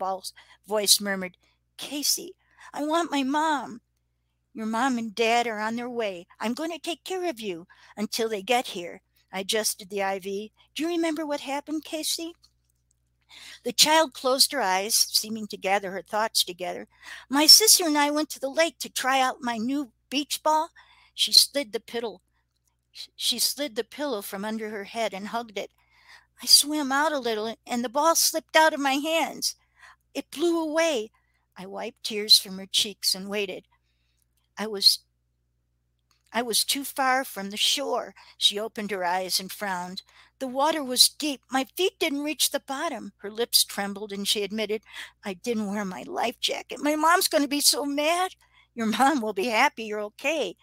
[0.66, 1.36] voice murmured,
[1.76, 2.36] Casey,
[2.74, 3.82] I want my mom.
[4.60, 6.28] Your mom and dad are on their way.
[6.38, 7.66] I'm going to take care of you
[7.96, 9.02] until they get here.
[9.32, 10.24] I adjusted the IV.
[10.76, 12.34] Do you remember what happened, Casey?
[13.64, 16.90] The child closed her eyes, seeming to gather her thoughts together.
[17.30, 20.72] My sister and I went to the lake to try out my new beach ball.
[21.14, 22.20] She slid the pillow.
[23.16, 25.72] She slid the pillow from under her head and hugged it.
[26.44, 29.56] I swam out a little and the ball slipped out of my hands.
[30.14, 31.12] It blew away.
[31.56, 33.64] I wiped tears from her cheeks and waited.
[34.60, 35.00] I was
[36.32, 38.14] I was too far from the shore.
[38.38, 40.04] She opened her eyes and frowned.
[40.38, 41.42] The water was deep.
[41.50, 43.14] My feet didn't reach the bottom.
[43.18, 44.84] Her lips trembled and she admitted,
[45.26, 46.84] I didn't wear my life jacket.
[46.84, 48.36] My mom's going to be so mad.
[48.76, 50.56] Your mom will be happy you're okay.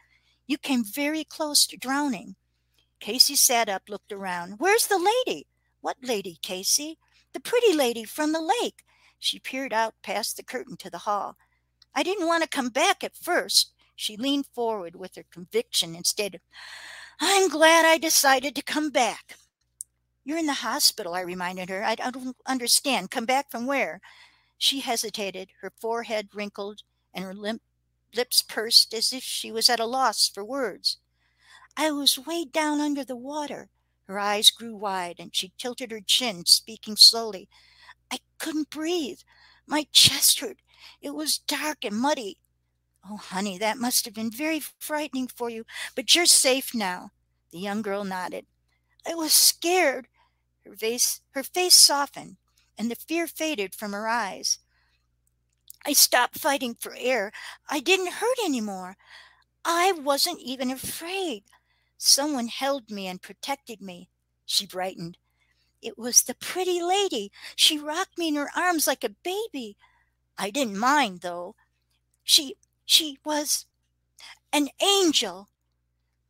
[0.46, 2.36] You came very close to drowning.
[3.00, 4.54] Casey sat up, looked around.
[4.58, 5.48] Where's the lady?
[5.80, 6.98] What lady, Casey?
[7.32, 8.84] The pretty lady from the lake.
[9.18, 11.36] She peered out past the curtain to the hall.
[11.92, 13.72] I didn't want to come back at first.
[13.96, 16.40] She leaned forward with her conviction instead.
[17.18, 19.36] I'm glad I decided to come back.
[20.24, 21.82] You're in the hospital, I reminded her.
[21.82, 23.10] I, I don't understand.
[23.10, 24.00] Come back from where?
[24.58, 26.82] She hesitated, her forehead wrinkled
[27.14, 27.62] and her limp
[28.14, 30.98] lips pursed as if she was at a loss for words.
[31.76, 33.68] I was way down under the water.
[34.06, 37.48] Her eyes grew wide and she tilted her chin, speaking slowly.
[38.10, 39.20] I couldn't breathe.
[39.66, 40.58] My chest hurt.
[41.00, 42.38] It was dark and muddy.
[43.08, 45.64] Oh, honey, that must have been very frightening for you,
[45.94, 47.10] but you're safe now.
[47.52, 48.46] The young girl nodded.
[49.06, 50.08] I was scared.
[50.64, 52.36] Her face, her face softened,
[52.76, 54.58] and the fear faded from her eyes.
[55.86, 57.30] I stopped fighting for air.
[57.70, 58.96] I didn't hurt anymore.
[59.64, 61.44] I wasn't even afraid.
[61.96, 64.08] Someone held me and protected me.
[64.44, 65.16] She brightened.
[65.80, 67.30] It was the pretty lady.
[67.54, 69.76] She rocked me in her arms like a baby.
[70.36, 71.54] I didn't mind, though.
[72.24, 72.56] She
[72.86, 73.66] she was
[74.52, 75.48] an angel.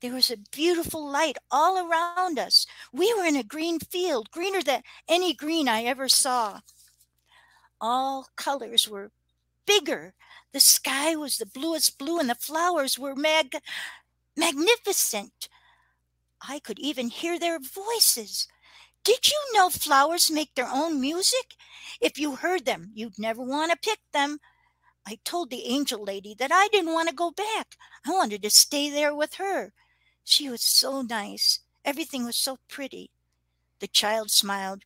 [0.00, 2.66] There was a beautiful light all around us.
[2.92, 6.60] We were in a green field, greener than any green I ever saw.
[7.80, 9.12] All colors were
[9.66, 10.14] bigger.
[10.52, 13.60] The sky was the bluest blue, and the flowers were mag-
[14.36, 15.48] magnificent.
[16.40, 18.48] I could even hear their voices.
[19.04, 21.54] Did you know flowers make their own music?
[22.00, 24.38] If you heard them, you'd never want to pick them.
[25.06, 27.76] I told the angel lady that I didn't want to go back.
[28.04, 29.72] I wanted to stay there with her.
[30.24, 31.60] She was so nice.
[31.84, 33.10] Everything was so pretty.
[33.78, 34.82] The child smiled.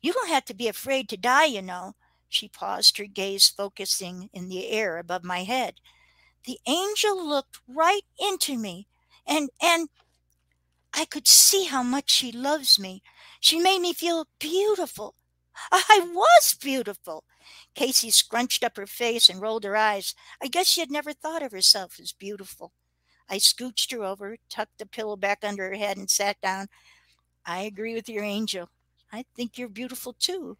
[0.00, 1.94] You don't have to be afraid to die, you know.
[2.28, 5.74] She paused, her gaze focusing in the air above my head.
[6.44, 8.86] The angel looked right into me,
[9.26, 9.88] and and
[10.94, 13.02] I could see how much she loves me.
[13.40, 15.14] She made me feel beautiful.
[15.72, 17.24] I was beautiful.
[17.74, 20.14] Casey scrunched up her face and rolled her eyes.
[20.42, 22.72] I guess she had never thought of herself as beautiful.
[23.28, 26.68] I scooched her over, tucked the pillow back under her head, and sat down.
[27.44, 28.68] I agree with your angel.
[29.12, 30.56] I think you're beautiful too.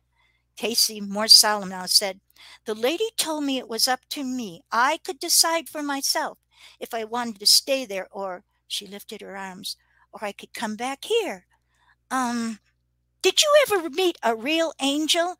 [0.56, 2.20] Casey, more solemn now, said,
[2.64, 4.62] The lady told me it was up to me.
[4.72, 6.38] I could decide for myself
[6.80, 9.76] if I wanted to stay there or, she lifted her arms,
[10.12, 11.46] or I could come back here.
[12.10, 12.58] Um,
[13.22, 15.36] did you ever meet a real angel?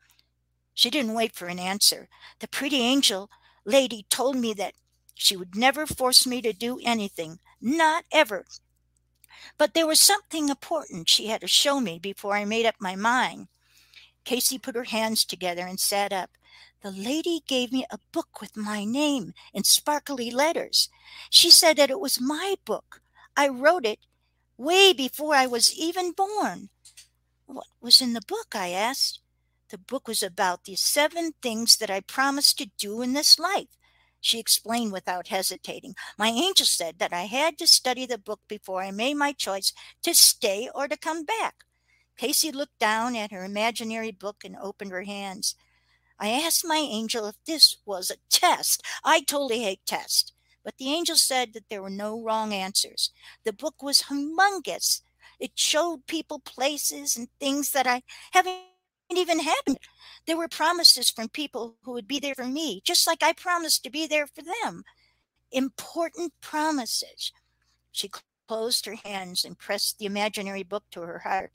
[0.79, 2.07] She didn't wait for an answer.
[2.39, 3.29] The pretty angel
[3.65, 4.75] lady told me that
[5.13, 8.45] she would never force me to do anything, not ever.
[9.57, 12.95] But there was something important she had to show me before I made up my
[12.95, 13.49] mind.
[14.23, 16.29] Casey put her hands together and sat up.
[16.81, 20.87] The lady gave me a book with my name in sparkly letters.
[21.29, 23.01] She said that it was my book.
[23.35, 23.99] I wrote it
[24.55, 26.69] way before I was even born.
[27.47, 28.55] What was in the book?
[28.55, 29.19] I asked.
[29.69, 33.67] The book was about the seven things that I promised to do in this life.
[34.19, 35.95] She explained without hesitating.
[36.17, 39.71] My angel said that I had to study the book before I made my choice
[40.03, 41.63] to stay or to come back.
[42.17, 45.55] Casey looked down at her imaginary book and opened her hands.
[46.19, 48.83] I asked my angel if this was a test.
[49.05, 50.33] I totally hate tests.
[50.63, 53.11] But the angel said that there were no wrong answers.
[53.45, 55.01] The book was humongous.
[55.39, 58.01] It showed people places and things that I
[58.31, 58.57] haven't
[59.17, 59.77] even happen.
[60.27, 63.83] There were promises from people who would be there for me, just like I promised
[63.83, 64.83] to be there for them.
[65.51, 67.31] Important promises.
[67.91, 68.11] She
[68.47, 71.51] closed her hands and pressed the imaginary book to her heart.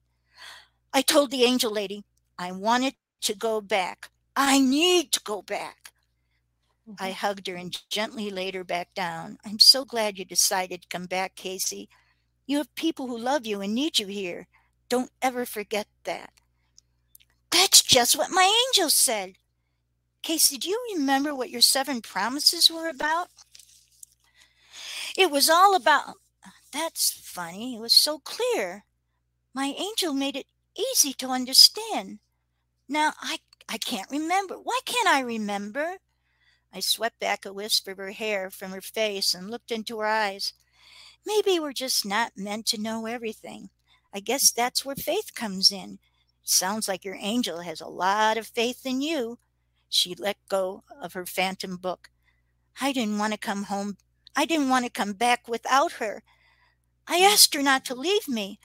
[0.92, 2.04] I told the angel lady
[2.38, 4.10] I wanted to go back.
[4.36, 5.92] I need to go back.
[6.88, 7.02] Mm-hmm.
[7.02, 9.38] I hugged her and gently laid her back down.
[9.44, 11.88] I'm so glad you decided to come back, Casey.
[12.46, 14.48] You have people who love you and need you here.
[14.88, 16.30] Don't ever forget that.
[17.54, 19.34] That's just what my angel said.
[20.22, 23.28] Casey, do you remember what your seven promises were about?
[25.16, 26.16] It was all about.
[26.72, 27.76] That's funny.
[27.76, 28.86] It was so clear.
[29.54, 32.18] My angel made it easy to understand.
[32.88, 34.56] Now I I can't remember.
[34.56, 35.98] Why can't I remember?
[36.72, 40.06] I swept back a wisp of her hair from her face and looked into her
[40.06, 40.54] eyes.
[41.24, 43.70] Maybe we're just not meant to know everything.
[44.12, 46.00] I guess that's where faith comes in.
[46.44, 49.38] Sounds like your angel has a lot of faith in you.
[49.88, 52.10] She let go of her phantom book.
[52.80, 53.96] I didn't want to come home.
[54.36, 56.22] I didn't want to come back without her.
[57.06, 57.32] I mm.
[57.32, 58.58] asked her not to leave me.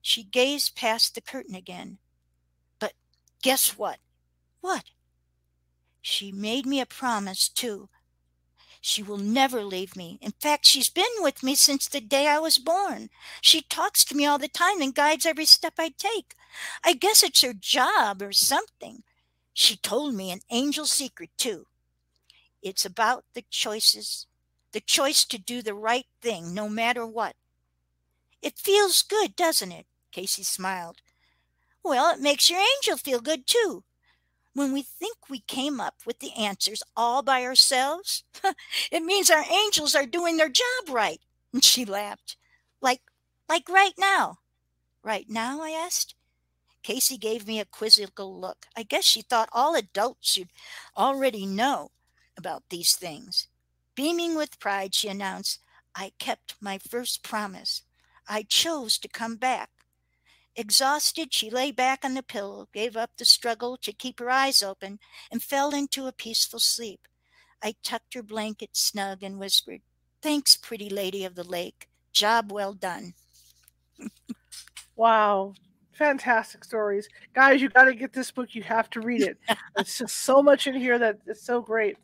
[0.00, 1.98] She gazed past the curtain again.
[2.78, 2.94] But
[3.42, 3.98] guess what?
[4.60, 4.84] What?
[6.00, 7.90] She made me a promise, too.
[8.80, 10.18] She will never leave me.
[10.22, 13.10] In fact, she's been with me since the day I was born.
[13.42, 16.34] She talks to me all the time and guides every step I take.
[16.84, 19.02] I guess it's her job or something.
[19.52, 21.66] She told me an angel secret, too.
[22.62, 24.26] It's about the choices,
[24.72, 27.34] the choice to do the right thing no matter what.
[28.42, 29.86] It feels good, doesn't it?
[30.12, 30.98] Casey smiled.
[31.82, 33.84] Well, it makes your angel feel good too.
[34.54, 38.24] When we think we came up with the answers all by ourselves,
[38.92, 41.20] it means our angels are doing their job right.
[41.52, 42.36] And she laughed.
[42.80, 43.02] Like
[43.48, 44.38] like right now.
[45.02, 46.14] Right now, I asked.
[46.82, 48.66] Casey gave me a quizzical look.
[48.76, 50.48] I guess she thought all adults should
[50.96, 51.90] already know
[52.36, 53.48] about these things.
[53.94, 55.60] Beaming with pride, she announced,
[55.94, 57.82] I kept my first promise.
[58.28, 59.70] I chose to come back.
[60.54, 64.62] Exhausted, she lay back on the pillow, gave up the struggle to keep her eyes
[64.62, 64.98] open,
[65.30, 67.06] and fell into a peaceful sleep.
[67.62, 69.82] I tucked her blanket snug and whispered,
[70.20, 71.88] Thanks, pretty lady of the lake.
[72.12, 73.14] Job well done.
[74.96, 75.54] wow.
[75.98, 77.08] Fantastic stories.
[77.34, 78.54] Guys, you got to get this book.
[78.54, 79.36] You have to read it.
[79.78, 81.96] it's just so much in here that it's so great.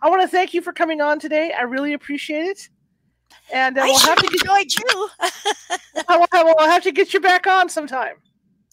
[0.00, 1.52] I want to thank you for coming on today.
[1.52, 2.70] I really appreciate it.
[3.52, 5.08] And uh, we'll have to get, enjoyed you.
[6.08, 8.14] I will, I will have to get you back on sometime.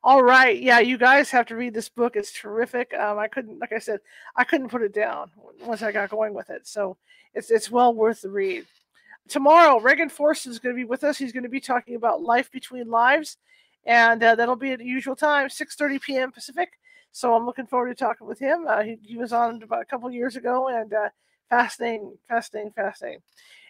[0.10, 0.60] All right.
[0.60, 2.16] Yeah, you guys have to read this book.
[2.16, 2.94] It's terrific.
[2.96, 4.00] Um, I couldn't, like I said,
[4.36, 5.30] I couldn't put it down
[5.62, 6.68] once I got going with it.
[6.68, 6.98] So
[7.36, 8.66] it's it's well worth the read
[9.30, 11.18] tomorrow, Reagan Forst is going to be with us.
[11.18, 13.38] He's going to be talking about life between lives,
[13.86, 16.32] and uh, that'll be at the usual time, 6:30 p.m.
[16.32, 16.72] Pacific.
[17.12, 18.66] So I'm looking forward to talking with him.
[18.68, 21.10] Uh, he, he, was on about a couple years ago, and uh,
[21.50, 23.22] fascinating, fascinating, fascinating.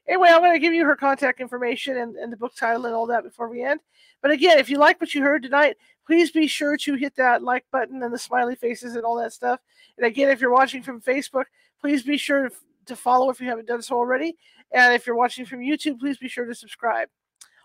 [0.08, 2.96] Anyway, I'm going to give you her contact information and, and the book title and
[2.96, 3.80] all that before we end.
[4.22, 5.78] But again, if you like what you heard tonight,
[6.10, 9.32] please be sure to hit that like button and the smiley faces and all that
[9.32, 9.60] stuff.
[9.96, 11.44] And again, if you're watching from Facebook,
[11.80, 12.50] please be sure
[12.88, 14.36] to follow if you haven't done so already.
[14.72, 17.10] And if you're watching from YouTube, please be sure to subscribe.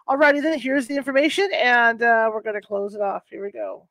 [0.07, 3.23] Alrighty then, here's the information, and uh, we're going to close it off.
[3.31, 3.89] Here we go.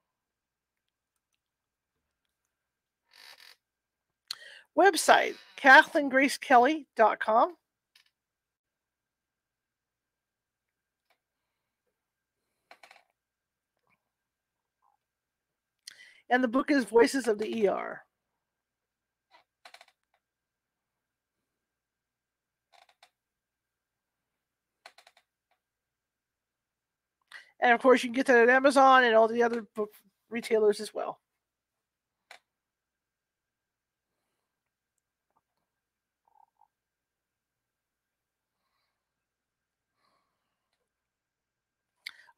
[4.78, 7.56] Website, KathleenGraceKelly.com.
[16.34, 18.02] And the book is Voices of the ER.
[27.62, 29.92] And of course, you can get that at Amazon and all the other book
[30.32, 31.20] retailers as well.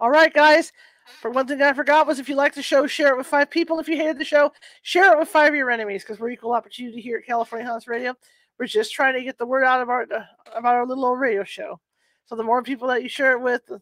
[0.02, 0.74] All right, guys.
[1.06, 3.50] For one thing I forgot was if you like the show, share it with five
[3.50, 3.80] people.
[3.80, 4.52] If you hated the show,
[4.82, 7.88] share it with five of your enemies because we're equal opportunity here at California Haunts
[7.88, 8.16] Radio.
[8.60, 11.44] We're just trying to get the word out of our about our little old radio
[11.44, 11.80] show.
[12.26, 13.82] So the more people that you share it with, the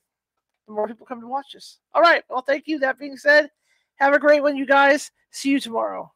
[0.68, 1.80] more people come to watch us.
[1.94, 2.24] All right.
[2.30, 2.80] Well, thank you.
[2.80, 3.50] That being said,
[3.96, 5.12] have a great one, you guys.
[5.32, 6.12] See you tomorrow.